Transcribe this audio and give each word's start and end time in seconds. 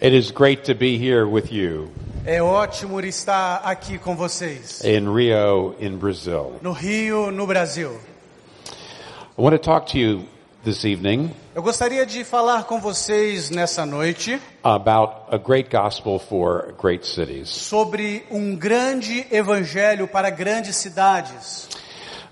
It 0.00 0.14
is 0.16 0.30
great 0.30 0.64
to 0.64 0.74
be 0.74 0.96
here 0.96 1.26
with 1.26 1.50
you 1.52 1.90
É 2.24 2.42
ótimo 2.42 3.00
estar 3.00 3.56
aqui 3.64 3.98
com 3.98 4.14
vocês. 4.14 4.84
in 4.84 5.12
Rio, 5.12 5.74
in 5.80 5.96
Brazil. 5.96 6.56
No 6.62 6.72
Rio, 6.72 7.30
no 7.30 7.46
Brasil. 7.46 7.98
I 9.36 9.40
want 9.40 9.54
to 9.54 9.58
talk 9.58 9.86
to 9.92 9.98
you 9.98 10.24
this 10.62 10.84
evening 10.84 11.34
Eu 11.54 11.62
gostaria 11.62 12.04
de 12.06 12.22
falar 12.24 12.64
com 12.64 12.80
vocês 12.80 13.50
nessa 13.50 13.84
noite 13.86 14.40
about 14.62 15.14
a 15.34 15.38
great 15.38 15.68
gospel 15.74 16.18
for 16.20 16.74
great 16.80 17.04
cities. 17.06 17.48
sobre 17.48 18.24
um 18.30 18.54
grande 18.54 19.26
evangelho 19.32 20.06
para 20.06 20.30
grandes 20.30 20.76
cidades. 20.76 21.68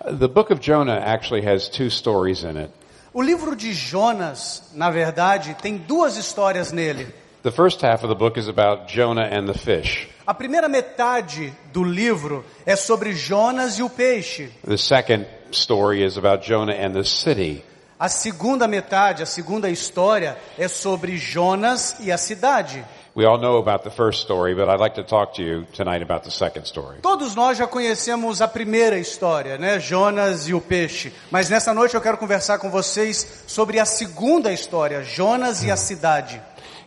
The 0.04 0.28
book 0.28 0.52
of 0.52 0.60
Jonah 0.60 0.98
actually 1.04 1.44
has 1.44 1.68
two 1.68 1.90
stories 1.90 2.44
in 2.44 2.56
it. 2.58 2.70
O 3.12 3.22
livro 3.22 3.56
de 3.56 3.72
Jonas, 3.72 4.62
na 4.74 4.90
verdade, 4.90 5.56
tem 5.60 5.76
duas 5.78 6.16
histórias 6.16 6.70
nele. 6.70 7.08
The 7.46 7.52
first 7.52 7.80
half 7.80 8.02
of 8.02 8.08
the 8.08 8.16
book 8.16 8.36
is 8.38 8.48
about 8.48 8.88
Jonah 8.88 9.28
and 9.30 9.46
the 9.46 9.56
fish. 9.56 10.08
A 10.26 10.34
primeira 10.34 10.68
metade 10.68 11.54
do 11.72 11.84
livro 11.84 12.44
é 12.66 12.74
sobre 12.74 13.12
Jonas 13.12 13.78
e 13.78 13.84
o 13.84 13.88
peixe. 13.88 14.50
The 14.66 14.76
second 14.76 15.24
story 15.52 16.04
is 16.04 16.18
about 16.18 16.44
Jonah 16.44 16.74
and 16.74 16.94
the 16.94 17.04
city. 17.04 17.62
A 18.00 18.08
segunda 18.08 18.66
metade, 18.66 19.22
a 19.22 19.26
segunda 19.26 19.70
história, 19.70 20.36
é 20.58 20.66
sobre 20.66 21.18
Jonas 21.18 21.94
e 22.00 22.10
a 22.10 22.18
cidade. 22.18 22.84
We 23.14 23.24
all 23.24 23.38
know 23.38 23.58
about 23.58 23.84
the 23.84 23.90
first 23.90 24.24
story, 24.24 24.52
but 24.56 24.68
I'd 24.68 24.80
like 24.80 24.96
to 24.96 25.04
talk 25.04 25.36
to 25.36 25.42
you 25.42 25.66
tonight 25.72 26.02
about 26.02 26.24
the 26.24 26.32
second 26.32 26.66
story. 26.66 26.98
Todos 27.00 27.36
nós 27.36 27.56
já 27.56 27.68
conhecemos 27.68 28.42
a 28.42 28.48
primeira 28.48 28.98
história, 28.98 29.56
né? 29.56 29.78
Jonas 29.78 30.48
e 30.48 30.52
o 30.52 30.60
peixe. 30.60 31.12
Mas 31.30 31.48
nessa 31.48 31.72
noite 31.72 31.94
eu 31.94 32.00
quero 32.00 32.18
conversar 32.18 32.58
com 32.58 32.68
vocês 32.70 33.44
sobre 33.46 33.78
a 33.78 33.84
segunda 33.84 34.52
história, 34.52 35.04
Jonas 35.04 35.62
e 35.62 35.70
a 35.70 35.76
cidade. 35.76 36.42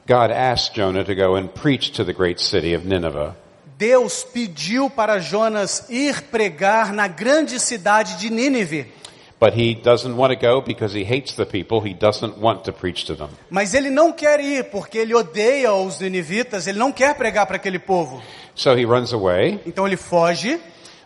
God 0.10 0.32
asked 0.32 0.74
Jonah 0.74 1.04
to 1.04 1.14
go 1.14 1.36
and 1.36 1.54
preach 1.54 1.92
to 1.92 2.04
the 2.04 2.14
great 2.14 2.40
city 2.40 2.74
of 2.74 2.84
Nineveh. 2.84 3.36
Deus 3.78 4.24
pediu 4.24 4.90
para 4.90 5.20
Jonas 5.20 5.88
ir 5.88 6.24
pregar 6.32 6.92
na 6.92 7.08
grande 7.08 7.60
cidade 7.60 8.18
de 8.18 8.32
Nínive. 8.32 8.88
But 9.40 9.54
he 9.54 9.76
doesn't 9.76 10.18
want 10.18 10.34
to 10.34 10.36
go 10.36 10.62
because 10.62 10.98
he 10.98 11.04
hates 11.04 11.36
the 11.36 11.46
people. 11.46 11.80
He 11.80 11.94
doesn't 11.94 12.40
want 12.40 12.64
to 12.64 12.74
preach 12.74 13.06
to 13.06 13.16
them. 13.16 13.30
Mas 13.52 13.76
ele 13.76 13.92
não 13.92 14.12
quer 14.12 14.40
ir 14.40 14.72
porque 14.72 14.98
ele 14.98 15.14
odeia 15.14 15.72
os 15.74 16.00
ninivitas, 16.00 16.66
ele 16.66 16.80
não 16.80 16.92
quer 16.92 17.14
pregar 17.14 17.46
para 17.46 17.58
aquele 17.58 17.78
povo. 17.78 18.20
So 18.56 18.76
he 18.76 18.86
runs 18.86 19.14
away, 19.14 19.60
Então 19.64 19.86
ele 19.86 19.96
foge, 19.96 20.60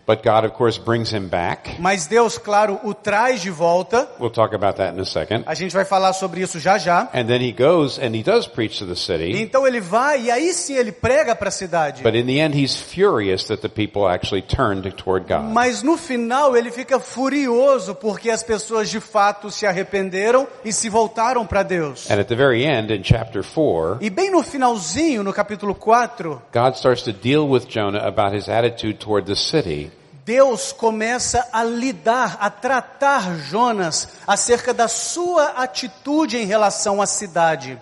but 0.06 0.22
God, 0.24 0.46
of 0.46 0.54
course, 0.54 0.78
brings 0.78 1.12
him 1.14 1.28
back. 1.30 1.80
mas 1.80 2.08
Deus, 2.08 2.38
claro, 2.38 2.80
o 2.84 2.94
traz 2.94 3.42
de 3.42 3.50
volta. 3.50 4.10
We'll 4.20 4.30
talk 4.32 4.54
about 4.54 4.78
that 4.78 4.96
in 4.96 5.00
a 5.00 5.06
second. 5.06 5.44
A 5.48 5.54
gente 5.54 5.74
vai 5.74 5.86
falar 5.86 6.14
sobre 6.14 6.42
isso 6.42 6.60
já 6.60 6.78
já. 6.78 7.10
And 7.14 7.26
then 7.26 7.42
he 7.42 7.52
goes 7.52 7.98
and 7.98 8.16
he 8.16 8.24
does 8.24 8.48
preach 8.48 8.80
to 8.80 8.86
the 8.86 8.96
city. 8.96 9.42
Então 9.42 9.66
ele 9.66 9.80
vai 9.80 10.24
e 10.24 10.32
aí 10.32 10.54
sim 10.54 10.76
ele 10.76 10.92
prega 10.92 11.36
para 11.36 11.50
a 11.50 11.52
cidade. 11.52 12.04
But 12.04 12.16
in 12.16 12.26
the 12.26 12.40
end, 12.40 12.58
he's 12.58 12.76
furious 12.76 13.46
that 13.46 13.62
the 13.62 13.70
people 13.70 14.08
actually 14.08 14.42
turned 14.42 14.90
toward 14.96 15.26
God. 15.28 15.52
Mas 15.54 15.84
no 15.84 15.98
final 15.98 16.56
ele 16.58 16.72
fica 16.72 17.00
furioso 17.00 17.96
porque 17.96 18.30
as 18.30 18.44
pessoas 18.44 18.90
de 18.90 19.00
fato 19.00 19.50
se 19.50 19.66
arrependeram 19.66 20.48
e 20.66 20.72
se 20.74 20.90
voltaram 20.90 21.46
para 21.46 21.64
Deus. 21.64 22.10
And 22.12 22.20
at 22.20 22.28
the 22.28 22.36
very 22.36 22.66
end, 22.66 22.94
in 22.94 23.04
chapter 23.04 23.44
4, 23.44 24.00
E 24.02 24.10
bem 24.10 24.30
no 24.32 24.44
finalzinho, 24.44 25.24
no 25.24 25.32
capítulo 25.34 25.74
4, 25.74 26.42
God 26.54 26.76
starts 26.76 27.04
to 27.04 27.14
deal 27.14 27.48
with 27.48 27.68
Jonah 27.68 28.06
about 28.06 28.36
his 28.36 28.50
attitude 28.50 29.00
toward 29.00 29.26
the 29.26 29.36
city. 29.36 29.92
Deus 30.26 30.72
começa 30.72 31.46
a 31.52 31.64
lidar, 31.66 32.38
a 32.40 32.50
tratar 32.50 33.36
Jonas 33.40 34.08
acerca 34.26 34.74
da 34.74 34.88
sua 34.88 35.48
atitude 35.58 36.38
em 36.38 36.46
relação 36.46 37.02
à 37.02 37.06
cidade. 37.06 37.78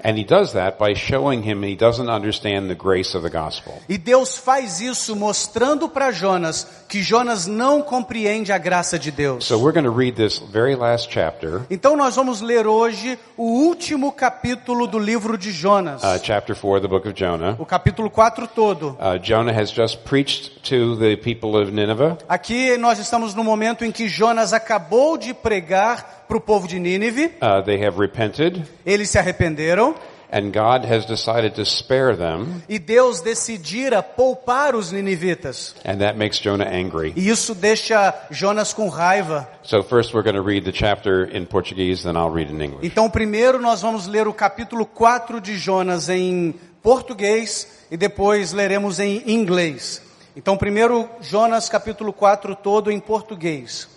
E 3.88 3.98
Deus 3.98 4.38
faz 4.38 4.82
isso 4.82 5.16
mostrando 5.16 5.88
para 5.88 6.12
Jonas 6.12 6.68
que 6.88 7.02
Jonas 7.04 7.46
não 7.46 7.82
compreende 7.82 8.52
a 8.52 8.58
graça 8.58 8.98
de 8.98 9.12
Deus. 9.12 9.46
So 9.46 9.58
we're 9.58 9.72
going 9.72 9.86
to 9.86 9.96
read 9.98 10.16
this 10.16 10.40
very 10.40 10.76
last 10.76 11.10
chapter, 11.12 11.62
Então 11.70 11.96
nós 11.96 12.16
vamos 12.16 12.42
ler 12.42 12.66
hoje 12.66 13.20
o 13.38 13.44
último 13.44 14.12
capítulo 14.12 14.88
do 14.88 14.98
livro 14.98 15.38
de 15.38 15.52
Jonas. 15.52 16.02
uh, 16.04 16.20
chapter 16.22 16.56
4 16.56 16.78
of 16.78 16.82
the 16.82 16.88
book 16.88 17.08
of 17.08 17.14
Jonah. 17.18 17.56
O 17.60 17.66
capítulo 17.66 18.10
4 18.10 18.48
todo. 18.48 18.98
Uh, 19.00 19.18
Jonah 19.22 19.54
has 19.54 19.72
just 19.72 20.00
preached 20.00 20.62
to 20.64 20.96
the 20.98 21.16
people 21.18 21.56
of 21.56 21.72
Nineveh. 21.72 22.18
Aqui 22.32 22.78
nós 22.78 22.98
estamos 22.98 23.36
no 23.36 23.44
momento 23.44 23.84
em 23.84 23.92
que 23.92 24.08
Jonas 24.08 24.54
acabou 24.54 25.18
de 25.18 25.34
pregar 25.34 26.24
para 26.30 26.38
o 26.38 26.40
povo 26.40 26.66
de 26.66 26.80
Nínive. 26.80 27.26
Uh, 27.26 27.62
they 27.66 27.86
have 27.86 28.00
repented, 28.00 28.64
Eles 28.86 29.10
se 29.10 29.20
arrependeram 29.20 29.94
and 30.32 30.54
God 30.54 30.90
has 30.90 31.06
decided 31.06 31.56
to 31.56 31.66
spare 31.66 32.16
them, 32.16 32.64
e 32.70 32.80
Deus 32.80 33.20
decidira 33.20 34.02
poupar 34.02 34.76
os 34.76 34.94
ninivitas. 34.94 35.76
and 35.84 35.98
that 35.98 36.18
makes 36.18 36.40
Jonah 36.40 36.70
angry. 36.74 37.12
E 37.18 37.28
isso 37.28 37.54
deixa 37.54 38.16
Jonas 38.32 38.72
com 38.72 38.88
raiva. 38.88 39.46
So 39.64 39.84
first 39.84 40.14
we're 40.14 40.24
going 40.24 40.42
to 40.42 40.42
read 40.42 40.64
the 40.64 40.72
chapter 40.72 41.26
in 41.36 41.46
Portuguese, 41.48 42.04
then 42.04 42.16
I'll 42.16 42.32
read 42.32 42.50
in 42.50 42.62
English. 42.62 42.88
Então 42.88 43.10
primeiro 43.10 43.62
nós 43.62 43.82
vamos 43.82 44.08
ler 44.08 44.26
o 44.26 44.34
capítulo 44.34 44.86
4 44.86 45.42
de 45.42 45.58
Jonas 45.58 46.08
em 46.08 46.56
português 46.82 47.68
e 47.92 47.98
depois 47.98 48.54
leremos 48.54 49.02
em 49.02 49.22
inglês. 49.30 50.02
Então 50.36 50.56
primeiro 50.56 51.10
Jonas 51.20 51.68
capítulo 51.68 52.14
4 52.14 52.56
todo 52.56 52.90
em 52.90 53.00
português. 53.00 53.88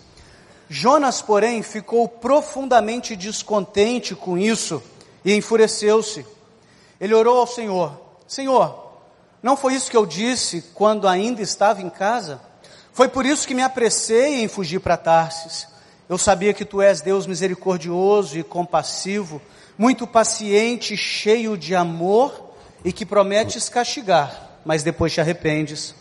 Jonas, 0.69 1.21
porém, 1.21 1.61
ficou 1.61 2.07
profundamente 2.07 3.15
descontente 3.15 4.15
com 4.15 4.37
isso 4.37 4.81
e 5.23 5.33
enfureceu-se. 5.33 6.25
Ele 6.99 7.13
orou 7.13 7.39
ao 7.39 7.47
Senhor: 7.47 7.97
Senhor, 8.27 8.85
não 9.41 9.55
foi 9.55 9.75
isso 9.75 9.89
que 9.89 9.95
eu 9.95 10.05
disse 10.05 10.63
quando 10.73 11.07
ainda 11.07 11.41
estava 11.41 11.81
em 11.81 11.89
casa? 11.89 12.41
Foi 12.91 13.07
por 13.07 13.25
isso 13.25 13.47
que 13.47 13.53
me 13.53 13.61
apressei 13.61 14.41
em 14.41 14.47
fugir 14.47 14.79
para 14.79 14.97
Tarsis. 14.97 15.67
Eu 16.09 16.17
sabia 16.17 16.53
que 16.53 16.65
tu 16.65 16.81
és 16.81 17.01
Deus 17.01 17.25
misericordioso 17.25 18.37
e 18.37 18.43
compassivo, 18.43 19.41
muito 19.77 20.05
paciente, 20.05 20.95
cheio 20.97 21.57
de 21.57 21.75
amor 21.75 22.53
e 22.83 22.91
que 22.91 23.05
prometes 23.05 23.69
castigar, 23.69 24.59
mas 24.63 24.83
depois 24.83 25.13
te 25.13 25.21
arrependes. 25.21 25.95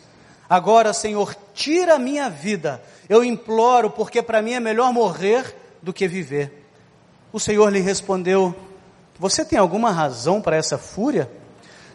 Agora, 0.48 0.92
Senhor, 0.92 1.34
tira 1.54 1.94
a 1.94 1.98
minha 1.98 2.28
vida. 2.28 2.82
Eu 3.08 3.24
imploro, 3.24 3.90
porque 3.90 4.22
para 4.22 4.42
mim 4.42 4.52
é 4.52 4.60
melhor 4.60 4.92
morrer 4.92 5.56
do 5.82 5.92
que 5.92 6.06
viver. 6.06 6.66
O 7.32 7.40
Senhor 7.40 7.70
lhe 7.72 7.80
respondeu: 7.80 8.54
Você 9.18 9.44
tem 9.44 9.58
alguma 9.58 9.90
razão 9.90 10.40
para 10.40 10.56
essa 10.56 10.78
fúria? 10.78 11.30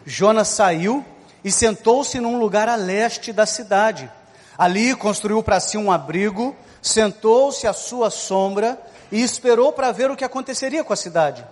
Jonas 0.04 0.48
saiu 0.48 1.04
e 1.44 1.50
sentou-se 1.50 2.20
num 2.20 2.38
lugar 2.38 2.68
a 2.68 2.76
leste 2.76 3.32
da 3.32 3.46
cidade. 3.46 4.10
Ali 4.58 4.94
construiu 4.94 5.42
para 5.42 5.60
si 5.60 5.78
um 5.78 5.90
abrigo, 5.90 6.54
sentou-se 6.82 7.66
à 7.66 7.72
sua 7.72 8.10
sombra 8.10 8.78
e 9.10 9.22
esperou 9.22 9.72
para 9.72 9.92
ver 9.92 10.10
o 10.10 10.16
que 10.16 10.24
aconteceria 10.24 10.84
com 10.84 10.92
a 10.92 10.96
cidade. 10.96 11.44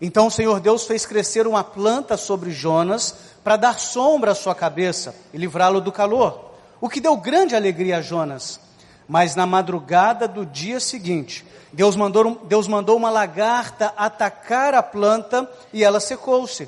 Então 0.00 0.26
o 0.26 0.30
Senhor 0.30 0.60
Deus 0.60 0.84
fez 0.86 1.06
crescer 1.06 1.46
uma 1.46 1.64
planta 1.64 2.16
sobre 2.16 2.50
Jonas 2.50 3.14
para 3.44 3.56
dar 3.56 3.78
sombra 3.78 4.32
à 4.32 4.34
sua 4.34 4.54
cabeça 4.54 5.14
e 5.32 5.36
livrá-lo 5.36 5.80
do 5.80 5.92
calor, 5.92 6.52
o 6.80 6.88
que 6.88 7.00
deu 7.00 7.14
grande 7.16 7.54
alegria 7.54 7.98
a 7.98 8.02
Jonas. 8.02 8.58
Mas 9.06 9.36
na 9.36 9.44
madrugada 9.44 10.26
do 10.26 10.46
dia 10.46 10.80
seguinte, 10.80 11.44
Deus 11.70 11.94
mandou, 11.94 12.40
Deus 12.46 12.66
mandou 12.66 12.96
uma 12.96 13.10
lagarta 13.10 13.92
atacar 13.98 14.72
a 14.72 14.82
planta 14.82 15.48
e 15.74 15.84
ela 15.84 16.00
secou-se. 16.00 16.66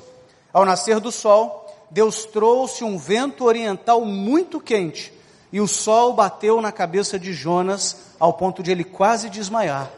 Ao 0.53 0.63
nascer 0.63 0.99
do 0.99 1.11
sol, 1.11 1.65
Deus 1.89 2.25
trouxe 2.25 2.83
um 2.83 2.95
vento 2.95 3.43
oriental 3.43 4.05
muito 4.05 4.59
quente 4.59 5.11
e 5.51 5.59
o 5.59 5.67
sol 5.67 6.13
bateu 6.13 6.61
na 6.61 6.71
cabeça 6.71 7.17
de 7.17 7.33
Jonas 7.33 7.97
ao 8.19 8.33
ponto 8.33 8.61
de 8.61 8.71
ele 8.71 8.83
quase 8.83 9.29
desmaiar. 9.29 9.89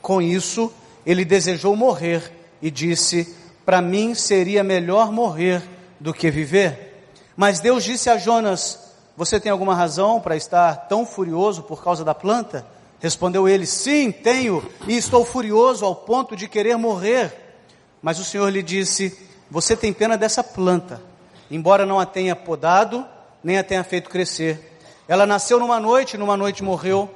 Com 0.00 0.22
isso, 0.22 0.72
ele 1.04 1.24
desejou 1.24 1.76
morrer 1.76 2.32
e 2.62 2.70
disse: 2.70 3.36
Para 3.66 3.82
mim 3.82 4.14
seria 4.14 4.64
melhor 4.64 5.12
morrer 5.12 5.62
do 6.02 6.12
que 6.12 6.30
viver. 6.30 7.06
Mas 7.36 7.60
Deus 7.60 7.84
disse 7.84 8.10
a 8.10 8.18
Jonas: 8.18 8.92
Você 9.16 9.38
tem 9.38 9.52
alguma 9.52 9.74
razão 9.74 10.20
para 10.20 10.36
estar 10.36 10.74
tão 10.88 11.06
furioso 11.06 11.62
por 11.62 11.82
causa 11.82 12.04
da 12.04 12.14
planta? 12.14 12.66
Respondeu 12.98 13.48
ele: 13.48 13.64
Sim, 13.64 14.10
tenho, 14.10 14.68
e 14.86 14.96
estou 14.96 15.24
furioso 15.24 15.84
ao 15.84 15.94
ponto 15.94 16.36
de 16.36 16.48
querer 16.48 16.76
morrer. 16.76 17.32
Mas 18.02 18.18
o 18.18 18.24
Senhor 18.24 18.48
lhe 18.48 18.62
disse: 18.62 19.16
Você 19.50 19.76
tem 19.76 19.92
pena 19.92 20.18
dessa 20.18 20.42
planta, 20.42 21.00
embora 21.48 21.86
não 21.86 22.00
a 22.00 22.04
tenha 22.04 22.34
podado, 22.34 23.06
nem 23.42 23.56
a 23.56 23.64
tenha 23.64 23.84
feito 23.84 24.10
crescer. 24.10 24.80
Ela 25.06 25.24
nasceu 25.24 25.60
numa 25.60 25.78
noite, 25.78 26.18
numa 26.18 26.36
noite 26.36 26.64
morreu. 26.64 27.08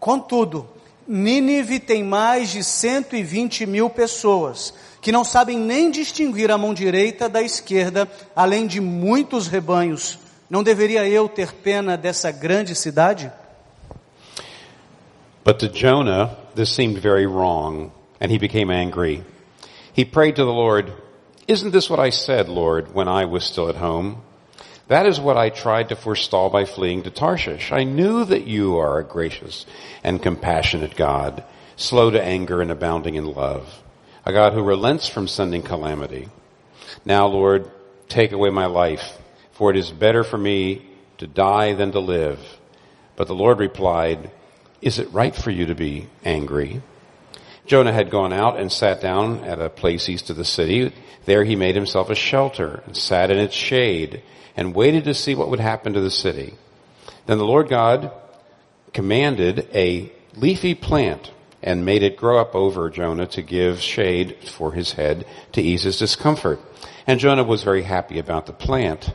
Contudo, 0.00 0.68
Nínive 1.06 1.78
tem 1.78 2.02
mais 2.02 2.50
de 2.50 2.64
120 2.64 3.64
mil 3.66 3.88
pessoas 3.88 4.74
que 5.04 5.12
não 5.12 5.22
sabem 5.22 5.58
nem 5.58 5.90
distinguir 5.90 6.50
a 6.50 6.56
mão 6.56 6.72
direita 6.72 7.28
da 7.28 7.42
esquerda, 7.42 8.08
além 8.34 8.66
de 8.66 8.80
muitos 8.80 9.46
rebanhos. 9.46 10.18
Não 10.48 10.62
deveria 10.62 11.06
eu 11.06 11.28
ter 11.28 11.52
pena 11.52 11.94
dessa 11.94 12.30
grande 12.30 12.74
cidade? 12.74 13.30
But 15.44 15.58
to 15.58 15.68
Jonah, 15.68 16.34
this 16.54 16.74
seemed 16.74 16.96
very 17.02 17.26
wrong, 17.26 17.92
and 18.18 18.32
he 18.32 18.38
became 18.38 18.72
angry. 18.72 19.22
He 19.92 20.06
prayed 20.06 20.36
to 20.36 20.44
the 20.46 20.50
Lord, 20.50 20.90
Isn't 21.46 21.72
this 21.72 21.90
what 21.90 22.00
I 22.00 22.08
said, 22.08 22.48
Lord, 22.48 22.94
when 22.94 23.06
I 23.06 23.26
was 23.26 23.44
still 23.44 23.68
at 23.68 23.76
home? 23.76 24.22
That 24.88 25.04
is 25.04 25.20
what 25.20 25.36
I 25.36 25.50
tried 25.50 25.90
to 25.90 25.96
forestall 25.96 26.48
by 26.48 26.64
fleeing 26.64 27.02
to 27.02 27.10
Tarshish. 27.10 27.72
I 27.72 27.84
knew 27.84 28.24
that 28.24 28.46
you 28.46 28.78
are 28.78 28.98
a 28.98 29.04
gracious 29.04 29.66
and 30.02 30.22
compassionate 30.22 30.96
God, 30.96 31.44
slow 31.76 32.10
to 32.10 32.24
anger 32.24 32.62
and 32.62 32.70
abounding 32.70 33.16
in 33.16 33.26
love, 33.26 33.83
a 34.24 34.32
God 34.32 34.52
who 34.52 34.62
relents 34.62 35.08
from 35.08 35.28
sending 35.28 35.62
calamity. 35.62 36.28
Now, 37.04 37.26
Lord, 37.26 37.70
take 38.08 38.32
away 38.32 38.50
my 38.50 38.66
life, 38.66 39.18
for 39.52 39.70
it 39.70 39.76
is 39.76 39.90
better 39.90 40.24
for 40.24 40.38
me 40.38 40.86
to 41.18 41.26
die 41.26 41.74
than 41.74 41.92
to 41.92 42.00
live. 42.00 42.40
But 43.16 43.28
the 43.28 43.34
Lord 43.34 43.58
replied, 43.58 44.30
Is 44.80 44.98
it 44.98 45.12
right 45.12 45.34
for 45.34 45.50
you 45.50 45.66
to 45.66 45.74
be 45.74 46.08
angry? 46.24 46.82
Jonah 47.66 47.92
had 47.92 48.10
gone 48.10 48.32
out 48.32 48.58
and 48.58 48.70
sat 48.70 49.00
down 49.00 49.44
at 49.44 49.60
a 49.60 49.70
place 49.70 50.08
east 50.08 50.30
of 50.30 50.36
the 50.36 50.44
city. 50.44 50.92
There 51.24 51.44
he 51.44 51.56
made 51.56 51.74
himself 51.74 52.10
a 52.10 52.14
shelter 52.14 52.82
and 52.86 52.96
sat 52.96 53.30
in 53.30 53.38
its 53.38 53.54
shade 53.54 54.22
and 54.56 54.74
waited 54.74 55.04
to 55.04 55.14
see 55.14 55.34
what 55.34 55.48
would 55.50 55.60
happen 55.60 55.94
to 55.94 56.00
the 56.00 56.10
city. 56.10 56.54
Then 57.26 57.38
the 57.38 57.46
Lord 57.46 57.68
God 57.68 58.12
commanded 58.92 59.68
a 59.74 60.12
leafy 60.36 60.74
plant 60.74 61.30
and 61.64 61.86
made 61.86 62.02
it 62.02 62.18
grow 62.18 62.38
up 62.38 62.54
over 62.54 62.90
Jonah 62.90 63.26
to 63.26 63.42
give 63.42 63.80
shade 63.80 64.36
for 64.50 64.72
his 64.72 64.92
head 64.92 65.26
to 65.52 65.62
ease 65.62 65.82
his 65.82 65.98
discomfort. 65.98 66.60
And 67.06 67.18
Jonah 67.18 67.42
was 67.42 67.62
very 67.62 67.82
happy 67.82 68.18
about 68.18 68.44
the 68.44 68.52
plant. 68.52 69.12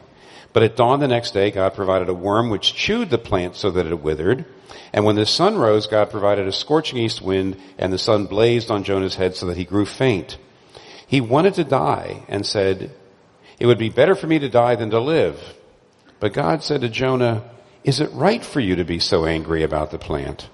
But 0.52 0.64
at 0.64 0.76
dawn 0.76 1.00
the 1.00 1.08
next 1.08 1.32
day, 1.32 1.52
God 1.52 1.76
provided 1.76 2.10
a 2.10 2.14
worm 2.14 2.50
which 2.50 2.74
chewed 2.74 3.12
the 3.12 3.20
plant 3.20 3.56
so 3.56 3.70
that 3.70 3.86
it 3.86 4.02
withered. 4.02 4.46
And 4.92 5.06
when 5.06 5.16
the 5.16 5.28
sun 5.28 5.60
rose, 5.60 5.86
God 5.86 6.10
provided 6.10 6.48
a 6.48 6.52
scorching 6.52 6.98
east 6.98 7.22
wind, 7.22 7.56
and 7.78 7.94
the 7.94 8.00
sun 8.00 8.26
blazed 8.26 8.72
on 8.72 8.84
Jonah's 8.84 9.16
head 9.16 9.36
so 9.36 9.46
that 9.46 9.58
he 9.58 9.64
grew 9.64 9.86
faint. 9.86 10.40
He 11.06 11.22
wanted 11.22 11.54
to 11.56 11.64
die 11.64 12.24
and 12.28 12.44
said, 12.44 12.92
It 13.60 13.68
would 13.68 13.78
be 13.78 13.90
better 13.90 14.16
for 14.16 14.26
me 14.26 14.40
to 14.40 14.50
die 14.50 14.76
than 14.76 14.90
to 14.90 15.00
live. 15.00 15.40
But 16.20 16.34
God 16.34 16.64
said 16.64 16.82
to 16.82 16.90
Jonah, 16.90 17.44
Is 17.84 18.00
it 18.00 18.12
right 18.12 18.44
for 18.44 18.60
you 18.60 18.76
to 18.78 18.84
be 18.84 18.98
so 18.98 19.26
angry 19.26 19.62
about 19.62 19.92
the 19.92 20.00
plant? 20.00 20.50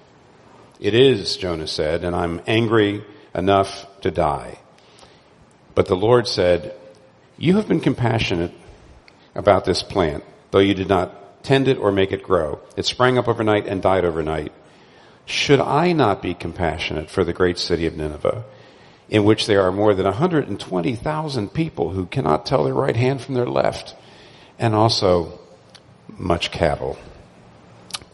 It 0.78 0.94
is, 0.94 1.36
Jonah 1.36 1.66
said, 1.66 2.04
and 2.04 2.14
I'm 2.14 2.40
angry 2.46 3.04
enough 3.34 3.86
to 4.02 4.10
die. 4.10 4.58
But 5.74 5.86
the 5.86 5.96
Lord 5.96 6.26
said, 6.26 6.74
You 7.38 7.56
have 7.56 7.68
been 7.68 7.80
compassionate 7.80 8.52
about 9.34 9.64
this 9.64 9.82
plant, 9.82 10.24
though 10.50 10.58
you 10.58 10.74
did 10.74 10.88
not 10.88 11.42
tend 11.42 11.68
it 11.68 11.78
or 11.78 11.92
make 11.92 12.12
it 12.12 12.22
grow. 12.22 12.60
It 12.76 12.86
sprang 12.86 13.18
up 13.18 13.28
overnight 13.28 13.66
and 13.66 13.80
died 13.80 14.04
overnight. 14.04 14.52
Should 15.24 15.60
I 15.60 15.92
not 15.92 16.22
be 16.22 16.34
compassionate 16.34 17.10
for 17.10 17.24
the 17.24 17.32
great 17.32 17.58
city 17.58 17.86
of 17.86 17.96
Nineveh, 17.96 18.44
in 19.08 19.24
which 19.24 19.46
there 19.46 19.62
are 19.62 19.72
more 19.72 19.94
than 19.94 20.04
120,000 20.04 21.54
people 21.54 21.90
who 21.90 22.06
cannot 22.06 22.46
tell 22.46 22.64
their 22.64 22.74
right 22.74 22.96
hand 22.96 23.22
from 23.22 23.34
their 23.34 23.46
left, 23.46 23.94
and 24.58 24.74
also 24.74 25.38
much 26.08 26.50
cattle? 26.50 26.98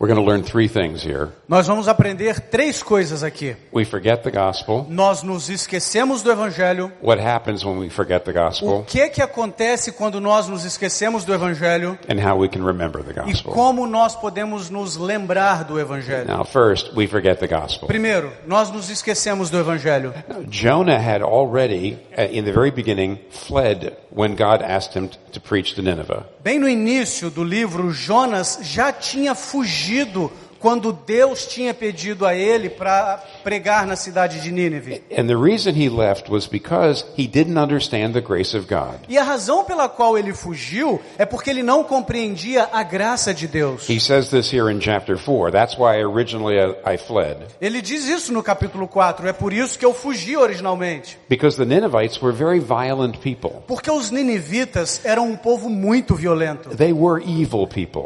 We're 0.03 0.09
going 0.09 0.19
to 0.21 0.29
learn 0.29 0.43
three 0.43 0.67
things 0.67 1.01
here. 1.01 1.29
Nós 1.49 1.69
vamos 1.69 1.87
aprender 1.87 2.41
três 2.51 2.83
coisas 2.83 3.23
aqui. 3.23 3.55
We 3.73 3.85
forget 3.85 4.25
the 4.25 4.33
gospel. 4.33 4.85
Nós 4.89 5.23
nos 5.23 5.49
esquecemos 5.49 6.23
do 6.23 6.33
evangelho. 6.33 6.91
What 7.01 7.23
happens 7.23 7.65
when 7.65 7.79
we 7.79 7.89
forget 7.89 8.25
the 8.25 8.33
O 8.33 8.35
gospel? 8.35 8.85
que 8.85 9.09
que 9.11 9.23
acontece 9.23 9.93
quando 9.93 10.21
nós 10.21 10.49
nos 10.49 10.65
esquecemos 10.65 11.25
do 11.25 11.33
evangelho 11.33 11.97
And 12.09 12.19
how 12.19 12.37
we 12.37 12.49
can 12.49 12.65
remember 12.65 13.01
the 13.05 13.13
e 13.13 13.33
gospel. 13.33 13.53
como 13.53 13.87
nós 13.87 14.17
podemos 14.17 14.71
nos 14.71 14.97
lembrar 14.97 15.63
do 15.63 15.79
evangelho? 15.79 16.27
Now, 16.27 16.45
first, 16.45 16.91
we 16.97 17.07
forget 17.07 17.39
the 17.39 17.47
gospel. 17.47 17.87
Primeiro, 17.87 18.33
nós 18.45 18.73
nos 18.73 18.91
esquecemos 18.91 19.51
do 19.51 19.59
evangelho. 19.61 20.13
Jonah 20.49 20.99
had 20.99 21.23
already, 21.23 21.97
uh, 22.19 22.23
in 22.23 22.45
the 22.45 22.53
very 22.53 22.73
beginning, 22.73 23.21
fled 23.31 23.97
when 24.11 24.35
God 24.35 24.63
asked 24.63 24.95
him 24.99 25.09
to 25.31 25.39
preach 25.39 25.77
to 25.77 25.81
Nineveh. 25.83 26.25
Bem 26.43 26.59
no 26.59 26.69
início 26.69 27.31
do 27.31 27.45
livro, 27.45 27.93
Jonas 27.93 28.59
já 28.63 28.93
tinha 28.93 29.33
fugido 29.33 30.29
quando 30.63 30.93
Deus 30.93 31.45
tinha 31.45 31.75
pedido 31.75 32.25
a 32.25 32.35
ele 32.35 32.71
para 32.71 33.23
pregar 33.43 33.87
na 33.87 33.97
cidade 33.97 34.41
de 34.41 34.53
Nínive. 34.53 35.03
And 35.11 35.27
the 35.27 35.37
reason 35.37 35.73
he 35.73 35.89
left 35.89 36.31
was 36.31 36.47
because 36.47 37.05
he 37.19 37.27
didn't 37.27 37.59
understand 37.59 38.13
the 38.13 38.21
grace 38.21 38.57
of 38.57 38.67
God. 38.69 39.01
E 39.09 39.19
a 39.19 39.25
razão 39.25 39.65
pela 39.65 39.89
qual 39.89 40.17
ele 40.17 40.33
fugiu 40.33 41.01
é 41.19 41.27
porque 41.27 41.51
ele 41.51 41.65
não 41.65 41.83
compreendia 41.83 42.69
a 42.73 42.85
graça 42.85 43.35
de 43.35 43.49
Deus. 43.49 43.89
He 43.91 43.99
says 43.99 44.29
this 44.31 44.53
here 44.53 44.73
in 44.73 44.81
chapter 44.81 45.19
4. 45.19 45.51
That's 45.51 45.77
why 45.77 46.03
originally 46.05 46.57
I 46.59 46.93
I 46.93 46.99
fled. 46.99 47.39
Ele 47.61 47.81
diz 47.81 48.07
isso 48.07 48.33
no 48.33 48.43
capítulo 48.43 48.87
4, 48.87 49.27
é 49.29 49.33
por 49.33 49.53
isso 49.53 49.79
que 49.79 49.85
eu 49.85 49.95
fugi 49.95 50.37
originalmente. 50.37 51.19
Because 51.29 51.57
the 51.57 51.65
Ninevites 51.65 52.21
were 52.21 52.35
very 52.35 52.61
violent 52.61 53.19
people. 53.19 53.63
Porque 53.67 53.91
os 53.91 54.11
ninivitas 54.11 55.01
eram 55.05 55.29
um 55.29 55.37
povo 55.37 55.69
muito 55.69 56.15
violento. 56.15 56.71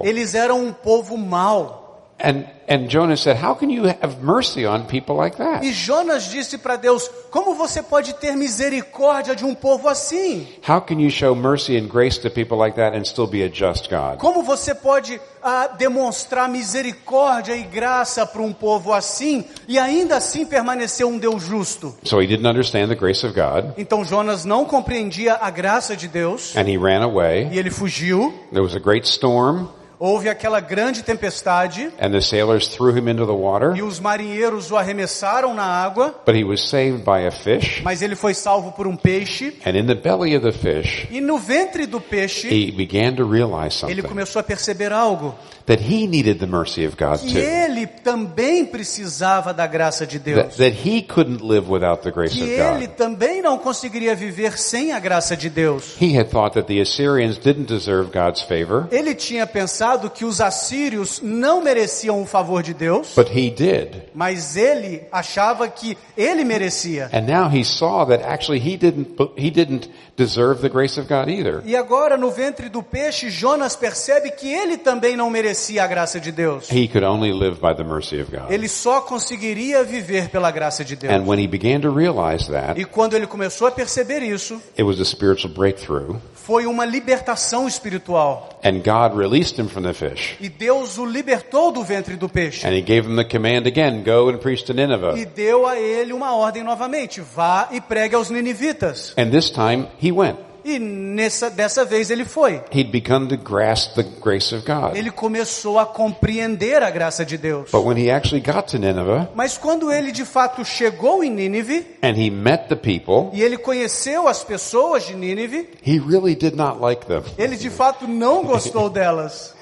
Eles 0.02 0.35
eram 0.35 0.64
um 0.64 0.73
povo 0.73 1.17
mau. 1.17 1.86
And, 2.18 2.46
and 2.66 2.88
Jonah 2.88 3.16
said, 3.16 3.36
how 3.36 3.52
can 3.52 3.68
you 3.68 3.84
have 3.84 4.22
mercy 4.22 4.64
on 4.64 4.86
people 4.86 5.16
like 5.16 5.36
that? 5.36 5.62
E 5.62 5.70
Jonas 5.70 6.30
disse 6.30 6.56
para 6.56 6.76
Deus: 6.76 7.10
Como 7.30 7.54
você 7.54 7.82
pode 7.82 8.14
ter 8.14 8.34
misericórdia 8.34 9.36
de 9.36 9.44
um 9.44 9.54
povo 9.54 9.86
assim? 9.86 10.48
How 10.66 10.80
can 10.80 10.98
you 10.98 11.10
show 11.10 11.34
mercy 11.34 11.76
and 11.76 11.88
grace 11.88 12.18
to 12.20 12.30
people 12.30 12.56
like 12.56 12.76
that 12.76 12.96
and 12.96 13.04
still 13.04 13.26
be 13.26 13.42
a 13.44 13.50
just 13.52 13.90
God? 13.90 14.16
Como 14.18 14.42
você 14.42 14.74
pode 14.74 15.20
ah, 15.42 15.66
demonstrar 15.76 16.48
misericórdia 16.48 17.54
e 17.54 17.62
graça 17.64 18.24
para 18.24 18.40
um 18.40 18.52
povo 18.52 18.94
assim 18.94 19.44
e 19.68 19.78
ainda 19.78 20.16
assim 20.16 20.46
permanecer 20.46 21.04
um 21.06 21.18
Deus 21.18 21.42
justo? 21.42 21.94
So 22.02 22.22
he 22.22 22.26
didn't 22.26 22.48
understand 22.48 22.88
the 22.88 22.94
grace 22.94 23.26
of 23.26 23.34
God 23.34 23.74
Então 23.76 24.02
Jonas 24.06 24.46
não 24.46 24.64
compreendia 24.64 25.34
a 25.38 25.50
graça 25.50 25.94
de 25.94 26.08
Deus 26.08 26.56
and 26.56 26.66
he 26.66 26.78
ran 26.78 27.02
away. 27.04 27.50
e 27.52 27.58
ele 27.58 27.70
fugiu. 27.70 28.32
There 28.50 28.62
was 28.62 28.74
a 28.74 28.80
great 28.80 29.06
storm 29.06 29.68
Houve 29.98 30.28
aquela 30.28 30.60
grande 30.60 31.02
tempestade 31.02 31.90
and 31.98 32.10
the 32.10 32.20
sailors 32.20 32.69
threw 32.69 32.90
him 32.90 33.08
into 33.08 33.25
the 33.25 33.32
e 33.32 33.37
water, 33.37 33.84
os 33.84 33.98
marinheiros 33.98 34.70
o 34.70 34.76
arremessaram 34.76 35.54
na 35.54 35.64
água, 35.64 36.14
but 36.26 36.37
he 36.37 36.44
was 36.44 36.69
saved 36.69 37.02
by 37.02 37.26
a 37.26 37.31
fish. 37.31 37.81
mas 37.82 38.02
ele 38.02 38.14
foi 38.14 38.34
salvo 38.34 38.72
por 38.72 38.87
um 38.87 38.96
peixe. 38.96 39.54
And 39.64 39.76
in 39.76 39.87
the 39.87 39.94
belly 39.94 40.37
of 40.37 40.44
the 40.44 40.52
fish, 40.52 41.06
E 41.10 41.20
no 41.20 41.38
ventre 41.38 41.87
do 41.87 42.00
peixe, 42.00 42.48
he 42.48 42.70
began 42.70 43.14
to 43.14 43.25
realize 43.25 43.82
ele 43.84 44.02
something 44.02 44.02
começou 44.02 44.40
a 44.40 44.43
perceber 44.43 44.93
algo. 44.93 45.34
That 45.66 45.82
he 45.82 46.06
needed 46.06 46.38
the 46.38 46.46
mercy 46.46 46.86
of 46.86 46.96
God 46.96 47.18
Que 47.20 47.32
too. 47.32 47.38
ele 47.40 47.86
também 47.86 48.64
precisava 48.64 49.52
da 49.52 49.66
graça 49.66 50.06
de 50.06 50.18
That, 50.20 50.30
Deus. 50.34 50.56
that 50.56 50.76
he 50.88 51.02
couldn't 51.02 51.42
live 51.42 51.68
without 51.70 52.02
the 52.02 52.10
grace 52.12 52.32
Que 52.34 52.42
of 52.42 52.50
ele 52.52 52.86
God. 52.86 52.96
também 52.96 53.42
não 53.42 53.58
conseguiria 53.58 54.14
viver 54.14 54.56
sem 54.58 54.92
a 54.92 55.00
graça 55.00 55.37
de 55.37 55.50
Deus. 55.50 55.96
He 56.00 56.16
had 56.18 56.28
thought 56.30 56.54
that 56.54 56.66
the 56.73 56.80
Assyrians 56.80 57.37
didn't 57.38 57.66
deserve 57.66 58.11
God's 58.12 58.42
favor, 58.42 58.87
Ele 58.92 59.14
tinha 59.14 59.46
pensado 59.46 60.08
que 60.08 60.25
os 60.25 60.40
assírios 60.40 61.20
não 61.20 61.61
mereciam 61.62 62.23
o 62.23 62.26
favor 62.26 62.62
de 62.62 62.73
Deus, 62.73 63.12
but 63.16 63.28
he 63.28 63.50
did. 63.50 64.02
mas 64.14 64.56
ele 64.56 65.02
achava 65.11 65.68
que 65.68 65.99
ele 66.16 66.44
merecia. 66.44 67.11
And 67.12 67.23
now 67.26 67.50
he 67.50 67.64
saw 67.64 68.04
that 68.06 68.23
actually 68.25 68.61
he 68.61 68.76
didn't, 68.76 69.16
he 69.37 69.50
didn't 69.50 69.90
deserve 70.16 70.61
the 70.62 70.68
grace 70.68 70.99
of 70.99 71.08
God 71.08 71.28
either. 71.28 71.61
E 71.64 71.75
agora, 71.76 72.16
no 72.16 72.30
ventre 72.30 72.68
do 72.68 72.82
peixe, 72.82 73.28
Jonas 73.30 73.75
percebe 73.76 74.30
que 74.30 74.49
ele 74.49 74.76
também 74.78 75.16
não 75.16 75.28
merecia 75.28 75.55
a 75.78 75.86
graça 75.86 76.20
de 76.20 76.30
Deus. 76.32 76.70
He 76.70 76.88
could 76.88 77.04
only 77.04 77.32
live 77.32 77.60
by 77.60 77.75
the 77.75 77.84
mercy 77.84 78.20
of 78.20 78.30
God. 78.30 78.50
Ele 78.50 78.68
só 78.68 79.00
conseguiria 79.00 79.82
viver 79.84 80.28
pela 80.28 80.50
graça 80.50 80.84
de 80.84 80.96
Deus. 80.96 81.12
And 81.12 81.26
when 81.26 81.38
he 81.38 81.46
began 81.46 81.80
to 81.80 81.90
realize 81.90 82.50
that, 82.50 82.80
E 82.80 82.84
quando 82.84 83.14
ele 83.14 83.26
começou 83.26 83.66
a 83.66 83.70
perceber 83.70 84.22
isso, 84.22 84.60
it 84.78 84.82
was 84.82 85.00
a 85.00 85.04
spiritual 85.04 85.52
breakthrough. 85.52 86.16
foi 86.46 86.64
uma 86.64 86.84
libertação 86.84 87.66
espiritual. 87.66 88.60
And 88.64 88.78
God 88.78 89.18
released 89.18 89.60
him 89.60 89.66
from 89.68 89.82
the 89.82 89.92
fish. 89.92 90.36
E 90.40 90.48
Deus 90.48 90.96
o 90.96 91.04
libertou 91.04 91.72
do 91.72 91.82
ventre 91.82 92.14
do 92.14 92.28
peixe. 92.28 92.64
And 92.64 92.70
he 92.70 92.82
gave 92.82 93.08
him 93.08 93.16
the 93.16 93.25
command 93.25 93.66
again, 93.66 94.04
go 94.04 94.28
and 94.28 94.38
preach 94.38 94.64
to 94.64 94.72
E 95.16 95.25
deu 95.25 95.66
a 95.66 95.76
ele 95.76 96.12
uma 96.12 96.36
ordem 96.36 96.62
novamente: 96.62 97.20
vá 97.20 97.68
e 97.72 97.80
pregue 97.80 98.14
aos 98.14 98.30
ninivitas. 98.30 99.12
And 99.18 99.30
this 99.30 99.50
time 99.50 99.88
he 100.00 100.12
went. 100.12 100.46
E 100.66 100.80
nessa, 100.80 101.49
dessa 101.49 101.85
vez 101.85 102.11
ele 102.11 102.25
foi. 102.25 102.61
He'd 102.73 102.90
begun 102.90 103.28
to 103.28 103.37
grasp 103.37 103.94
the 103.94 104.02
grace 104.20 104.52
of 104.52 104.66
God. 104.66 104.96
Ele 104.96 105.12
começou 105.12 105.78
a 105.78 105.87
compreender 105.87 106.82
a 106.82 106.90
graça 106.90 107.25
de 107.25 107.38
Deus. 107.38 107.70
But 107.70 107.85
when 107.85 107.96
he 107.96 108.11
actually 108.11 108.40
got 108.44 108.62
to 108.73 108.78
Nineveh 108.78 109.28
Mas 109.32 109.56
quando 109.56 109.92
ele 109.92 110.11
de 110.11 110.25
fato 110.25 110.64
chegou 110.64 111.23
em 111.23 111.30
Nínive 111.30 111.87
and 112.02 112.16
he 112.16 112.30
met 112.30 112.64
the 112.68 112.75
people, 112.75 113.30
e 113.32 113.42
ele 113.42 113.56
conheceu 113.56 114.26
as 114.26 114.42
pessoas 114.42 115.06
de 115.06 115.14
Nínive, 115.14 115.68
he 115.87 116.00
really 116.00 116.35
did 116.35 116.56
not 116.56 116.80
like 116.80 117.06
them. 117.06 117.23
ele 117.38 117.56
de 117.56 117.70
fato 117.70 118.08
não 118.08 118.42
gostou 118.44 118.90
delas. 118.90 119.54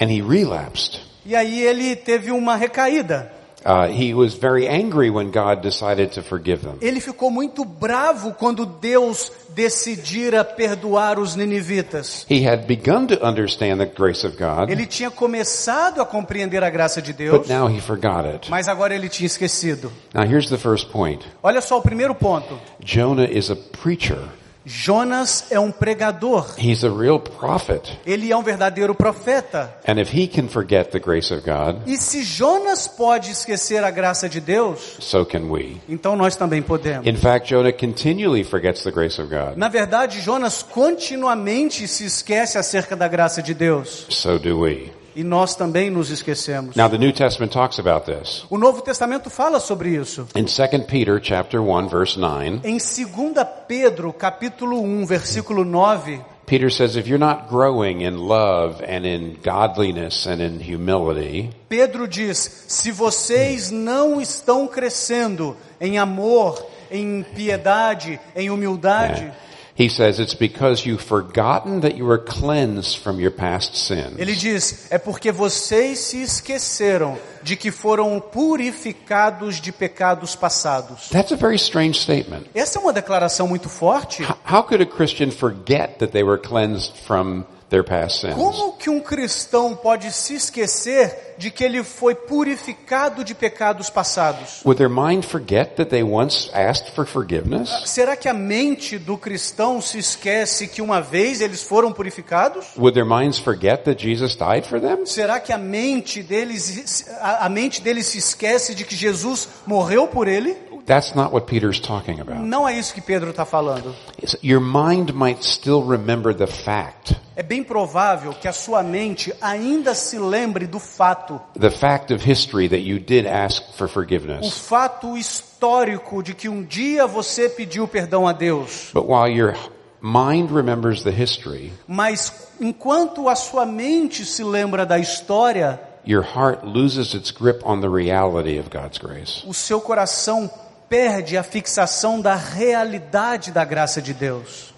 And 0.00 0.06
he 0.06 0.22
relapsed. 0.22 1.00
E 1.26 1.34
aí 1.34 1.60
ele 1.60 1.96
teve 1.96 2.30
uma 2.30 2.54
recaída. 2.54 3.32
Uh, 3.64 3.86
he 3.86 4.12
was 4.12 4.34
very 4.34 4.66
angry 4.68 5.08
when 5.10 5.30
God 5.30 5.60
decided 5.62 6.12
to 6.14 6.22
forgive 6.22 6.62
them. 6.62 6.78
Ele 6.80 7.00
ficou 7.00 7.30
muito 7.30 7.64
bravo 7.64 8.32
quando 8.32 8.66
Deus 8.66 9.30
decidira 9.54 10.44
perdoar 10.44 11.18
os 11.18 11.36
ninivitas. 11.36 12.26
He 12.28 12.46
had 12.46 12.66
begun 12.66 13.06
to 13.06 13.14
understand 13.24 13.78
the 13.78 13.86
grace 13.86 14.26
of 14.26 14.36
God, 14.36 14.70
Ele 14.70 14.86
tinha 14.86 15.10
começado 15.10 16.00
a 16.00 16.06
compreender 16.06 16.62
a 16.64 16.70
graça 16.70 17.00
de 17.00 17.12
Deus, 17.12 17.38
but 17.38 17.48
now 17.48 17.68
he 17.68 17.80
forgot 17.80 18.24
it. 18.26 18.50
mas 18.50 18.66
agora 18.68 18.94
ele 18.94 19.08
tinha 19.08 19.26
esquecido. 19.26 19.92
Now 20.14 20.24
here's 20.24 20.48
the 20.48 20.58
first 20.58 20.90
point. 20.90 21.24
Olha 21.42 21.60
só 21.60 21.78
o 21.78 21.82
primeiro 21.82 22.14
ponto. 22.14 22.58
Jonah 22.80 23.28
is 23.30 23.50
a 23.50 23.56
preacher. 23.56 24.18
Jonas 24.64 25.46
é 25.50 25.58
um 25.58 25.70
pregador. 25.72 26.54
He's 26.58 26.84
a 26.84 26.88
real 26.90 27.18
prophet. 27.18 27.98
Ele 28.06 28.30
é 28.30 28.36
um 28.36 28.42
verdadeiro 28.42 28.94
profeta. 28.94 29.74
And 29.86 30.00
if 30.00 30.14
he 30.14 30.26
can 30.28 30.48
forget 30.48 30.90
the 30.90 31.00
grace 31.00 31.32
of 31.34 31.42
God, 31.44 31.82
E 31.86 31.96
se 31.96 32.22
Jonas 32.22 32.86
pode 32.86 33.30
esquecer 33.32 33.82
a 33.82 33.90
graça 33.90 34.28
de 34.28 34.40
Deus, 34.40 34.96
so 35.00 35.24
can 35.26 35.50
we. 35.50 35.76
então 35.88 36.16
nós 36.16 36.36
também 36.36 36.62
podemos. 36.62 37.06
In 37.06 37.16
fact, 37.16 37.48
Jonah 37.48 37.72
continually 37.72 38.44
forgets 38.44 38.82
the 38.84 38.90
grace 38.90 39.20
of 39.20 39.28
God. 39.28 39.56
Na 39.56 39.68
verdade, 39.68 40.20
Jonas 40.20 40.62
continuamente 40.62 41.88
se 41.88 42.04
esquece 42.04 42.56
acerca 42.58 42.94
da 42.96 43.08
graça 43.08 43.42
de 43.42 43.54
Deus. 43.54 44.06
So 44.10 44.38
do 44.38 44.60
we. 44.60 44.90
E 45.14 45.22
nós 45.22 45.54
também 45.54 45.90
nos 45.90 46.10
esquecemos. 46.10 46.74
Now 46.76 46.88
the 46.88 46.98
New 46.98 47.12
Testament 47.12 47.52
talks 47.52 47.78
about 47.78 48.06
this. 48.06 48.44
O 48.48 48.58
Novo 48.58 48.80
Testamento 48.82 49.28
fala 49.28 49.60
sobre 49.60 49.90
isso. 49.90 50.26
In 50.34 50.44
2 50.44 50.86
Peter 50.86 51.20
chapter 51.22 51.60
1 51.60 51.88
verse 51.88 52.18
9, 52.18 52.60
Em 52.64 52.78
2 52.78 53.46
Pedro, 53.68 54.12
capítulo 54.12 54.80
1, 54.82 55.06
versículo 55.06 55.64
9, 55.64 56.20
Peter 56.46 56.70
says 56.70 56.96
if 56.96 57.06
you're 57.06 57.18
not 57.18 57.48
growing 57.48 58.02
in 58.02 58.16
love 58.16 58.82
and 58.82 59.06
in 59.06 59.38
godliness 59.42 60.26
and 60.26 60.40
in 60.42 60.60
humility, 60.60 61.50
Pedro 61.68 62.06
diz: 62.06 62.64
se 62.68 62.90
vocês 62.90 63.70
não 63.70 64.20
estão 64.20 64.66
crescendo 64.66 65.56
em 65.80 65.98
amor, 65.98 66.64
em 66.90 67.22
piedade, 67.22 68.20
em 68.36 68.50
humildade, 68.50 69.32
he 69.74 69.88
says 69.88 70.18
it's 70.20 70.34
because 70.34 70.86
you've 70.86 71.02
forgotten 71.02 71.80
that 71.80 71.96
you 71.96 72.04
were 72.06 72.18
cleansed 72.22 72.98
from 72.98 73.18
your 73.20 73.30
past 73.32 73.74
sins. 73.76 74.14
ele 74.18 74.34
diz: 74.34 74.86
é 74.90 74.98
porque 74.98 75.32
vocês 75.32 75.98
se 75.98 76.22
esqueceram 76.22 77.18
de 77.42 77.56
que 77.56 77.70
foram 77.70 78.20
purificados 78.20 79.60
de 79.60 79.72
pecados 79.72 80.34
passados. 80.36 81.08
That's 81.10 81.32
a 81.32 81.36
very 81.36 81.56
strange 81.56 81.98
statement. 82.00 82.46
Essa 82.54 82.78
é 82.78 82.82
uma 82.82 82.92
declaração 82.92 83.48
muito 83.48 83.68
forte. 83.68 84.22
H- 84.22 84.36
How 84.50 84.62
could 84.62 84.82
a 84.82 84.86
Christian 84.86 85.30
forget 85.30 85.98
that 85.98 86.12
they 86.12 86.22
were 86.22 86.38
cleansed 86.40 86.92
from 87.06 87.44
their 87.72 87.82
past 87.82 88.20
sins? 88.20 88.34
Como 88.34 88.74
que 88.74 88.88
um 88.88 89.00
cristão 89.00 89.74
pode 89.74 90.12
se 90.12 90.34
esquecer 90.34 91.34
de 91.38 91.50
que 91.50 91.64
ele 91.64 91.82
foi 91.82 92.14
purificado 92.14 93.24
de 93.24 93.34
pecados 93.34 93.90
passados? 93.90 94.62
Would 94.64 94.78
their 94.78 94.90
mind 94.90 95.24
forget 95.24 95.74
that 95.76 95.90
they 95.90 96.02
once 96.02 96.50
asked 96.54 96.94
for 96.94 97.04
forgiveness? 97.04 97.68
Será 97.86 98.14
que 98.14 98.28
a 98.28 98.34
mente 98.34 98.98
do 98.98 99.18
cristão 99.18 99.80
se 99.80 99.98
esquece 99.98 100.68
que 100.68 100.80
uma 100.80 101.00
vez 101.00 101.40
eles 101.40 101.62
foram 101.62 101.92
purificados? 101.92 102.66
Would 102.76 102.94
their 102.94 103.06
minds 103.06 103.38
forget 103.38 103.84
that 103.84 104.00
Jesus 104.00 104.36
died 104.36 104.64
for 104.66 104.80
them? 104.80 105.04
Será 105.04 105.40
que 105.40 105.52
a 105.52 105.58
mente 105.58 106.22
deles, 106.22 107.06
a 107.20 107.42
a 107.46 107.48
mente 107.48 107.80
deles 107.80 108.06
se 108.06 108.18
esquece 108.18 108.74
de 108.74 108.84
que 108.84 108.94
Jesus 108.94 109.48
morreu 109.66 110.06
por 110.06 110.28
ele? 110.28 110.56
That's 110.86 111.14
not 111.14 111.32
what 111.32 111.46
Peter's 111.46 111.78
talking 111.80 112.20
about. 112.20 112.40
Não 112.40 112.68
é 112.68 112.76
isso 112.76 112.92
que 112.92 113.00
Pedro 113.00 113.30
está 113.30 113.44
falando. 113.44 113.94
Your 114.42 114.60
mind 114.60 115.12
might 115.14 115.44
still 115.44 115.82
remember 115.82 116.34
the 116.34 116.46
fact, 116.46 117.16
É 117.36 117.42
bem 117.42 117.62
provável 117.62 118.32
que 118.34 118.46
a 118.48 118.52
sua 118.52 118.82
mente 118.82 119.32
ainda 119.40 119.94
se 119.94 120.18
lembre 120.18 120.66
do 120.66 120.78
fato, 120.80 121.40
the 121.58 121.70
fact 121.70 122.12
of 122.12 122.28
history 122.28 122.68
that 122.68 122.80
you 122.82 122.98
did 122.98 123.26
ask 123.26 123.62
for 123.74 123.84
o 123.86 123.88
forgiveness. 123.88 124.58
fato 124.58 125.16
histórico 125.16 126.22
de 126.22 126.34
que 126.34 126.48
um 126.48 126.62
dia 126.62 127.06
você 127.06 127.48
pediu 127.48 127.86
perdão 127.86 128.26
a 128.26 128.32
Deus. 128.32 128.90
But 128.92 129.04
while 129.06 129.28
your 129.32 129.54
mind 130.00 130.50
remembers 130.50 131.02
the 131.04 131.10
history, 131.12 131.72
Mas 131.86 132.50
enquanto 132.60 133.28
a 133.28 133.36
sua 133.36 133.64
mente 133.64 134.26
se 134.26 134.42
lembra 134.42 134.84
da 134.84 134.98
história, 134.98 135.80
your 136.04 136.24
heart 136.24 136.64
loses 136.64 137.14
its 137.14 137.30
grip 137.30 137.60
on 137.64 137.80
the 137.80 137.88
reality 137.88 138.58
of 138.58 138.68
God's 138.68 138.98
grace. 138.98 139.42
o 139.46 139.54
seu 139.54 139.80
coração 139.80 140.50
perde 140.92 141.38
a 141.38 141.42
fixação 141.42 142.20
da 142.20 142.34
realidade 142.34 143.50
da 143.50 143.64
graça 143.64 144.02
de 144.02 144.12
Deus. 144.12 144.74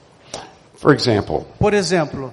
For 0.76 0.94
example, 0.94 1.44
Por 1.59 1.75
exemplo, 1.75 2.33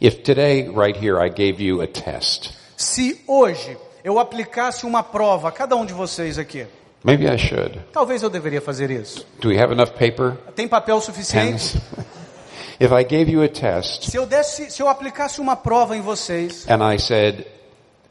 if 0.00 0.22
today, 0.22 0.68
right 0.68 0.96
here, 0.96 1.18
I 1.18 1.28
gave 1.28 1.60
you 1.60 1.82
a 1.82 1.88
test, 1.88 2.52
se 2.76 3.20
hoje 3.26 3.76
eu 4.04 4.20
aplicasse 4.20 4.86
uma 4.86 5.02
prova 5.02 5.48
a 5.48 5.52
cada 5.52 5.74
um 5.74 5.84
de 5.84 5.92
vocês 5.92 6.38
aqui, 6.38 6.68
maybe 7.02 7.26
I 7.26 7.36
should. 7.36 7.80
talvez 7.92 8.22
eu 8.22 8.30
deveria 8.30 8.60
fazer 8.60 8.92
isso. 8.92 9.26
Do 9.40 9.48
we 9.48 9.60
have 9.60 9.72
enough 9.72 9.90
paper? 9.90 10.36
Tem 10.54 10.68
papel 10.68 11.00
suficiente? 11.00 11.72
Pens? 11.72 11.82
if 12.78 12.92
I 12.92 13.02
gave 13.02 13.28
you 13.28 13.42
a 13.42 13.48
test 13.48 14.08
Se 14.08 14.16
eu 14.16 14.24
desse, 14.24 14.70
se 14.70 14.80
eu 14.80 14.86
aplicasse 14.86 15.40
uma 15.40 15.56
prova 15.56 15.96
em 15.96 16.00
vocês 16.00 16.64
and 16.68 16.94
I 16.94 17.00
said, 17.00 17.44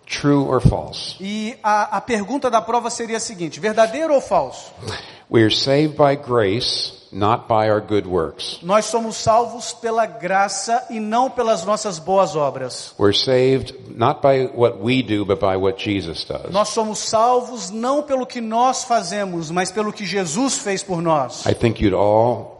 true 0.09 0.45
or 0.47 0.59
false, 0.59 1.15
e 1.21 1.55
a, 1.63 1.97
a 1.97 2.01
pergunta 2.01 2.49
da 2.49 2.61
prova 2.61 2.89
seria 2.89 3.17
a 3.17 3.19
seguinte: 3.19 3.59
verdadeiro 3.59 4.13
ou 4.13 4.19
falso? 4.19 4.73
we 5.29 5.43
are 5.43 5.51
saved 5.51 5.95
by 5.95 6.15
grace, 6.15 7.07
not 7.11 7.47
by 7.47 7.69
our 7.69 7.79
good 7.79 8.07
works. 8.07 8.59
Nós 8.63 8.85
somos 8.85 9.15
salvos 9.15 9.71
pela 9.71 10.07
graça 10.07 10.87
e 10.89 10.99
não 10.99 11.29
pelas 11.29 11.63
nossas 11.63 11.99
boas 11.99 12.35
obras. 12.35 12.93
We're 12.97 13.13
saved 13.13 13.75
not 13.95 14.21
by 14.21 14.49
what 14.53 14.79
we 14.81 15.03
do, 15.03 15.23
but 15.25 15.39
by 15.39 15.55
what 15.55 15.81
Jesus 15.81 16.25
does. 16.25 16.51
Nós 16.51 16.69
somos 16.69 16.99
salvos 16.99 17.69
não 17.69 18.01
pelo 18.01 18.25
que 18.25 18.41
nós 18.41 18.83
fazemos, 18.83 19.51
mas 19.51 19.71
pelo 19.71 19.93
que 19.93 20.05
Jesus 20.05 20.57
fez 20.57 20.83
por 20.83 21.01
nós. 21.01 21.45
I 21.45 21.53
think 21.53 21.81
you'd 21.83 21.95
all 21.95 22.58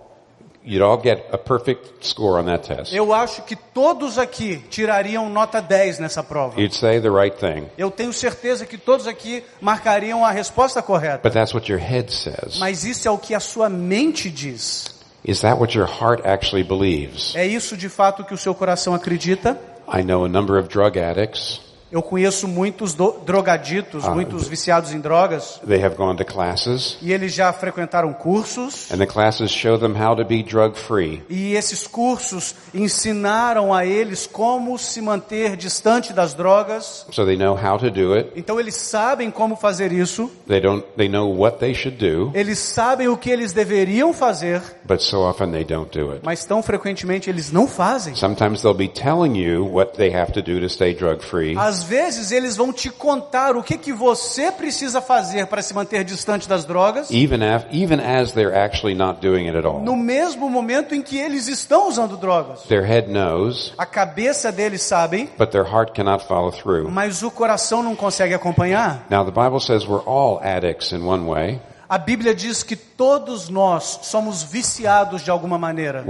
you'd 0.64 0.82
all 0.82 0.98
get 1.02 1.28
a 1.32 1.38
perfect 1.38 2.06
score 2.06 2.40
on 2.40 2.46
that 2.46 2.68
test. 2.68 2.94
Eu 2.94 3.14
acho 3.14 3.42
que 3.44 3.56
todos 3.56 4.18
aqui 4.18 4.58
tirariam 4.70 5.30
nota 5.30 5.62
10 5.62 6.00
nessa 6.00 6.24
prova. 6.24 6.60
You'd 6.60 6.76
say 6.76 7.00
the 7.00 7.10
right 7.10 7.36
thing. 7.36 7.68
Eu 7.78 7.90
tenho 7.92 8.14
certeza 8.14 8.66
que 8.66 8.78
todos 8.78 9.08
aqui 9.08 9.44
marcariam 9.62 10.26
a 10.26 10.32
resposta 10.32 10.82
correta. 10.82 11.22
But 11.24 11.34
that's 11.34 11.54
what 11.54 11.72
your 11.72 11.82
head 11.82 12.12
says. 12.12 12.60
Mas 12.60 12.84
isso 12.84 13.08
é 13.08 13.12
o 13.12 13.18
que 13.18 13.34
a 13.34 13.40
sua 13.40 13.70
mente 13.70 14.30
diz. 14.30 15.00
Is 15.26 15.42
that 15.42 15.60
what 15.60 15.78
your 15.78 15.88
heart 15.88 16.26
actually 16.26 16.64
believes? 16.64 17.36
É 17.36 17.46
isso 17.46 17.76
de 17.76 17.90
fato 17.90 18.24
que 18.24 18.34
o 18.34 18.38
seu 18.38 18.56
coração 18.56 18.94
acredita? 18.94 19.60
I 19.92 20.04
know 20.04 20.24
a 20.24 20.30
number 20.30 20.58
of 20.58 20.70
drug 20.70 21.00
addicts. 21.00 21.69
Eu 21.92 22.02
conheço 22.04 22.48
muitos 22.48 22.94
drogaditos, 23.26 24.06
Ah, 24.06 24.12
muitos 24.12 24.48
viciados 24.48 24.94
em 24.94 25.00
drogas, 25.00 25.60
They 25.68 25.84
have 25.84 25.96
gone 25.96 26.16
to 26.18 26.26
classes, 26.26 26.98
e 27.02 27.12
eles 27.12 27.34
já 27.34 27.52
frequentaram 27.52 28.14
cursos, 28.14 28.92
and 28.92 28.98
the 28.98 29.06
classes 29.08 29.52
show 29.52 29.78
them 29.78 29.94
how 30.00 30.16
to 30.16 30.24
be 30.24 30.44
drug 30.44 30.78
free. 30.78 31.24
e 31.30 31.54
esses 31.56 31.88
cursos 31.88 32.54
ensinaram 32.74 33.74
a 33.74 33.86
eles 33.86 34.28
como 34.28 34.78
se 34.78 35.02
manter 35.02 35.56
distante 35.56 36.14
das 36.14 36.34
drogas. 36.34 37.06
So 37.12 37.26
they 37.26 37.38
know 37.38 37.56
how 37.56 37.78
to 37.78 37.90
do 37.90 38.14
it. 38.14 38.32
Então 38.36 38.60
eles 38.60 38.76
sabem 38.76 39.32
como 39.32 39.56
fazer 39.56 39.92
isso, 39.92 40.30
They 40.48 40.60
don't. 40.62 40.86
They 40.98 41.08
know 41.10 41.28
what 41.36 41.58
they 41.60 41.74
should 41.74 41.98
do, 41.98 42.32
eles 42.34 42.60
sabem 42.60 43.08
o 43.08 43.18
que 43.18 43.30
eles 43.30 43.54
deveriam 43.54 44.14
fazer, 44.14 44.62
but 44.86 45.00
so 45.02 45.20
often 45.28 45.52
they 45.52 45.64
don't 45.64 45.90
do 45.98 46.12
it. 46.12 46.22
mas 46.24 46.46
tão 46.46 46.62
frequentemente 46.62 47.30
eles 47.30 47.52
não 47.52 47.68
fazem. 47.68 48.16
Sometimes 48.16 48.62
they'll 48.62 48.74
be 48.76 48.88
telling 48.88 49.38
you 49.38 49.66
what 49.66 49.94
they 49.98 50.14
have 50.14 50.32
to 50.34 50.42
do 50.42 50.60
to 50.60 50.70
stay 50.70 50.94
drug 50.94 51.24
free, 51.24 51.56
Às 51.58 51.79
vezes 51.84 52.32
eles 52.32 52.56
vão 52.58 52.72
te 52.74 52.90
contar 52.90 53.56
o 53.56 53.64
que, 53.64 53.78
que 53.78 53.92
você 53.94 54.52
precisa 54.52 55.02
fazer 55.02 55.48
para 55.48 55.62
se 55.62 55.74
manter 55.74 56.04
distante 56.04 56.48
das 56.48 56.66
drogas, 56.66 57.10
even 57.12 57.42
af, 57.44 57.66
even 57.72 58.00
as 58.00 58.32
they're 58.32 58.56
actually 58.56 58.96
not 58.96 59.20
doing 59.22 59.48
it 59.48 59.58
at 59.58 59.66
all. 59.66 59.80
no 59.82 59.96
mesmo 59.96 60.50
momento 60.50 60.94
em 60.96 61.02
que 61.02 61.18
eles 61.18 61.48
estão 61.48 61.88
usando 61.88 62.18
drogas. 62.18 62.64
Their 62.64 62.84
head 62.86 63.08
knows, 63.10 63.74
A 63.78 63.86
cabeça 63.86 64.52
deles 64.52 64.82
sabe, 64.84 65.30
but 65.38 65.52
their 65.52 65.66
heart 65.66 65.94
cannot 65.94 66.26
follow 66.26 66.52
through. 66.52 66.90
mas 66.90 67.24
o 67.24 67.32
coração 67.32 67.84
não 67.84 67.96
consegue 67.96 68.34
acompanhar. 68.34 69.06
Now 69.10 69.24
the 69.24 69.32
Bible 69.32 69.60
says 69.60 69.86
we're 69.88 70.04
all 70.06 70.40
addicts 70.44 70.92
in 70.92 71.04
one 71.06 71.26
way. 71.28 71.60
A 71.90 71.98
Bíblia 71.98 72.36
diz 72.36 72.62
que 72.62 72.76
todos 72.76 73.50
nós 73.50 74.02
somos 74.04 74.44
viciados 74.44 75.24
de 75.24 75.32
alguma 75.32 75.58
maneira. 75.58 76.06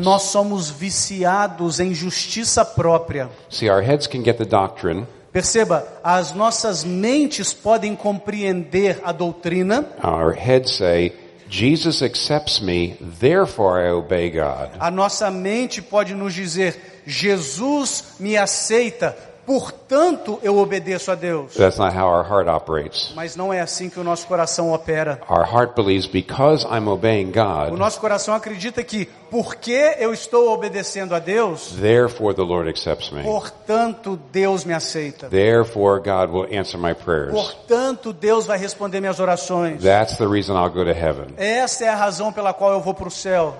Nós 0.00 0.22
somos 0.22 0.70
viciados 0.70 1.80
em 1.80 1.92
justiça 1.92 2.64
própria. 2.64 3.28
See, 3.50 3.68
our 3.68 3.82
heads 3.82 4.06
can 4.06 4.22
get 4.22 4.36
the 4.36 4.44
doctrine, 4.44 5.06
Perceba, 5.32 5.84
as 6.04 6.32
nossas 6.32 6.84
mentes 6.84 7.52
podem 7.52 7.96
compreender 7.96 9.00
a 9.02 9.10
doutrina, 9.10 9.84
our 10.00 10.32
heads 10.32 10.76
say, 10.76 11.12
Jesus 11.50 12.02
accepts 12.02 12.60
me, 12.60 12.96
therefore 13.18 13.84
I 13.84 13.90
obey 13.90 14.30
God. 14.30 14.70
a 14.78 14.92
nossa 14.92 15.32
mente 15.32 15.82
pode 15.82 16.14
nos 16.14 16.32
dizer: 16.32 17.02
Jesus 17.04 18.14
me 18.20 18.36
aceita, 18.36 19.16
portanto 19.46 20.38
eu 20.42 20.58
obedeço 20.58 21.10
a 21.10 21.14
Deus. 21.14 21.54
That's 21.54 21.78
not 21.78 21.96
how 21.96 22.06
our 22.08 22.24
heart 22.24 22.48
operates. 22.48 23.12
Mas 23.14 23.36
não 23.36 23.52
é 23.52 23.60
assim 23.60 23.88
que 23.88 23.98
o 23.98 24.04
nosso 24.04 24.26
coração 24.26 24.72
opera. 24.72 25.20
Our 25.28 25.46
heart 25.46 25.74
believes 25.74 26.06
because 26.06 26.66
I'm 26.66 26.88
obeying 26.88 27.30
O 27.30 27.32
God, 27.32 27.78
nosso 27.78 28.00
coração 28.00 28.34
acredita 28.34 28.82
que, 28.82 29.06
porque 29.30 29.96
eu 29.98 30.12
estou 30.12 30.52
obedecendo 30.52 31.14
a 31.14 31.18
Deus, 31.18 31.74
therefore 31.80 32.34
the 32.34 32.42
Lord 32.42 32.68
accepts 32.68 33.10
me. 33.10 33.22
portanto 33.22 34.18
Deus 34.32 34.64
me 34.64 34.72
aceita. 34.72 35.28
Therefore 35.28 36.00
God 36.00 36.30
will 36.30 36.58
answer 36.58 36.78
my 36.80 36.94
prayers. 36.94 37.32
Portanto 37.32 38.12
Deus 38.12 38.46
vai 38.46 38.58
responder 38.58 39.00
minhas 39.00 39.20
orações. 39.20 39.82
That's 39.82 40.16
the 40.16 40.26
reason 40.26 40.54
I'll 40.56 40.70
go 40.70 40.84
to 40.84 40.90
heaven. 40.90 41.34
Essa 41.36 41.84
é 41.84 41.88
a 41.88 41.96
razão 41.96 42.32
pela 42.32 42.52
qual 42.52 42.72
eu 42.72 42.80
vou 42.80 42.94
para 42.94 43.08
o 43.08 43.10
céu. 43.10 43.54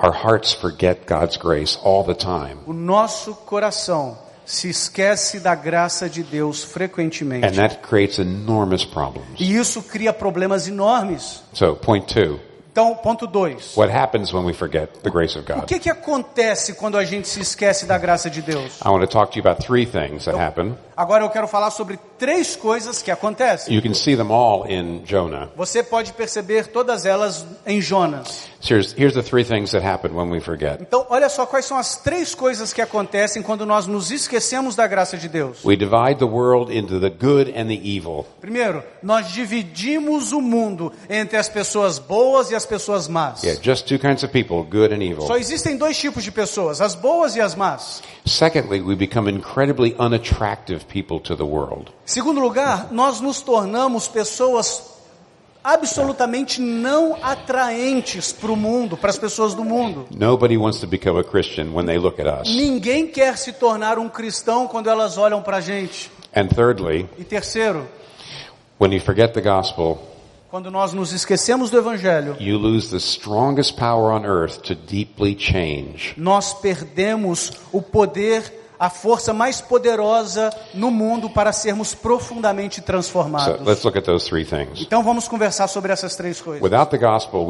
Our 0.00 0.12
hearts 0.12 0.52
forget 0.52 1.06
God's 1.08 1.36
grace 1.36 1.76
all 1.82 2.04
the 2.04 2.14
time. 2.14 2.58
O 2.66 2.72
nosso 2.72 3.34
coração 3.34 4.16
se 4.48 4.68
esquece 4.70 5.38
da 5.38 5.54
graça 5.54 6.08
de 6.08 6.22
Deus 6.22 6.64
And 6.64 6.68
frequentemente. 6.68 7.56
that 7.56 7.78
creates 7.82 8.18
enormous 8.18 8.84
problems. 8.84 9.28
E 9.38 9.54
isso 9.54 9.82
cria 9.82 10.12
problemas 10.12 10.66
enormes. 10.66 11.42
So, 11.52 11.76
point 11.76 12.06
two, 12.12 12.40
Então, 12.70 12.94
ponto 12.94 13.26
2. 13.26 13.76
What 13.76 13.90
happens 13.92 14.32
when 14.32 14.44
we 14.44 14.52
forget 14.52 14.88
the 15.02 15.10
grace 15.10 15.36
of 15.38 15.50
O 15.50 15.54
God? 15.56 15.66
que, 15.66 15.78
que 15.78 15.90
acontece 15.90 16.74
quando 16.74 16.96
a 16.96 17.04
gente 17.04 17.28
se 17.28 17.40
esquece 17.40 17.86
da 17.86 17.98
graça 17.98 18.30
de 18.30 18.40
Deus? 18.42 18.80
I 18.84 18.88
want 18.88 19.00
to 19.00 19.06
talk 19.08 19.32
to 19.32 19.38
you 19.38 19.42
about 19.46 19.64
three 19.64 19.84
things 19.86 20.26
that 20.26 20.38
happen. 20.38 20.74
Agora 20.96 21.24
eu 21.24 21.30
quero 21.30 21.46
falar 21.46 21.70
sobre 21.70 21.96
três 22.18 22.56
coisas 22.56 23.00
que 23.02 23.10
acontecem. 23.10 23.72
You 23.74 23.80
can 23.82 23.94
see 23.94 24.16
them 24.16 24.32
all 24.32 24.66
in 24.68 25.02
Jonah. 25.04 25.48
Você 25.56 25.80
pode 25.82 26.12
perceber 26.12 26.66
todas 26.68 27.06
elas 27.06 27.46
em 27.64 27.80
Jonas. 27.80 28.48
So 28.60 28.74
here's, 28.74 28.92
here's 28.98 29.14
the 29.14 29.22
three 29.22 29.44
things 29.44 29.70
that 29.70 29.86
happen 29.86 30.12
when 30.16 30.28
we 30.30 30.40
forget. 30.40 30.80
Então, 30.82 31.06
olha 31.08 31.28
só 31.28 31.46
quais 31.46 31.64
são 31.64 31.78
as 31.78 31.96
três 31.98 32.34
coisas 32.34 32.72
que 32.72 32.82
acontecem 32.82 33.40
quando 33.42 33.64
nós 33.64 33.86
nos 33.86 34.10
esquecemos 34.10 34.74
da 34.74 34.88
graça 34.88 35.16
de 35.16 35.28
Deus. 35.28 35.64
We 35.64 35.76
divide 35.76 36.16
the 36.18 36.24
world 36.24 36.76
into 36.76 36.98
the 36.98 37.10
good 37.10 37.52
and 37.56 37.68
the 37.68 37.80
evil. 37.80 38.26
Primeiro, 38.40 38.82
nós 39.00 39.28
dividimos 39.28 40.32
o 40.32 40.40
mundo 40.40 40.92
entre 41.08 41.36
as 41.36 41.48
pessoas 41.48 42.00
boas 42.00 42.50
e 42.50 42.56
as 42.56 42.57
pessoas 42.66 43.08
más. 43.08 43.42
Yeah, 43.42 43.58
just 43.60 43.86
two 43.86 43.98
kinds 43.98 44.22
of 44.22 44.32
people, 44.32 44.62
good 44.62 44.92
and 44.92 45.02
evil. 45.02 45.26
Só 45.26 45.36
existem 45.36 45.76
dois 45.76 45.96
tipos 45.98 46.24
de 46.24 46.30
pessoas, 46.32 46.80
as 46.80 46.94
boas 46.94 47.36
e 47.36 47.40
as 47.40 47.54
más. 47.54 48.02
Secondly, 48.26 48.80
we 48.80 48.94
become 48.94 49.28
incredibly 49.28 49.94
unattractive 49.98 50.86
people 50.86 51.20
to 51.20 51.36
the 51.36 51.44
world. 51.44 51.92
Segundo 52.04 52.40
lugar, 52.40 52.88
nós 52.92 53.20
nos 53.20 53.40
tornamos 53.40 54.08
pessoas 54.08 54.82
absolutamente 55.62 56.60
não 56.60 57.16
atraentes 57.22 58.32
para 58.32 58.50
o 58.52 58.56
mundo, 58.56 58.96
para 58.96 59.10
as 59.10 59.18
pessoas 59.18 59.54
do 59.54 59.64
mundo. 59.64 60.06
Nobody 60.10 60.56
wants 60.56 60.80
to 60.80 60.86
become 60.86 61.18
a 61.18 61.24
Christian 61.24 61.72
when 61.74 61.86
they 61.86 61.98
look 61.98 62.20
at 62.20 62.26
us. 62.26 62.54
Ninguém 62.54 63.06
quer 63.06 63.36
se 63.36 63.52
tornar 63.52 63.98
um 63.98 64.08
cristão 64.08 64.66
quando 64.66 64.88
elas 64.88 65.18
olham 65.18 65.42
para 65.42 65.58
a 65.58 65.60
gente. 65.60 66.10
And 66.34 66.48
thirdly, 66.48 67.08
E 67.18 67.24
terceiro, 67.24 67.86
when 68.80 68.94
you 68.94 69.00
forget 69.00 69.34
the 69.34 69.40
gospel, 69.40 69.98
quando 70.50 70.70
nós 70.70 70.92
nos 70.94 71.12
esquecemos 71.12 71.70
do 71.70 71.76
Evangelho, 71.78 72.36
you 72.40 72.56
lose 72.58 72.88
the 72.90 72.96
strongest 72.96 73.76
power 73.76 74.12
on 74.12 74.24
earth 74.24 74.58
to 74.62 74.74
deeply 74.74 75.36
change. 75.38 76.14
nós 76.16 76.54
perdemos 76.54 77.52
o 77.70 77.82
poder, 77.82 78.54
a 78.80 78.88
força 78.88 79.34
mais 79.34 79.60
poderosa 79.60 80.50
no 80.72 80.90
mundo 80.90 81.28
para 81.28 81.52
sermos 81.52 81.94
profundamente 81.94 82.76
So 82.76 82.82
transformados. 82.82 83.66
let's 83.66 83.82
look 83.84 83.98
at 83.98 84.04
those 84.04 84.26
three 84.26 84.44
things. 84.44 84.80
Então 84.80 85.02
vamos 85.02 85.28
conversar 85.28 85.68
sobre 85.68 85.92
essas 85.92 86.16
três 86.16 86.40
coisas. 86.40 86.62
Gospel, 86.62 87.46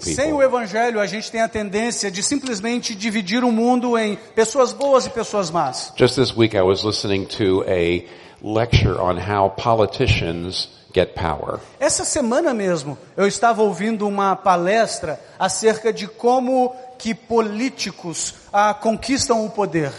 Sem 0.00 0.32
o. 0.32 0.40
Evangelho, 0.42 1.00
a 1.00 1.06
gente 1.06 1.30
tem 1.30 1.40
a 1.42 1.48
tendência 1.48 2.10
de 2.10 2.22
simplesmente 2.22 2.94
dividir 2.94 3.44
o 3.44 3.52
mundo 3.52 3.98
em 3.98 4.16
pessoas 4.34 4.72
boas 4.72 5.04
e 5.04 5.10
pessoas 5.10 5.50
más. 5.50 5.92
Just 5.96 6.14
this 6.14 6.34
week, 6.34 6.56
I 6.56 6.62
was 6.62 6.82
listening 6.82 7.26
to 7.26 7.62
a 7.66 8.04
lecture 8.42 9.00
on 9.00 9.16
how 9.18 9.50
politicians 9.50 10.68
get 10.92 11.14
power. 11.14 11.60
Essa 11.78 12.04
semana 12.04 12.52
mesmo, 12.52 12.98
eu 13.16 13.26
estava 13.26 13.62
ouvindo 13.62 14.06
uma 14.06 14.34
palestra 14.34 15.20
acerca 15.38 15.92
de 15.92 16.06
como 16.06 16.74
que 16.98 17.14
políticos 17.14 18.34
ah, 18.52 18.74
conquistam 18.74 19.44
o 19.44 19.50
poder. 19.50 19.92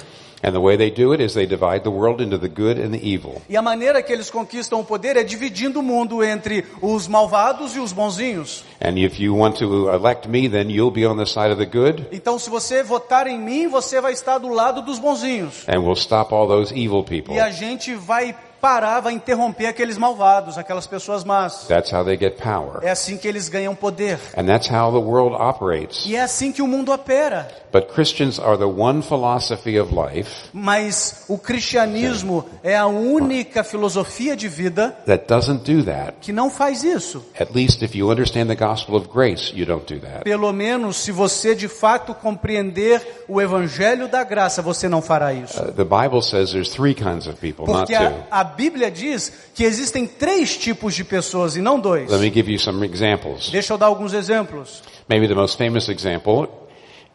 And 0.44 0.54
the 0.54 0.60
way 0.60 0.76
they 0.76 0.90
do 0.90 1.14
it 1.14 1.22
is 1.24 1.34
they 1.34 1.46
divide 1.46 1.84
the 1.84 1.92
world 1.92 2.22
into 2.22 2.38
the 2.38 2.48
good 2.50 2.80
and 2.80 2.92
the 2.92 3.04
evil. 3.08 3.42
E 3.48 3.56
a 3.56 3.62
maneira 3.62 4.02
que 4.02 4.12
eles 4.12 4.30
conquistam 4.32 4.80
o 4.80 4.84
poder 4.84 5.16
é 5.16 5.24
dividindo 5.24 5.80
o 5.80 5.84
mundo 5.84 6.24
entre 6.24 6.66
os 6.82 7.08
malvados 7.08 7.76
e 7.76 7.80
os 7.80 7.94
bonzinhos. 7.94 8.64
And 8.84 8.98
if 8.98 9.20
you 9.20 9.36
want 9.38 9.58
to 9.60 9.90
elect 9.94 10.28
me, 10.28 10.50
then 10.50 10.70
you'll 10.72 10.92
be 10.92 11.06
on 11.06 11.18
the 11.18 11.26
side 11.28 11.52
of 11.52 11.58
the 11.58 11.66
good, 11.66 12.08
Então, 12.12 12.40
se 12.40 12.50
você 12.50 12.82
votar 12.82 13.28
em 13.28 13.38
mim, 13.40 13.68
você 13.68 14.02
vai 14.02 14.14
estar 14.14 14.40
do 14.40 14.50
lado 14.50 14.82
dos 14.82 14.98
bonzinhos. 14.98 15.64
and 15.68 15.80
we'll 15.82 15.96
stop 15.96 16.34
all 16.34 16.48
those 16.48 16.74
evil 16.74 17.04
people. 17.04 17.36
E 17.36 17.40
a 17.40 17.52
gente 17.52 17.94
vai 17.94 18.36
parar, 18.62 19.00
vai 19.00 19.13
interromper 19.13 19.65
aqueles 19.65 19.98
malvados, 19.98 20.58
aquelas 20.58 20.86
pessoas 20.86 21.24
más. 21.24 21.65
That's 21.68 21.91
how 21.91 22.06
they 22.06 22.15
get 22.18 22.38
power. 22.41 22.80
É 22.84 22.91
assim 22.91 23.18
que 23.18 23.27
eles 23.27 23.50
ganham 23.50 23.74
poder. 23.75 24.20
And 24.38 24.46
that's 24.46 24.70
how 24.70 24.92
the 24.92 25.00
world 25.00 25.36
operates. 25.36 26.05
E 26.05 26.16
é 26.16 26.22
assim 26.22 26.51
que 26.51 26.62
o 26.62 26.68
mundo 26.68 26.92
opera. 26.92 27.48
But 27.74 27.88
Christians 27.94 28.38
are 28.38 28.57
the 28.57 28.66
one 28.66 29.01
philosophy 29.01 29.79
of 29.79 29.94
life 29.96 30.50
Mas 30.51 31.24
o 31.29 31.38
cristianismo 31.38 32.46
é 32.62 32.75
a 32.77 32.86
única 32.86 33.64
filosofia 33.64 34.36
de 34.36 34.50
vida 34.50 34.92
that 35.05 35.25
doesn't 35.25 35.64
do 35.64 35.83
that. 35.86 36.16
que 36.22 36.33
não 36.33 36.50
faz 36.50 36.83
isso. 36.83 37.25
At 37.40 37.55
least 37.55 37.81
if 37.81 37.96
you 37.96 38.09
understand 38.12 38.48
the 38.48 38.55
gospel 38.55 38.96
of 38.96 39.07
grace, 39.07 39.53
you 39.55 39.66
don't 39.66 39.86
do 39.92 40.00
that. 40.01 40.24
Pelo 40.24 40.51
menos 40.51 40.98
se 40.98 41.12
você 41.12 41.55
de 41.55 41.68
fato 41.70 42.14
compreender 42.14 43.24
o 43.27 43.42
evangelho 43.42 44.07
da 44.09 44.24
graça, 44.24 44.62
você 44.62 44.90
não 44.90 45.01
fará 45.01 45.33
isso. 45.33 45.62
The 45.72 45.86
Bible 45.86 46.22
says 46.22 46.51
there's 46.51 46.70
three 46.70 46.94
kinds 46.94 47.25
of 47.25 47.38
people, 47.40 47.66
not 47.66 47.88
Porque 47.88 47.98
two. 47.98 48.16
a, 48.29 48.42
a 48.42 48.44
Bíblia 48.55 48.92
diz 48.92 49.31
que 49.55 49.64
existem 49.64 50.05
três 50.05 50.57
tipos 50.57 50.94
de 50.94 51.03
pessoas 51.03 51.55
e 51.55 51.61
não 51.61 51.79
dois. 51.79 52.09
Let 52.09 52.22
me 52.22 52.29
give 52.31 52.51
you 52.51 52.59
some 52.59 52.85
examples. 52.85 53.50
Deixa 53.50 53.74
eu 53.74 53.77
dar 53.77 53.87
alguns 53.87 54.14
exemplos. 54.14 54.83
Maybe 55.09 55.27
the 55.27 55.35
most 55.35 55.57
famous 55.57 55.90
example 55.90 56.48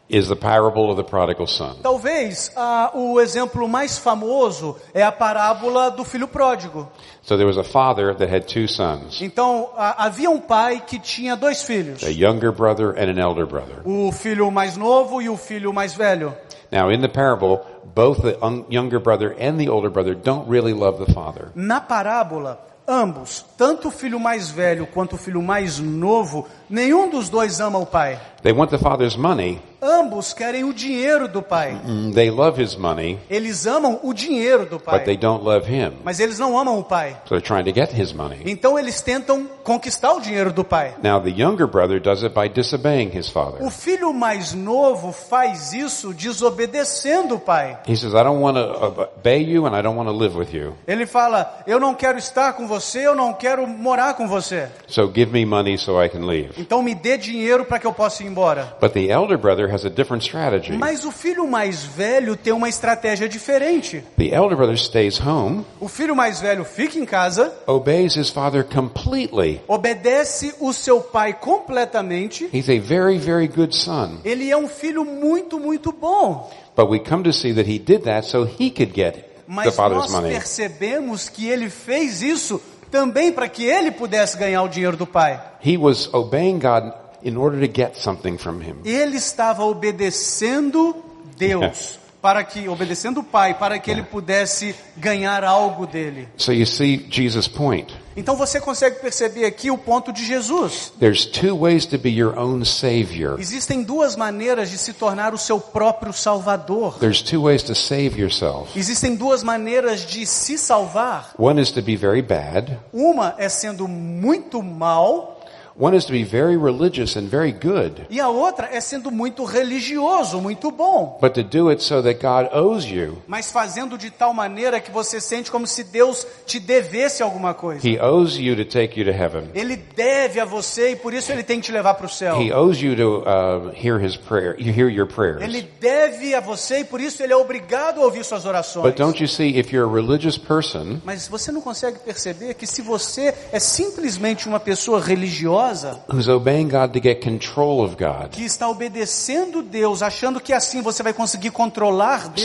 is 0.08 0.28
the 0.28 0.36
parable 0.36 0.88
of 0.90 0.96
the 1.02 1.02
prodigal 1.08 1.48
son. 1.48 1.76
Talvez 1.82 2.52
ah, 2.54 2.92
o 2.94 3.20
exemplo 3.20 3.66
mais 3.68 3.98
famoso 3.98 4.76
é 4.94 5.02
a 5.02 5.10
parábola 5.10 5.90
do 5.90 6.04
filho 6.04 6.28
pródigo. 6.28 6.88
So 7.22 7.36
there 7.36 7.46
was 7.46 7.58
a 7.58 7.64
father 7.64 8.14
that 8.14 8.32
had 8.32 8.42
two 8.46 8.68
sons, 8.68 9.20
Então 9.20 9.70
ah, 9.76 10.04
havia 10.04 10.30
um 10.30 10.38
pai 10.38 10.80
que 10.86 11.00
tinha 11.00 11.34
dois 11.34 11.62
filhos, 11.64 12.04
a 12.04 12.08
younger 12.10 12.52
brother 12.52 12.90
and 12.90 13.10
an 13.10 13.20
elder 13.20 13.46
brother. 13.46 13.82
o 13.84 14.12
filho 14.12 14.48
mais 14.48 14.76
novo 14.76 15.20
e 15.20 15.28
o 15.28 15.36
filho 15.36 15.72
mais 15.72 15.92
velho. 15.94 16.32
Now 16.70 16.90
in 16.90 17.00
the 17.00 17.08
parable, 17.08 17.64
both 17.94 18.22
the 18.22 18.36
un- 18.44 18.64
younger 18.68 18.98
brother 18.98 19.34
and 19.38 19.58
the 19.58 19.68
older 19.68 19.90
brother 19.90 20.14
don't 20.14 20.48
really 20.48 20.72
love 20.72 21.04
the 21.04 21.12
father. 21.12 21.50
Na 21.54 21.80
parábola, 21.80 22.58
ambos, 22.86 23.44
tanto 23.56 23.88
o 23.88 23.90
filho 23.90 24.18
mais 24.20 24.50
velho 24.50 24.86
quanto 24.86 25.14
o 25.14 25.18
filho 25.18 25.42
mais 25.42 25.78
novo, 25.78 26.46
nenhum 26.68 27.08
dos 27.10 27.28
dois 27.28 27.60
ama 27.60 27.78
o 27.78 27.86
pai. 27.86 28.18
They 28.42 28.52
want 28.52 28.70
the 28.70 28.78
father's 28.78 29.16
money. 29.16 29.60
Ambos 29.82 30.32
querem 30.32 30.64
o 30.64 30.72
dinheiro 30.72 31.28
do 31.28 31.42
pai. 31.42 31.76
They 32.14 32.30
love 32.30 32.60
his 32.62 32.74
money, 32.76 33.18
Eles 33.30 33.66
amam 33.66 34.00
o 34.02 34.12
dinheiro 34.14 34.64
do 34.64 34.78
but 34.78 35.04
they 35.04 35.16
pai, 35.16 35.16
don't 35.16 35.44
love 35.44 35.66
him. 35.68 35.92
mas 36.02 36.18
eles 36.18 36.38
não 36.38 36.58
amam 36.58 36.78
o 36.78 36.82
pai. 36.84 37.10
So 37.26 37.36
they're 37.38 37.40
trying 37.40 37.64
to 37.64 37.72
get 37.78 37.92
his 37.92 38.12
money. 38.12 38.38
Então 38.46 38.78
eles 38.78 39.00
tentam 39.00 39.46
conquistar 39.62 40.12
o 40.14 40.20
dinheiro 40.20 40.52
do 40.52 40.64
pai. 40.64 40.94
Now 41.02 41.20
the 41.20 41.30
younger 41.30 41.66
brother 41.66 42.00
does 42.00 42.22
it 42.24 42.34
by 42.34 42.48
disobeying 42.48 43.10
his 43.16 43.28
father. 43.28 43.62
O 43.64 43.70
filho 43.70 44.12
mais 44.14 44.52
novo 44.54 45.12
faz 45.12 45.72
isso 45.72 46.12
desobedecendo 46.14 47.34
o 47.36 47.40
pai. 47.40 47.78
He 47.86 47.96
says, 47.96 48.14
I 48.14 48.22
don't 48.24 48.40
want 48.40 48.56
to 48.56 49.02
obey 49.18 49.42
you 49.42 49.66
and 49.66 49.76
I 49.76 49.82
don't 49.82 49.96
want 49.96 50.08
to 50.08 50.14
live 50.16 50.36
with 50.36 50.52
you. 50.54 50.74
Ele 50.86 51.06
fala: 51.06 51.62
Eu 51.66 51.78
não 51.78 51.94
quero 51.94 52.18
estar 52.18 52.54
com 52.54 52.66
você, 52.66 53.06
eu 53.06 53.14
não 53.14 53.32
quero 53.34 53.66
morar 53.66 54.14
com 54.14 54.26
você. 54.26 54.68
So 54.88 55.10
give 55.14 55.30
me 55.32 55.44
money 55.44 55.76
so 55.78 56.02
I 56.02 56.08
can 56.08 56.26
leave. 56.26 56.55
Então 56.56 56.82
me 56.82 56.94
dê 56.94 57.16
dinheiro 57.16 57.64
para 57.64 57.78
que 57.78 57.86
eu 57.86 57.92
possa 57.92 58.22
ir 58.22 58.26
embora. 58.26 58.76
But 58.80 58.92
the 58.92 59.06
elder 59.06 59.38
brother 59.38 59.72
has 59.72 59.84
a 59.84 59.90
different 59.90 60.22
strategy. 60.24 60.76
Mas 60.76 61.04
o 61.04 61.12
filho 61.12 61.46
mais 61.46 61.84
velho 61.84 62.36
tem 62.36 62.52
uma 62.52 62.68
estratégia 62.68 63.28
diferente. 63.28 64.02
The 64.16 64.34
elder 64.34 64.56
brother 64.56 64.76
stays 64.76 65.20
home, 65.20 65.64
O 65.80 65.88
filho 65.88 66.14
mais 66.16 66.40
velho 66.40 66.64
fica 66.64 66.98
em 66.98 67.04
casa, 67.04 67.52
obeys 67.66 68.16
his 68.16 68.30
father 68.30 68.64
completely. 68.64 69.60
obedece 69.68 70.54
o 70.60 70.72
seu 70.72 71.00
pai 71.00 71.34
completamente. 71.34 72.48
He's 72.52 72.68
a 72.68 72.78
very, 72.78 73.18
very 73.18 73.48
good 73.48 73.74
son. 73.76 74.18
Ele 74.24 74.50
é 74.50 74.56
um 74.56 74.68
filho 74.68 75.04
muito, 75.04 75.58
muito 75.58 75.92
bom. 75.92 76.50
But 76.76 76.90
we 76.90 76.98
come 77.00 77.22
to 77.24 77.32
see 77.32 77.54
that 77.54 77.70
he 77.70 77.78
did 77.78 78.02
that 78.02 78.26
so 78.26 78.44
he 78.44 78.70
could 78.70 78.92
get 78.94 79.36
Mas 79.46 79.76
nós 79.76 80.12
percebemos 80.22 81.28
que 81.28 81.48
ele 81.48 81.70
fez 81.70 82.20
isso 82.20 82.60
também 82.96 83.30
para 83.30 83.46
que 83.46 83.62
ele 83.62 83.90
pudesse 83.90 84.38
ganhar 84.38 84.62
o 84.62 84.68
dinheiro 84.68 84.96
do 84.96 85.06
pai. 85.06 85.38
He 85.62 85.76
was 85.76 86.08
obeying 86.14 86.58
God 86.58 86.92
in 87.22 87.36
order 87.36 87.60
to 87.60 87.72
get 87.72 87.96
something 87.96 88.38
from 88.38 88.62
him. 88.62 88.76
Ele 88.86 89.18
estava 89.18 89.64
obedecendo 89.64 90.96
Deus 91.36 91.98
para 92.22 92.42
que 92.42 92.66
obedecendo 92.68 93.20
o 93.20 93.22
pai 93.22 93.52
para 93.52 93.78
que 93.78 93.90
ele 93.90 94.02
pudesse 94.02 94.74
ganhar 94.96 95.44
algo 95.44 95.86
dele. 95.86 96.26
So 96.38 96.52
you 96.52 96.64
see 96.64 97.06
Jesus' 97.10 97.46
point. 97.46 97.94
Então 98.16 98.34
você 98.34 98.58
consegue 98.58 98.98
perceber 99.00 99.44
aqui 99.44 99.70
o 99.70 99.76
ponto 99.76 100.12
de 100.12 100.24
Jesus. 100.24 100.92
There's 100.98 101.26
two 101.26 101.56
ways 101.58 101.84
to 101.86 101.98
be 101.98 102.08
your 102.08 102.38
own 102.38 102.64
savior. 102.64 103.38
Existem 103.38 103.82
duas 103.82 104.16
maneiras 104.16 104.70
de 104.70 104.78
se 104.78 104.94
tornar 104.94 105.34
o 105.34 105.38
seu 105.38 105.60
próprio 105.60 106.12
salvador. 106.12 106.98
There's 106.98 107.20
two 107.20 107.42
ways 107.42 107.62
to 107.64 107.74
save 107.74 108.18
yourself. 108.18 108.76
Existem 108.78 109.14
duas 109.14 109.42
maneiras 109.42 110.06
de 110.06 110.26
se 110.26 110.56
salvar. 110.56 111.34
One 111.38 111.60
is 111.60 111.70
to 111.72 111.82
be 111.82 111.94
very 111.94 112.22
bad, 112.22 112.78
Uma 112.92 113.34
é 113.36 113.48
sendo 113.48 113.86
muito 113.86 114.62
mal, 114.62 115.35
One 115.78 115.94
is 115.94 116.06
to 116.06 116.12
be 116.12 116.24
very 116.24 116.56
religious 116.56 117.16
and 117.16 117.26
very 117.28 117.52
good, 117.52 118.06
E 118.08 118.18
a 118.18 118.30
outra 118.30 118.70
é 118.72 118.80
sendo 118.80 119.10
muito 119.10 119.44
religioso, 119.44 120.40
muito 120.40 120.70
bom. 120.70 121.18
but 121.20 121.34
to 121.34 121.42
do 121.42 121.68
it 121.68 121.82
so 121.82 122.02
that 122.02 122.18
God 122.18 122.48
owes 122.56 122.86
you. 122.86 123.18
Mas 123.26 123.52
fazendo 123.52 123.98
de 123.98 124.10
tal 124.10 124.32
maneira 124.32 124.80
que 124.80 124.90
você 124.90 125.20
sente 125.20 125.50
como 125.50 125.66
se 125.66 125.84
Deus 125.84 126.26
te 126.46 126.58
devesse 126.58 127.22
alguma 127.22 127.52
coisa. 127.52 127.86
He 127.86 127.98
owes 128.00 128.38
you 128.38 128.56
to 128.56 128.64
take 128.64 128.98
you 128.98 129.04
to 129.04 129.12
heaven. 129.12 129.50
Ele 129.54 129.76
deve 129.76 130.40
a 130.40 130.46
você 130.46 130.92
e 130.92 130.96
por 130.96 131.12
isso 131.12 131.30
ele 131.30 131.42
tem 131.42 131.60
que 131.60 131.66
te 131.66 131.72
levar 131.72 131.92
para 131.92 132.06
o 132.06 132.08
céu. 132.08 132.40
He 132.40 132.50
owes 132.54 132.80
you 132.80 132.96
to 132.96 133.18
uh, 133.28 133.70
hear 133.74 134.02
his 134.02 134.16
prayer. 134.16 134.56
You 134.58 134.72
hear 134.72 134.88
your 134.88 135.06
prayers. 135.06 135.42
Ele 135.42 135.68
deve 135.78 136.34
a 136.34 136.40
você 136.40 136.80
e 136.80 136.84
por 136.84 137.02
isso 137.02 137.22
ele 137.22 137.34
é 137.34 137.36
obrigado 137.36 138.00
a 138.00 138.04
ouvir 138.04 138.24
suas 138.24 138.46
orações. 138.46 138.82
But 138.86 138.96
don't 138.96 139.20
you 139.22 139.28
see, 139.28 139.58
if 139.58 139.70
you're 139.72 139.86
a 139.90 139.94
religious 139.94 140.38
person, 140.38 141.00
Mas 141.04 141.28
você 141.28 141.52
não 141.52 141.60
consegue 141.60 141.98
perceber 141.98 142.54
que 142.54 142.66
se 142.66 142.80
você 142.80 143.34
é 143.52 143.58
simplesmente 143.60 144.48
uma 144.48 144.58
pessoa 144.58 145.02
religiosa 145.02 145.65
who's 146.08 146.28
obeying 146.28 146.68
God 146.68 146.92
to 146.92 147.00
get 147.00 147.22
control 147.22 147.82
of 147.82 147.96
God, 147.96 148.30
que 148.30 148.44
está 148.44 148.68
obedecendo 148.68 149.62
Deus, 149.62 150.02
achando 150.02 150.40
que 150.40 150.52
assim 150.52 150.82
você 150.82 151.02
vai 151.02 151.12
conseguir 151.12 151.50
controlar 151.50 152.28
Deus, 152.28 152.44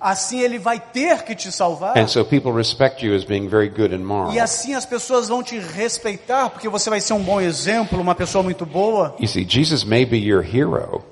assim 0.00 0.40
ele 0.40 0.58
vai 0.58 0.80
ter 0.80 1.22
que 1.22 1.34
te 1.34 1.50
salvar. 1.52 1.96
and 1.96 2.08
so 2.08 2.24
people 2.24 2.52
respect 2.52 3.04
you 3.04 3.14
as 3.14 3.24
being 3.24 3.48
very 3.48 3.68
good 3.68 3.94
and 3.94 4.04
moral. 4.04 4.32
E 4.32 4.40
assim 4.40 4.74
as 4.74 4.84
pessoas 4.84 5.28
vão 5.28 5.42
te 5.42 5.58
respeitar 5.58 6.50
porque 6.50 6.68
você 6.68 6.90
vai 6.90 7.00
ser 7.00 7.12
um 7.12 7.22
bom 7.22 7.40
exemplo, 7.40 8.00
uma 8.00 8.14
pessoa 8.14 8.42
muito 8.42 8.66
boa. 8.66 9.14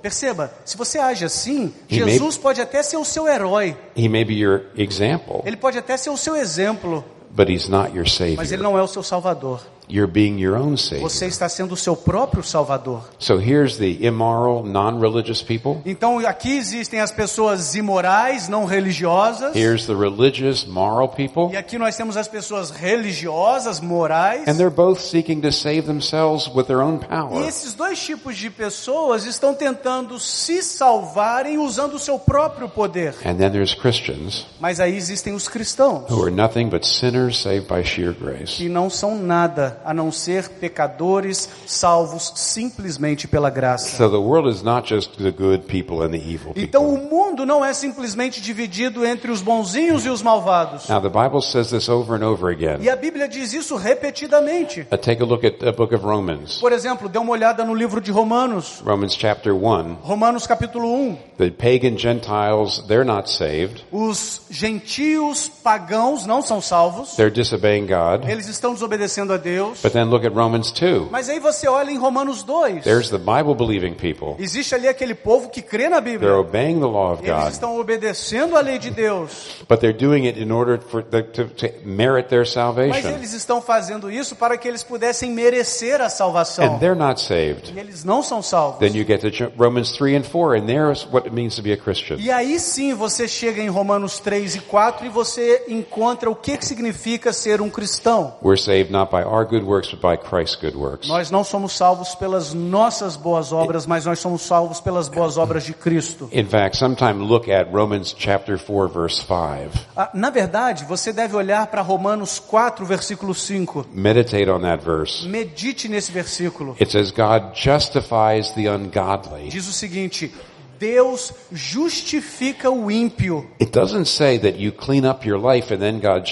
Perceba, 0.03 0.53
se 0.65 0.77
você 0.77 0.99
age 0.99 1.25
assim, 1.25 1.73
Jesus 1.89 2.37
pode 2.37 2.61
até 2.61 2.83
ser 2.83 2.97
o 2.97 3.05
seu 3.05 3.29
herói, 3.29 3.77
ele 3.97 5.57
pode 5.57 5.79
até 5.79 5.97
ser 5.97 6.11
o 6.11 6.17
seu 6.17 6.37
exemplo, 6.37 7.05
but 7.31 7.49
He's 7.49 7.69
not 7.69 7.95
your 7.95 8.07
mas 8.37 8.53
ele 8.53 8.63
não 8.63 8.79
é 8.79 8.83
o 8.83 8.87
seu 8.87 9.03
salvador. 9.03 9.61
You're 9.91 10.11
being 10.11 10.39
your 10.39 10.57
own 10.57 10.77
savior. 10.77 11.09
Você 11.09 11.27
está 11.27 11.49
sendo 11.49 11.73
o 11.73 11.77
seu 11.77 11.97
próprio 11.97 12.43
salvador. 12.43 13.09
So 13.19 13.39
here's 13.39 13.79
the 13.79 13.99
immoral, 14.07 14.63
non-religious 14.65 15.43
people. 15.43 15.81
Então 15.87 16.19
aqui 16.27 16.57
existem 16.57 17.01
as 17.01 17.11
pessoas 17.11 17.75
imorais, 17.75 18.49
não 18.49 18.65
religiosas. 18.65 19.55
Here's 19.57 19.87
the 19.87 19.95
religious, 19.95 20.65
moral 20.67 21.09
people. 21.09 21.51
E 21.53 21.57
aqui 21.57 21.79
nós 21.79 21.97
temos 21.97 22.17
as 22.17 22.29
pessoas 22.29 22.71
religiosas, 22.71 23.81
morais. 23.81 24.47
And 24.47 24.55
they're 24.57 24.71
both 24.71 25.01
seeking 25.01 25.41
to 25.41 25.53
save 25.53 25.83
themselves 25.83 26.49
with 26.55 26.65
their 26.67 26.81
own 26.81 27.01
E 27.03 27.07
power. 27.07 27.47
esses 27.49 27.73
dois 27.75 27.99
tipos 28.03 28.37
de 28.37 28.51
pessoas 28.51 29.25
estão 29.25 29.55
tentando 29.55 30.19
se 30.19 30.63
salvarem 30.63 31.59
usando 31.59 31.95
o 31.95 31.99
seu 31.99 32.19
próprio 32.19 32.69
poder. 32.69 33.15
And 33.25 33.37
then 33.37 33.51
there's 33.51 33.75
Christians 33.75 34.47
Mas 34.61 34.81
aí 34.81 34.97
existem 34.97 35.35
os 35.35 35.49
cristãos, 35.49 36.11
who 36.11 36.23
are 36.23 36.31
nothing 36.31 36.69
but 36.69 36.85
sinners 36.85 37.39
saved 37.41 37.67
by 37.69 37.83
sheer 37.85 38.13
grace. 38.13 38.57
que 38.57 38.69
não 38.69 38.91
são 38.91 39.17
nada 39.19 39.78
a 39.85 39.93
não 39.95 40.11
ser 40.13 40.49
pecadores 40.49 41.49
salvos 41.67 42.33
simplesmente 42.37 43.27
pela 43.29 43.51
graça. 43.51 43.97
So 43.97 44.09
the 44.11 44.17
world 44.17 44.49
is 44.49 44.63
not 44.63 44.89
just 44.89 45.17
the 45.19 45.31
good 45.31 45.65
people 45.67 46.03
and 46.05 46.11
the 46.11 46.17
evil 46.19 46.53
Então 46.57 46.89
o 46.89 46.99
mundo 46.99 47.45
não 47.47 47.65
é 47.65 47.73
simplesmente 47.73 48.41
dividido 48.41 49.05
entre 49.07 49.31
os 49.31 49.41
bonzinhos 49.43 50.05
e 50.05 50.09
os 50.09 50.23
malvados. 50.23 50.89
Now 50.89 51.01
the 51.01 51.09
Bible 51.09 51.41
says 51.43 51.71
this 51.71 51.89
over 51.89 52.17
and 52.21 52.27
over 52.27 52.51
E 52.51 52.55
again. 52.55 52.89
a 52.89 52.97
Bíblia 52.97 53.29
diz 53.29 53.53
isso 53.53 53.77
repetidamente. 53.77 54.87
Uh, 54.93 54.97
take 54.97 55.23
a 55.23 55.27
look 55.27 55.45
at 55.47 55.59
the 55.59 55.73
book 55.73 55.95
of 55.95 56.05
Romans. 56.05 56.59
Por 56.59 56.73
exemplo, 56.73 57.09
dê 57.09 57.19
uma 57.19 57.33
olhada 57.33 57.65
no 57.65 57.75
livro 57.75 58.01
de 58.01 58.11
Romanos. 58.11 58.83
Romans 58.85 59.15
chapter 59.15 59.53
1. 59.53 59.99
Romanos 60.03 60.47
capítulo 60.47 60.93
1. 60.93 61.17
The 61.39 61.51
pagan 61.51 61.97
Gentiles, 61.99 62.83
they're 62.89 63.05
not 63.05 63.31
saved. 63.31 63.85
Os 63.93 64.43
gentios 64.51 65.49
pagãos 65.49 66.27
não 66.27 66.43
são 66.43 66.61
salvos. 66.61 67.15
They're 67.17 67.31
disobeying 67.35 67.87
God. 67.87 68.29
Eles 68.29 68.49
estão 68.49 68.73
desobedecendo 68.75 69.33
a 69.33 69.37
Deus. 69.37 69.68
But 69.83 69.93
then 69.93 70.11
look 70.11 70.25
at 70.27 70.33
Romans 70.35 70.71
2. 70.73 71.09
Mas 71.11 71.29
aí 71.29 71.39
você 71.41 71.69
olha 71.69 71.91
em 71.91 71.99
Romanos 71.99 72.43
2. 72.43 72.83
There's 72.85 73.11
the 73.11 73.19
Bible 73.19 73.55
believing 73.55 73.95
people. 73.95 74.35
Existe 74.43 74.75
ali 74.75 74.89
aquele 74.89 75.15
povo 75.15 75.49
que 75.49 75.63
crê 75.63 75.89
na 75.89 76.01
They're 76.01 76.19
Bíblia. 76.19 76.37
obeying 76.39 76.81
the 76.81 76.87
law 76.87 77.13
of 77.13 77.23
Eles 77.25 77.43
God, 77.45 77.53
estão 77.53 77.79
obedecendo 77.79 78.57
a 78.57 78.61
lei 78.61 78.79
de 78.79 78.91
Deus. 78.91 79.65
but 79.69 79.81
they're 79.81 79.97
doing 79.97 80.27
it 80.27 80.39
in 80.41 80.51
order 80.51 80.79
for 80.81 81.03
the, 81.03 81.23
to, 81.23 81.45
to 81.49 81.69
merit 81.85 82.29
their 82.29 82.41
Mas 82.41 82.51
salvation. 82.53 83.09
eles 83.11 83.33
estão 83.33 83.61
fazendo 83.61 84.11
isso 84.11 84.35
para 84.37 84.57
que 84.57 84.67
eles 84.69 84.83
pudessem 84.83 85.31
merecer 85.33 86.01
a 86.01 86.09
salvação. 86.09 86.65
And 86.65 86.79
they're 86.79 86.95
not 86.99 87.21
saved. 87.21 87.73
E 87.75 87.79
eles 87.79 88.05
não 88.05 88.23
são 88.23 88.43
salvos. 88.43 88.79
Then 88.81 88.97
you 88.99 89.05
get 89.07 89.21
to 89.21 89.53
Romans 89.59 89.93
3 89.93 90.17
and 90.17 90.23
4, 90.25 90.57
and 90.57 90.67
there's 90.67 91.07
what 91.13 91.27
it 91.27 91.35
means 91.35 91.55
to 91.57 91.63
be 91.63 91.73
a 91.73 91.77
Christian. 91.77 92.17
E 92.19 92.31
aí 92.31 92.59
sim 92.59 92.95
você 92.95 93.27
chega 93.29 93.61
em 93.63 93.69
Romanos 93.69 94.19
3 94.19 94.57
e 94.57 94.61
4 94.61 95.07
e 95.07 95.09
você 95.09 95.65
encontra 95.69 96.31
o 96.31 96.35
que 96.35 96.57
que 96.57 96.65
significa 96.67 97.33
ser 97.33 97.61
um 97.61 97.69
cristão. 97.71 98.35
We're 98.43 98.61
saved 98.61 98.91
not 98.93 99.11
by 99.11 99.23
our 99.25 99.45
good 99.45 99.58
works, 99.65 99.91
but 99.91 100.01
by 100.01 100.17
Christ's 100.17 100.57
good 100.57 100.77
works. 100.77 101.09
Nós 101.09 101.31
não 101.31 101.45
somos 101.45 101.73
salvos 101.73 102.15
pelas 102.15 102.53
nossas 102.55 103.17
boas 103.17 103.53
obras, 103.53 103.87
mas 103.87 104.05
nós 104.05 104.19
somos 104.19 104.43
salvos 104.43 104.81
pelas 104.81 105.09
boas 105.09 105.37
obras 105.37 105.65
de 105.65 105.73
Cristo. 105.73 106.29
In 106.33 106.47
fact, 106.47 106.77
sometime 106.77 107.25
look 107.25 107.51
at 107.51 107.71
Romans 107.73 108.15
chapter 108.17 108.59
4, 108.59 108.89
verse 108.89 109.23
5. 109.23 109.87
Ah, 109.97 110.11
na 110.15 110.31
verdade, 110.31 110.85
você 110.85 111.13
deve 111.13 111.37
olhar 111.37 111.67
para 111.67 111.83
Romanos 111.83 112.39
4, 112.39 112.85
versículo 112.85 113.35
5. 113.35 113.87
Meditate 113.93 114.51
on 114.51 114.61
that 114.61 114.85
verse. 114.85 115.27
Medite 115.27 115.89
nesse 115.89 116.13
versículo. 116.13 116.77
It 116.81 116.91
says, 116.91 117.11
God 117.11 117.55
justifies 117.55 118.53
the 118.53 118.69
ungodly. 118.69 119.49
Diz 119.49 119.69
o 119.69 119.73
seguinte: 119.73 120.33
Deus 120.79 121.33
justifica 121.53 122.71
o 122.71 122.91
ímpio. 122.91 123.47
It 123.61 123.73
doesn't 123.73 124.07
say 124.07 124.39
that 124.39 124.59
you 124.59 124.73
clean 124.73 125.05
up 125.05 125.27
your 125.27 125.39
life 125.41 125.73
and 125.73 125.79
then 125.79 126.01
God 126.01 126.25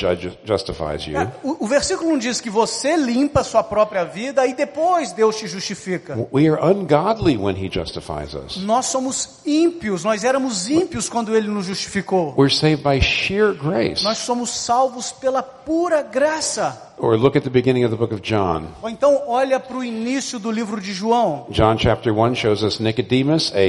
justifies 0.45 1.07
you. 1.07 1.19
Ah, 1.19 1.33
O, 1.43 1.65
o 1.65 1.67
versículo 1.67 2.11
não 2.11 2.19
diz 2.19 2.41
que 2.41 2.51
você 2.51 2.97
limpa 2.97 3.41
a 3.41 3.45
sua 3.45 3.63
própria 3.63 4.05
vida 4.05 4.47
e 4.47 4.55
depois 4.55 5.13
Deus 5.13 5.37
te 5.37 5.47
justifica. 5.47 6.17
We 6.33 6.49
are 6.49 6.61
ungodly 6.63 7.37
when 7.37 7.57
He 7.57 7.71
justifies 7.71 8.35
us. 8.35 8.57
Nós 8.59 8.87
somos 8.87 9.41
ímpios, 9.45 10.05
nós 10.05 10.25
éramos 10.25 10.69
ímpios 10.69 11.09
quando 11.09 11.37
Ele 11.37 11.49
nos 11.49 11.67
justificou. 11.67 12.35
We're 12.37 12.55
saved 12.55 12.83
by 12.83 13.01
sheer 13.01 13.55
grace. 13.55 14.05
Nós 14.05 14.19
somos 14.19 14.51
salvos 14.51 15.13
pela 15.13 15.43
pura 15.43 16.03
graça. 16.03 16.83
Or 16.99 17.15
look 17.15 17.37
at 17.37 17.43
the 17.45 17.51
beginning 17.51 17.85
of 17.85 17.91
the 17.91 17.97
book 17.99 18.15
of 18.15 18.23
John. 18.23 18.69
Ou 18.83 18.89
então 18.89 19.23
olha 19.27 19.61
para 19.61 19.77
o 19.77 19.85
início 19.85 20.39
do 20.39 20.51
livro 20.51 20.81
de 20.81 20.95
João. 20.95 21.47
John 21.51 21.77
chapter 21.79 22.11
1 22.13 22.35
shows 22.35 22.63
us 22.63 22.79
Nicodemus, 22.81 23.53
a 23.55 23.61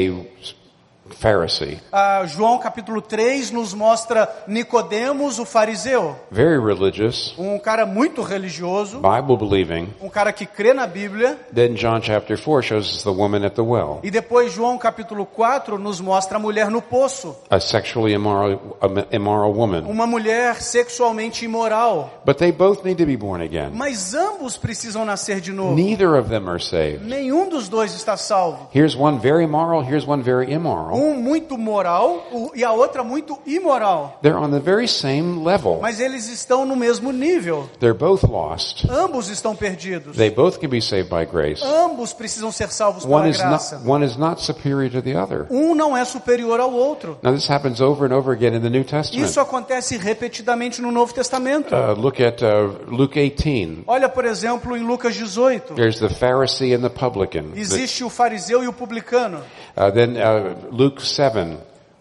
Pharisee, 1.15 1.79
Ah, 1.91 2.23
João 2.25 2.57
capítulo 2.59 3.01
3 3.01 3.51
nos 3.51 3.73
mostra 3.73 4.27
Nicodemos, 4.47 5.39
o 5.39 5.45
fariseu, 5.45 6.15
very 6.29 6.59
religious, 6.59 7.33
um 7.37 7.57
cara 7.59 7.85
muito 7.85 8.21
religioso, 8.21 8.99
Bible 8.99 9.37
believing. 9.37 9.89
um 10.01 10.09
cara 10.09 10.31
que 10.33 10.45
crê 10.45 10.73
na 10.73 10.85
Bíblia. 10.87 11.37
Then 11.53 11.73
John 11.75 12.01
chapter 12.01 12.37
4 12.37 12.61
shows 12.63 12.89
us 12.97 13.03
the 13.03 13.09
woman 13.09 13.45
at 13.45 13.53
the 13.55 13.61
well, 13.61 13.99
E 14.03 14.11
depois 14.11 14.51
João 14.53 14.77
capítulo 14.77 15.25
4 15.25 15.77
nos 15.79 15.99
mostra 16.01 16.37
a 16.37 16.39
mulher 16.39 16.69
no 16.69 16.81
poço, 16.81 17.35
a 17.49 17.59
sexually 17.59 18.13
immoral, 18.13 18.77
immoral 19.11 19.53
woman. 19.53 19.83
uma 19.87 20.05
mulher 20.07 20.61
sexualmente 20.61 21.45
imoral. 21.45 22.21
But 22.25 22.37
they 22.37 22.51
both 22.51 22.83
need 22.83 22.97
to 22.97 23.05
be 23.05 23.15
born 23.17 23.41
again. 23.43 23.71
Mas 23.73 24.13
ambos 24.13 24.57
precisam 24.57 25.05
nascer 25.05 25.39
de 25.41 25.51
novo. 25.51 25.75
Neither 25.75 26.17
of 26.17 26.29
them 26.29 26.47
are 26.49 26.59
saved. 26.59 27.05
Nenhum 27.05 27.49
dos 27.49 27.67
dois 27.69 27.93
está 27.95 28.17
salvo. 28.17 28.67
Here's 28.73 28.95
one 28.95 29.17
very 29.19 29.47
moral, 29.47 29.81
here's 29.83 30.07
one 30.07 30.21
very 30.21 30.51
immoral. 30.51 30.96
Um 30.97 31.13
muito 31.15 31.57
moral 31.57 32.25
e 32.55 32.63
a 32.63 32.71
outra 32.71 33.03
muito 33.03 33.37
imoral. 33.45 34.17
They're 34.21 34.37
on 34.37 34.49
the 34.51 34.59
very 34.59 34.87
same 34.87 35.43
level. 35.43 35.79
Mas 35.81 35.99
eles 35.99 36.27
estão 36.29 36.65
no 36.65 36.75
mesmo 36.75 37.11
nível. 37.11 37.69
They're 37.79 37.97
both 37.97 38.23
lost. 38.23 38.85
Ambos 38.89 39.29
estão 39.29 39.55
perdidos. 39.55 40.15
They 40.17 40.29
both 40.29 40.57
can 40.59 40.69
be 40.69 40.81
saved 40.81 41.09
by 41.09 41.25
grace. 41.25 41.63
Ambos 41.63 42.13
precisam 42.13 42.51
ser 42.51 42.69
salvos 42.69 43.03
One 43.05 43.13
pela 43.13 43.29
is 43.29 43.37
not, 43.37 43.49
graça. 43.49 43.81
one 43.85 44.05
is 44.05 44.17
not 44.17 44.41
superior 44.41 44.89
to 44.91 45.01
the 45.01 45.15
other. 45.15 45.45
Um 45.49 45.75
não 45.75 45.95
é 45.95 46.03
superior 46.05 46.59
ao 46.59 46.71
outro. 46.73 47.17
Now 47.21 47.33
this 47.33 47.49
happens 47.49 47.79
over 47.81 48.05
and 48.11 48.15
over 48.15 48.33
again 48.33 48.55
in 48.55 48.61
the 48.61 48.69
New 48.69 48.83
Testament. 48.83 49.25
Isso 49.25 49.39
acontece 49.39 49.97
repetidamente 49.97 50.81
no 50.81 50.91
Novo 50.91 51.13
Testamento. 51.13 51.73
Uh, 51.75 51.93
look 51.99 52.21
at 52.21 52.41
uh, 52.41 52.73
Luke 52.89 53.13
18. 53.19 53.83
Olha, 53.87 54.09
por 54.09 54.25
exemplo, 54.25 54.75
em 54.75 54.83
Lucas 54.83 55.15
18. 55.15 55.75
There's 55.75 55.99
the 55.99 56.09
Pharisee 56.09 56.73
and 56.75 56.81
the 56.81 56.89
publican. 56.89 57.51
The- 57.51 57.59
Existe 57.59 58.03
o 58.03 58.09
fariseu 58.09 58.63
e 58.63 58.67
o 58.67 58.73
publicano. 58.73 59.39
uh, 59.75 59.91
then 59.91 60.15
uh, 60.17 60.55
Luke 60.87 61.01
7. 61.01 61.57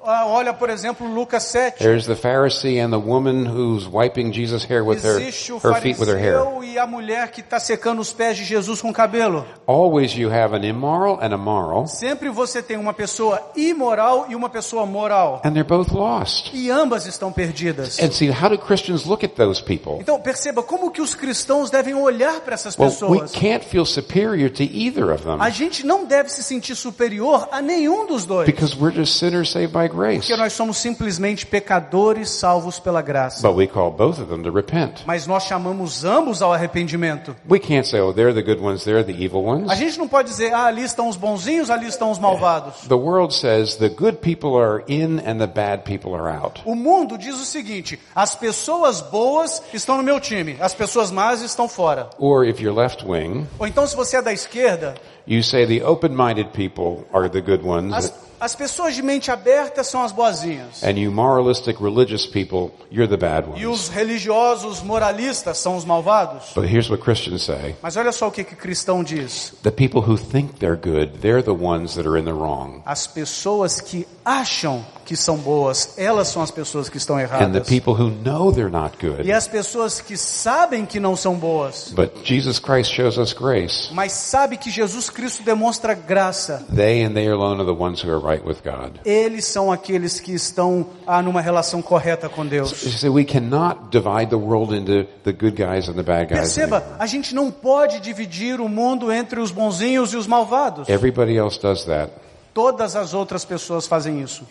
Ah, 0.07 0.25
Olha, 0.27 0.53
por 0.55 0.71
exemplo, 0.71 1.07
Lucas 1.13 1.43
7. 1.45 1.79
There's 1.79 2.07
the 2.07 2.15
Pharisee 2.15 2.79
and 2.79 2.91
the 2.91 2.97
woman 3.05 3.45
who's 3.47 3.87
wiping 3.91 4.31
Jesus' 4.33 4.65
hair 4.65 4.85
with 4.85 5.03
her, 5.05 5.17
o 5.19 5.59
her 5.59 5.81
feet 5.81 5.99
with 5.99 6.09
her 6.09 6.17
hair. 6.19 6.41
e 6.63 6.79
a 6.79 6.87
mulher 6.87 7.31
que 7.33 7.41
está 7.41 7.59
secando 7.59 8.01
os 8.01 8.13
pés 8.13 8.37
de 8.37 8.45
Jesus 8.45 8.81
com 8.81 8.93
cabelo. 8.93 9.45
Always 9.67 10.13
you 10.17 10.31
have 10.31 10.55
an 10.55 10.65
immoral 10.65 11.19
and 11.21 11.33
a 11.35 11.37
moral, 11.37 11.87
Sempre 11.87 12.29
você 12.29 12.63
tem 12.63 12.77
uma 12.77 12.93
pessoa 12.95 13.41
imoral 13.57 14.27
e 14.29 14.37
uma 14.37 14.49
pessoa 14.49 14.87
moral. 14.87 15.41
and 15.45 15.53
they're 15.53 15.65
both 15.65 15.91
lost. 15.93 16.51
E 16.55 16.71
ambas 16.71 17.07
estão 17.07 17.33
perdidas. 17.33 17.99
And 17.99 18.13
see, 18.13 18.31
how 18.31 18.49
do 18.49 18.59
Christians 18.59 19.05
look 19.07 19.25
at 19.25 19.33
those 19.35 19.63
people? 19.63 19.99
Então 20.01 20.21
perceba 20.21 20.63
como 20.63 20.91
que 20.91 21.01
os 21.03 21.15
cristãos 21.15 21.69
devem 21.71 21.95
olhar 21.95 22.41
para 22.41 22.55
essas 22.55 22.77
Well, 22.79 22.89
we 22.91 23.19
pessoas. 23.21 23.33
can't 23.33 23.65
feel 23.65 23.85
superior 23.85 24.51
to 24.51 24.63
either 24.63 25.11
of 25.11 25.25
them 25.25 25.41
A 25.41 25.51
gente 25.51 25.85
não 25.85 26.05
deve 26.05 26.29
se 26.31 26.43
sentir 26.43 26.75
superior 26.77 27.49
a 27.51 27.61
nenhum 27.61 28.07
dos 28.07 28.25
dois. 28.25 28.47
because 28.47 28.77
we're 28.79 28.95
just 28.95 29.19
sinners 29.19 29.51
saved 29.51 29.73
by 29.73 29.89
grace. 29.89 29.96
Porque 29.97 30.37
nós 30.37 30.53
somos 30.53 30.79
simplesmente 30.79 31.47
pecadores 31.47 32.31
salvos 32.31 32.79
pela 32.79 33.03
graça. 33.03 33.47
But 33.47 33.57
we 33.57 33.67
call 33.67 33.91
both 33.91 34.21
of 34.21 34.27
them 34.27 34.43
to 34.43 34.51
repent. 34.51 35.03
Mas 35.07 35.27
nós 35.27 35.45
chamamos 35.45 36.05
ambos 36.05 36.43
ao 36.43 36.53
arrependimento. 36.53 37.35
We 37.51 37.59
can't 37.59 37.87
say, 37.87 38.01
oh, 38.01 38.13
they're 38.13 38.35
the 38.35 38.43
good 38.43 38.63
ones, 38.63 38.85
they're 38.85 39.05
the 39.05 39.13
evil 39.13 39.45
ones. 39.45 39.71
A 39.71 39.75
gente 39.75 39.99
não 39.99 40.09
pode 40.09 40.29
dizer, 40.29 40.53
ah, 40.53 40.67
ali 40.67 40.83
estão 40.83 41.09
os 41.09 41.17
bonzinhos, 41.17 41.71
ali 41.71 41.87
estão 41.87 42.11
os 42.11 42.19
malvados. 42.19 42.87
The 42.89 42.95
world 42.95 43.35
says 43.35 43.77
the 43.77 43.89
good 43.89 44.19
people 44.19 44.57
are 44.57 44.85
in 44.89 45.21
and 45.27 45.39
the 45.39 45.47
bad 45.47 45.85
people 45.85 46.15
are 46.15 46.29
out. 46.29 46.61
O 46.65 46.75
mundo 46.75 47.17
diz 47.19 47.35
o 47.41 47.45
seguinte: 47.45 47.99
as 48.15 48.35
pessoas 48.35 49.01
boas 49.01 49.63
estão 49.73 49.97
no 49.97 50.03
meu 50.03 50.21
time, 50.21 50.57
as 50.61 50.75
pessoas 50.75 51.11
más 51.11 51.43
estão 51.43 51.69
fora. 51.69 52.11
Or 52.19 52.45
if 52.45 52.61
you're 52.61 52.79
left 52.79 53.05
wing, 53.05 53.47
Ou 53.59 53.67
então, 53.67 53.87
se 53.87 53.97
você 53.97 54.17
é 54.17 54.23
da 54.23 54.33
esquerda, 54.33 54.95
you 55.27 55.43
say 55.43 55.67
the 55.67 55.85
open-minded 55.85 56.51
people 56.51 57.05
are 57.13 57.29
the 57.29 57.41
good 57.41 57.65
ones. 57.67 57.95
as, 57.95 58.26
as 58.41 58.55
pessoas 58.55 58.95
de 58.95 59.03
mente 59.03 59.31
aberta 59.31 59.83
são 59.85 60.03
as 60.03 60.13
boazinhas. 60.13 60.83
And 60.83 60.93
you 60.99 61.11
moralistic 61.11 61.81
religious 61.83 62.27
people, 62.27 62.71
you're 62.91 63.09
the 63.09 63.17
bad 63.17 63.49
E 63.59 63.67
ones. 63.67 63.81
os 63.83 63.89
religiosos 63.89 64.83
moralistas 64.83 65.59
são 65.59 65.77
os 65.77 65.85
malvados. 65.85 66.53
But 66.55 66.65
here's 66.65 66.89
what 66.91 67.03
Christians 67.03 67.43
say. 67.45 67.75
Mas 67.83 67.97
olha 67.97 68.13
só 68.13 68.29
o 68.29 68.31
que, 68.31 68.45
que 68.45 68.55
cristão 68.57 69.03
diz: 69.03 69.53
The 69.63 69.71
people 69.71 70.01
who 70.01 70.17
think 70.19 70.59
they're 70.59 70.77
good, 70.81 71.19
they're 71.21 71.43
the 71.43 71.51
ones 71.51 71.95
that 71.95 72.07
are 72.09 72.19
in 72.19 72.25
the 72.25 72.33
wrong. 72.33 72.83
as 72.85 73.07
pessoas 73.07 73.81
que 73.81 74.07
acham 74.25 74.85
que 75.07 75.17
são 75.17 75.37
boas, 75.39 75.95
elas 75.97 76.29
são 76.29 76.43
as 76.43 76.51
pessoas 76.51 76.89
que 76.91 76.99
estão 76.99 77.17
And 77.17 77.21
the 77.29 77.35
erradas. 77.37 77.69
people 77.69 77.95
who 77.95 78.11
know 78.11 78.53
they're 78.53 78.69
not 78.71 78.97
E 79.03 79.07
good. 79.07 79.33
as 79.33 79.47
pessoas 79.49 80.01
que 80.01 80.17
sabem 80.17 80.85
que 80.85 80.99
não 81.01 81.15
são 81.17 81.37
boas, 81.37 81.93
But 81.95 82.11
Jesus 82.25 82.59
Christ 82.59 82.93
shows 82.93 83.17
us 83.17 83.33
grace. 83.33 83.89
mas 83.95 84.13
sabe 84.13 84.57
que 84.57 84.69
Jesus 84.71 85.09
Cristo 85.09 85.43
demonstra 85.45 85.95
graça. 85.95 86.67
They 86.75 87.05
and 87.05 87.15
they 87.15 87.29
alone 87.29 87.61
are 87.63 87.65
the 87.65 87.81
ones 87.81 88.03
who 88.05 88.11
are 88.11 88.21
right 88.21 88.45
with 88.47 88.57
God. 88.65 89.01
Eles 89.05 89.45
são 89.47 89.71
aqueles 89.71 90.19
que 90.19 90.33
estão 90.35 90.87
ah, 91.07 91.23
numa 91.23 91.41
relação 91.41 91.81
correta 91.81 92.29
com 92.29 92.45
Deus. 92.45 92.83
You 92.83 92.91
see, 92.91 93.09
we 93.09 93.25
cannot 93.25 93.91
divide 93.91 94.27
the 94.31 94.37
world 94.37 94.75
into 94.75 95.07
the 95.23 95.33
good 95.33 95.53
guys 95.57 95.89
and 95.89 95.95
the 95.95 96.03
bad 96.03 96.27
guys. 96.27 96.41
Perceba, 96.41 96.79
anymore. 96.79 96.97
a 96.99 97.07
gente 97.07 97.35
não 97.35 97.51
pode 97.53 98.01
dividir 98.01 98.61
o 98.61 98.69
mundo 98.69 99.13
entre 99.13 99.39
os 99.39 99.53
bonzinhos 99.53 100.13
e 100.13 100.17
os 100.17 100.27
malvados. 100.27 100.89
Everybody 100.89 101.37
else 101.37 101.61
does 101.61 101.85
that. 101.85 102.11
Todas 102.57 102.97
as 102.97 103.13
outras 103.13 103.45
pessoas 103.45 103.87
fazem 103.87 104.23
isso. 104.23 104.47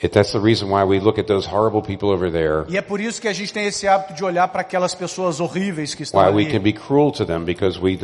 There. 2.32 2.66
E 2.70 2.78
é 2.78 2.82
por 2.82 3.02
isso 3.02 3.20
que 3.20 3.28
a 3.28 3.34
gente 3.34 3.52
tem 3.52 3.66
esse 3.66 3.88
hábito 3.88 4.14
de 4.14 4.24
olhar 4.24 4.48
para 4.50 4.62
aquelas 4.62 4.94
pessoas 4.94 5.40
horríveis 5.40 5.96
que 5.96 6.04
estão 6.04 6.22
ali. 6.22 6.46
we. 7.82 7.98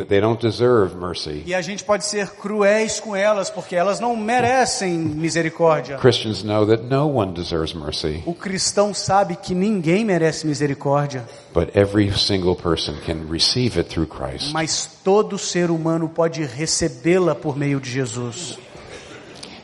E 1.46 1.54
a 1.54 1.62
gente 1.62 1.84
pode 1.84 2.06
ser 2.06 2.32
cruéis 2.32 3.00
com 3.00 3.16
elas 3.16 3.52
porque 3.52 3.76
elas 3.76 4.00
não 4.00 4.18
merecem 4.18 4.98
misericórdia. 4.98 6.00
Christians 6.00 6.42
know 6.42 6.66
that 6.66 6.82
no 6.84 7.06
one 7.06 7.32
deserves 7.32 7.76
mercy, 7.76 8.24
O 8.26 8.34
cristão 8.34 8.96
sabe 8.96 9.36
que 9.36 9.54
ninguém 9.54 10.04
merece 10.04 10.48
misericórdia, 10.48 11.24
but 11.54 11.70
every 11.78 12.12
single 12.18 12.56
person 12.56 12.96
can 13.06 13.32
receive 13.32 13.78
it 13.78 13.88
through 13.88 14.08
Christ. 14.08 14.52
mas 14.52 14.90
todo 15.04 15.38
ser 15.38 15.70
humano 15.70 16.10
pode 16.10 16.44
recebê-la 16.44 17.36
por 17.36 17.56
meio 17.56 17.80
de 17.80 17.92
Jesus. 17.92 18.58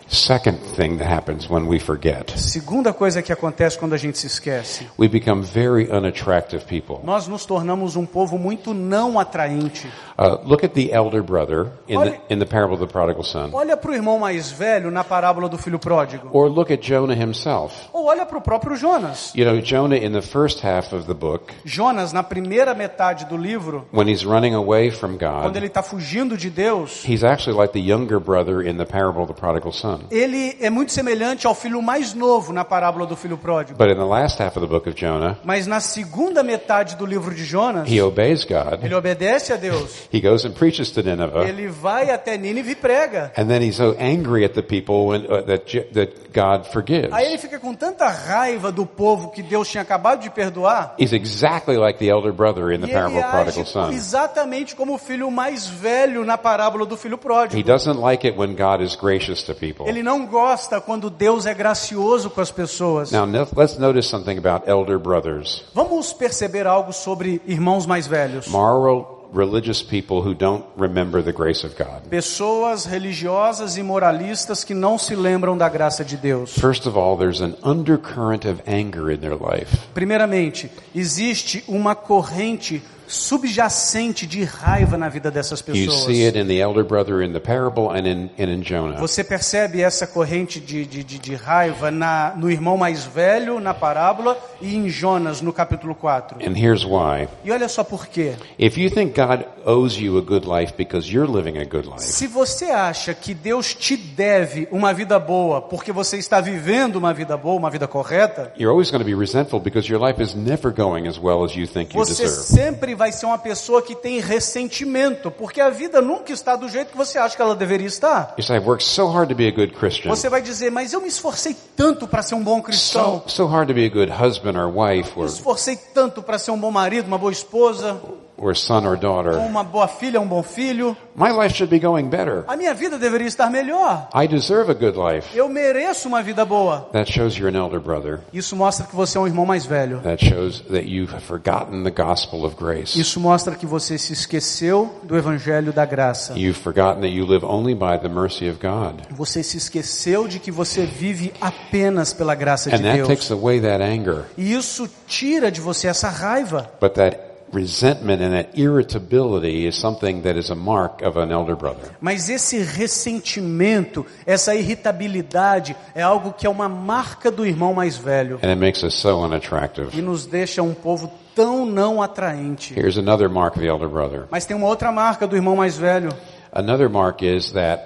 Second 0.10 0.58
thing 0.76 0.98
that 1.00 1.08
happens 1.10 1.50
when 1.50 1.67
we 1.67 1.80
forget, 1.80 2.32
Segunda 2.38 2.93
coisa 2.93 3.22
que 3.22 3.34
acontece 3.34 3.78
quando 3.78 3.93
a 3.93 3.98
gente 3.98 4.17
se 4.17 4.28
esquece. 4.28 4.86
we 4.98 5.08
become 5.10 5.41
very 5.43 5.89
unattractive 5.91 6.65
people. 6.65 7.00
Nós 7.04 7.28
nos 7.28 7.46
tornamos 7.46 7.96
um 7.98 8.06
povo 8.06 8.38
muito 8.38 8.74
não 8.74 9.20
atraente. 9.20 9.86
Uh, 10.17 10.38
look 10.45 10.63
at 10.63 10.73
the 10.73 10.91
elder 10.91 11.21
brother 11.21 11.71
in 11.88 11.99
the, 11.99 12.10
Olha- 12.10 12.21
in 12.30 12.39
the 12.39 12.45
parable 12.45 12.73
of 12.73 12.80
the 12.80 12.91
prodigal 12.91 13.23
son. 13.23 13.51
Olha 13.53 13.77
para 13.77 13.91
o 13.91 13.93
irmão 13.93 14.17
mais 14.17 14.49
velho 14.49 14.89
na 14.89 15.03
parábola 15.03 15.47
do 15.47 15.58
filho 15.60 15.77
pródigo. 15.77 16.30
Or 16.34 16.49
look 16.49 16.73
at 16.73 16.82
Jonah 16.82 17.13
himself. 17.13 17.88
Ou 17.93 18.06
olha 18.08 18.25
para 18.25 18.38
o 18.38 18.41
próprio 18.41 18.75
Jonas. 18.75 19.32
You 19.36 19.45
know, 19.45 19.62
Jonah 19.62 19.95
in 19.97 20.12
the 20.13 20.23
first 20.23 20.65
half 20.65 20.91
of 20.91 21.06
the 21.06 21.13
book, 21.13 21.53
Jonas, 21.63 22.12
na 22.13 22.23
primeira 22.23 22.73
metade 22.73 23.25
do 23.25 23.38
livro, 23.38 23.86
when 23.93 24.08
he's 24.10 24.25
running 24.25 24.56
away 24.56 24.89
from 24.89 25.17
quando 25.19 25.43
God, 25.49 25.56
ele 25.56 25.67
está 25.67 25.84
fugindo 25.84 26.36
de 26.36 26.49
Deus, 26.49 27.03
he's 27.08 27.23
actually 27.23 27.56
like 27.56 27.71
the 27.73 27.80
younger 27.80 28.19
brother 28.19 28.62
in 28.67 28.77
the 28.77 28.86
parable 28.86 29.21
of 29.21 29.32
the 29.32 29.39
prodigal 29.39 29.71
son. 29.71 29.99
ele 30.10 30.58
é 30.60 30.69
muito 30.71 30.91
semelhante 30.93 31.45
ao 31.45 31.53
filho 31.53 31.80
mais 31.80 32.15
novo 32.15 32.51
na 32.51 32.65
parábola 32.65 33.06
do 33.06 33.15
filho 33.15 33.38
pródigo. 33.38 33.77
But 33.77 33.89
in 33.91 33.95
the 33.97 34.03
last 34.06 34.41
half 34.41 34.58
of 34.58 34.65
the 34.65 34.71
book 34.71 34.89
of 34.89 34.99
Jonah, 34.99 35.38
Mas 35.43 35.67
na 35.67 35.80
segunda 35.80 36.41
metade 36.41 36.95
do 36.95 37.06
livro 37.06 37.36
de 37.36 37.45
Jonas, 37.45 37.88
he 37.88 38.01
obeys 38.01 38.43
God. 38.43 38.84
ele 38.84 38.95
obedece 38.95 39.53
a 39.53 39.58
Deus. 39.58 40.07
He 40.13 40.22
goes 40.22 40.46
and 40.46 40.52
preaches 40.52 40.91
to 40.91 41.02
Nineveh. 41.04 41.48
Ele 41.50 41.67
vai 41.67 42.10
até 42.12 42.38
Nínive 42.38 42.72
e 42.72 42.76
prega. 42.76 43.32
And 43.38 43.48
then 43.48 43.62
he's 43.62 43.76
so 43.76 43.96
angry 44.00 44.46
at 44.46 44.54
the 44.54 44.62
people 44.62 45.08
when, 45.08 45.26
uh, 45.26 45.41
that, 45.46 45.65
that 45.93 46.13
God 46.34 46.65
forgives. 46.72 47.12
Aí 47.12 47.26
ele 47.26 47.38
fica 47.38 47.60
com 47.60 47.74
tanta 47.74 48.08
raiva 48.08 48.72
do 48.72 48.86
povo 48.86 49.30
que 49.32 49.41
Deus 49.43 49.67
tinha 49.70 49.82
acabado 49.82 50.22
de 50.22 50.30
perdoar. 50.30 50.96
He's 51.00 51.12
exactly 51.13 51.78
like 51.78 52.00
the 52.00 52.10
elder 52.10 52.32
brother 52.32 52.72
in 52.72 52.80
the 52.82 52.88
parable 52.88 53.20
of 53.20 53.30
prodigal 53.32 53.65
son. 53.65 53.91
exatamente 53.91 54.76
como 54.76 54.93
o 54.96 54.98
filho 54.98 55.30
mais 55.30 55.67
velho 55.67 56.24
na 56.24 56.38
parábola 56.38 56.86
do 56.86 56.96
filho 56.96 57.15
He 57.15 57.17
pródigo. 57.20 57.63
doesn't 57.63 58.00
like 58.00 58.26
it 58.28 58.38
when 58.38 58.56
God 58.56 58.82
is 58.82 58.96
gracious 58.96 59.43
to 59.43 59.54
people. 59.54 59.88
Ele 59.88 60.02
não 60.04 60.26
gosta 60.26 60.80
quando 60.80 61.10
Deus 61.10 61.46
é 61.46 61.54
gracioso 61.54 62.30
com 62.30 62.41
as 62.41 62.52
pessoas. 62.52 63.12
Now 63.12 63.26
no- 63.26 63.48
let's 63.56 63.78
notice 63.78 64.08
something 64.10 64.38
about 64.38 64.70
elder 64.70 64.98
brothers. 65.00 65.63
Vamos 65.74 66.13
perceber 66.13 66.65
algo 66.67 66.93
sobre 66.93 67.41
irmãos 67.46 67.86
mais 67.86 68.08
velhos. 68.08 68.48
Moral 68.48 69.16
religious 69.34 69.82
people 69.82 70.22
who 70.22 70.34
don't 70.34 70.66
remember 70.78 71.24
the 71.24 71.32
grace 71.32 71.66
of 71.66 71.76
God. 71.78 72.04
Pessoas 72.10 72.86
religiosas 72.86 73.78
e 73.78 73.84
moralistas 73.84 74.63
que 74.63 74.74
não 74.74 74.98
se 74.98 75.16
lembram 75.16 75.58
da 75.58 75.70
graça 75.70 76.04
de 76.04 76.18
Deus. 76.18 76.54
First 76.54 76.88
of 76.88 76.98
all, 76.98 77.18
there's 77.18 77.42
an 77.42 77.56
undercurrent 77.63 78.46
of 78.46 78.62
anger 78.68 79.12
in 79.12 79.18
their 79.18 79.36
life. 79.36 79.78
Primeiramente, 79.94 80.72
existe 80.96 81.63
uma 81.68 81.96
corrente 81.96 82.82
subjacente 83.08 84.26
de 84.28 84.43
raiva 84.43 84.98
na 84.98 85.10
vida 85.10 85.32
dessas 85.32 85.60
You 85.62 85.74
pessoas. 85.74 86.06
see 86.06 86.26
it 86.26 86.38
in 86.38 86.48
the 86.48 86.60
elder 86.60 86.84
brother 86.84 87.22
in 87.24 87.34
the 87.34 87.39
parable 87.39 87.89
and 87.89 88.08
in, 88.08 88.30
and 88.38 88.52
in 88.52 88.62
Jonah. 88.62 88.98
Você 89.00 89.24
percebe 89.24 89.82
essa 89.82 90.06
corrente 90.06 90.60
de, 90.60 90.86
de, 90.86 91.04
de, 91.04 91.20
de 91.20 91.36
raiva 91.36 91.89
na, 91.91 92.34
no 92.36 92.50
irmão 92.50 92.78
mais 92.78 93.06
velho, 93.06 93.60
na 93.60 93.74
parábola, 93.74 94.38
e 94.62 94.76
em 94.76 94.89
Jonas, 94.89 95.41
no 95.41 95.54
capítulo 95.54 95.96
4. 95.96 96.39
And 96.46 96.58
here's 96.58 96.84
why. 96.84 97.28
E 97.43 97.52
olha 97.52 97.67
só 97.67 97.84
por 97.84 98.08
quê. 98.08 98.34
If 98.60 98.78
you 98.78 98.89
think 98.89 99.13
God 99.20 99.46
owes 99.65 99.98
you 99.98 100.17
a 100.17 100.22
good 100.22 100.48
life 100.48 100.74
because 100.78 101.12
you're 101.12 101.32
living 101.32 101.58
a 101.60 101.65
good 101.65 101.88
life, 101.88 102.02
Se 102.02 102.28
você 102.28 102.65
acha 102.65 103.13
que 103.13 103.34
Deus 103.34 103.74
te 103.74 103.96
deve 103.96 104.67
uma 104.72 104.93
vida 104.93 105.20
boa 105.20 105.62
porque 105.62 105.91
você 105.91 106.17
está 106.17 106.39
vivendo 106.41 106.96
uma 106.98 107.13
vida 107.13 107.38
boa, 107.38 107.58
uma 107.58 107.70
vida 107.70 107.88
correta, 107.88 108.52
you're 108.58 108.70
always 108.72 108.89
going 108.91 109.00
to 109.04 109.06
be 109.06 109.15
resentful 109.15 109.60
because 109.60 109.91
your 109.91 110.02
life 110.02 110.22
is 110.22 110.34
never 110.34 110.72
going 110.74 111.08
as 111.08 111.17
well 111.17 111.43
as 111.43 111.56
you 111.56 111.67
think 111.67 111.96
you 111.96 112.04
você 112.04 112.24
deserve. 112.24 112.46
sempre 112.48 112.96
vai 112.97 113.12
ser 113.12 113.25
uma 113.27 113.38
pessoa 113.38 113.81
que 113.81 113.95
tem 113.95 114.19
ressentimento, 114.19 115.31
porque 115.31 115.62
a 115.62 115.69
vida 115.69 116.01
nunca 116.01 116.33
está 116.33 116.55
do 116.55 116.67
jeito 116.67 116.91
que 116.91 116.97
você 116.97 117.17
acha 117.17 117.36
que 117.36 117.41
ela 117.41 117.55
deveria 117.55 117.88
estar. 117.88 118.36
So 118.79 119.07
hard 119.07 119.29
to 119.29 119.36
be 119.36 119.47
a 119.47 119.51
good 119.51 119.73
Christian, 119.73 120.10
Você 120.10 120.27
vai 120.29 120.41
dizer, 120.41 120.71
mas 120.71 120.91
eu 120.91 120.99
me 120.99 121.07
esforcei 121.07 121.55
tanto 121.75 122.07
para 122.07 122.21
ser 122.21 122.36
um 122.36 122.43
bom 122.43 122.62
cristão, 122.62 123.23
so, 123.27 123.29
so 123.29 123.45
hard 123.45 123.67
to 123.67 123.73
be 123.73 123.86
a 123.86 123.89
good 123.89 124.12
husband 124.12 124.57
or 124.57 124.67
wife 124.67 125.12
me 125.15 125.21
or, 125.23 125.27
esforcei 125.27 125.77
tanto 125.93 126.21
para 126.21 126.38
ser 126.39 126.51
um 126.51 126.57
bom 126.57 126.71
marido, 126.71 127.07
uma 127.07 127.17
boa 127.17 127.31
esposa, 127.31 127.97
or 128.38 128.56
son 128.56 128.86
or 128.86 128.97
daughter. 128.97 129.38
uma 129.38 129.63
boa 129.63 129.88
filha, 129.88 130.19
um 130.21 130.28
bom 130.28 130.43
filho. 130.43 130.95
My 131.15 131.32
life 131.32 131.56
should 131.56 131.71
be 131.71 131.80
going 131.80 132.08
better. 132.10 132.43
A 132.47 132.56
minha 132.56 132.73
vida 132.73 132.97
deveria 133.00 133.28
estar 133.28 133.50
melhor. 133.50 134.08
I 134.13 134.28
deserve 134.28 134.69
a 134.69 134.73
good 134.76 134.97
life. 134.97 135.36
Eu 135.36 135.50
mereço 135.50 136.08
uma 136.08 136.21
vida 136.21 136.45
boa. 136.45 136.88
That 136.91 137.12
shows 137.12 137.36
you're 137.36 137.56
an 137.56 137.60
elder 137.60 137.80
brother. 137.80 138.19
Isso 138.32 138.56
mostra 138.56 138.86
que 138.86 138.95
você 138.95 139.17
é 139.17 139.21
um 139.21 139.26
irmão 139.28 139.45
mais 139.45 139.65
velho. 139.65 140.00
That 140.02 140.23
shows 140.23 140.62
that 140.71 140.88
you've 140.88 141.13
forgotten 141.21 141.84
the 141.84 141.91
gospel 141.91 142.45
of 142.45 142.56
grace. 142.56 143.00
Isso 143.00 143.19
mostra 143.19 143.56
que 143.56 143.65
você 143.65 143.97
se 143.97 144.13
esqueceu 144.13 145.00
do 145.04 145.17
evangelho 145.17 145.73
da 145.73 145.86
graça. 145.86 146.34
You've 146.38 146.60
forgotten 146.60 147.02
that 147.02 147.13
you 147.13 147.26
live 147.26 147.43
only 147.43 147.73
by 147.73 147.97
the 148.00 148.10
mercy 148.10 148.47
of 148.47 148.60
God. 148.62 149.02
Você 149.10 149.41
se 149.41 149.58
esqueceu 149.58 150.28
de 150.28 150.39
que 150.39 150.52
você 150.52 150.86
vive 150.86 151.34
apenas 151.41 152.13
pela 152.13 152.36
graça 152.36 152.69
de 152.69 152.76
And 152.76 152.84
that 152.84 152.95
Deus. 152.97 153.08
takes 153.08 153.32
away 153.32 153.60
that 153.62 153.82
anger. 153.84 154.26
E 154.38 154.54
isso 154.54 154.88
tira 155.08 155.50
de 155.52 155.60
você 155.60 155.88
essa 155.88 156.10
raiva. 156.10 156.69
But 156.80 156.93
that 156.93 157.27
resentment 157.53 158.21
and 158.21 158.31
that 158.33 158.57
irritability 158.60 159.65
is 159.67 159.75
something 159.79 160.21
that 160.23 160.38
is 160.38 160.49
a 160.49 160.55
mark 160.55 161.01
of 161.01 161.17
an 161.17 161.31
elder 161.31 161.55
brother. 161.55 161.91
Mas 162.01 162.29
esse 162.29 162.60
ressentimento, 162.60 164.05
essa 164.25 164.55
irritabilidade 164.55 165.75
é 165.95 166.01
algo 166.01 166.33
que 166.33 166.45
é 166.45 166.49
uma 166.49 166.67
marca 166.69 167.31
do 167.31 167.45
irmão 167.45 167.73
mais 167.73 167.97
velho 167.97 168.39
And 168.43 168.49
it 168.49 168.60
makes 168.60 168.83
us 168.83 168.93
so 168.95 169.23
unattractive. 169.23 169.97
e 169.97 170.01
nos 170.01 170.25
deixa 170.25 170.62
um 170.62 170.73
povo 170.73 171.12
tão 171.36 171.65
não 171.65 172.01
atraente. 172.01 172.73
Here's 172.77 172.97
another 172.97 173.29
mark 173.29 173.55
of 173.55 173.62
the 173.62 173.67
elder 173.67 173.89
brother. 173.89 174.25
Mas 174.29 174.45
tem 174.45 174.55
uma 174.55 174.67
outra 174.67 174.91
marca 174.91 175.27
do 175.27 175.36
irmão 175.36 175.55
mais 175.55 175.77
velho. 175.77 176.10
Another 176.51 176.89
mark 176.89 177.21
is 177.21 177.51
that 177.51 177.83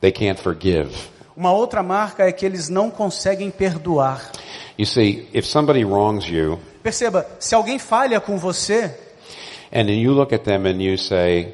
they 0.00 0.12
can't 0.12 0.40
forgive. 0.40 0.90
Uma 1.36 1.52
outra 1.52 1.82
marca 1.82 2.24
é 2.24 2.32
que 2.32 2.46
eles 2.46 2.68
não 2.68 2.90
conseguem 2.90 3.50
perdoar. 3.50 4.30
You 4.78 4.86
see, 4.86 5.28
if 5.32 5.46
somebody 5.46 5.84
wrongs 5.84 6.28
you 6.28 6.58
Perceba, 6.86 7.26
se 7.40 7.52
alguém 7.52 7.80
falha 7.80 8.20
com 8.20 8.38
você, 8.38 8.94
and 9.72 9.86
then 9.86 10.00
you 10.00 10.12
look 10.12 10.32
at 10.32 10.44
them 10.44 10.68
and 10.68 10.80
you 10.80 10.96
say, 10.96 11.52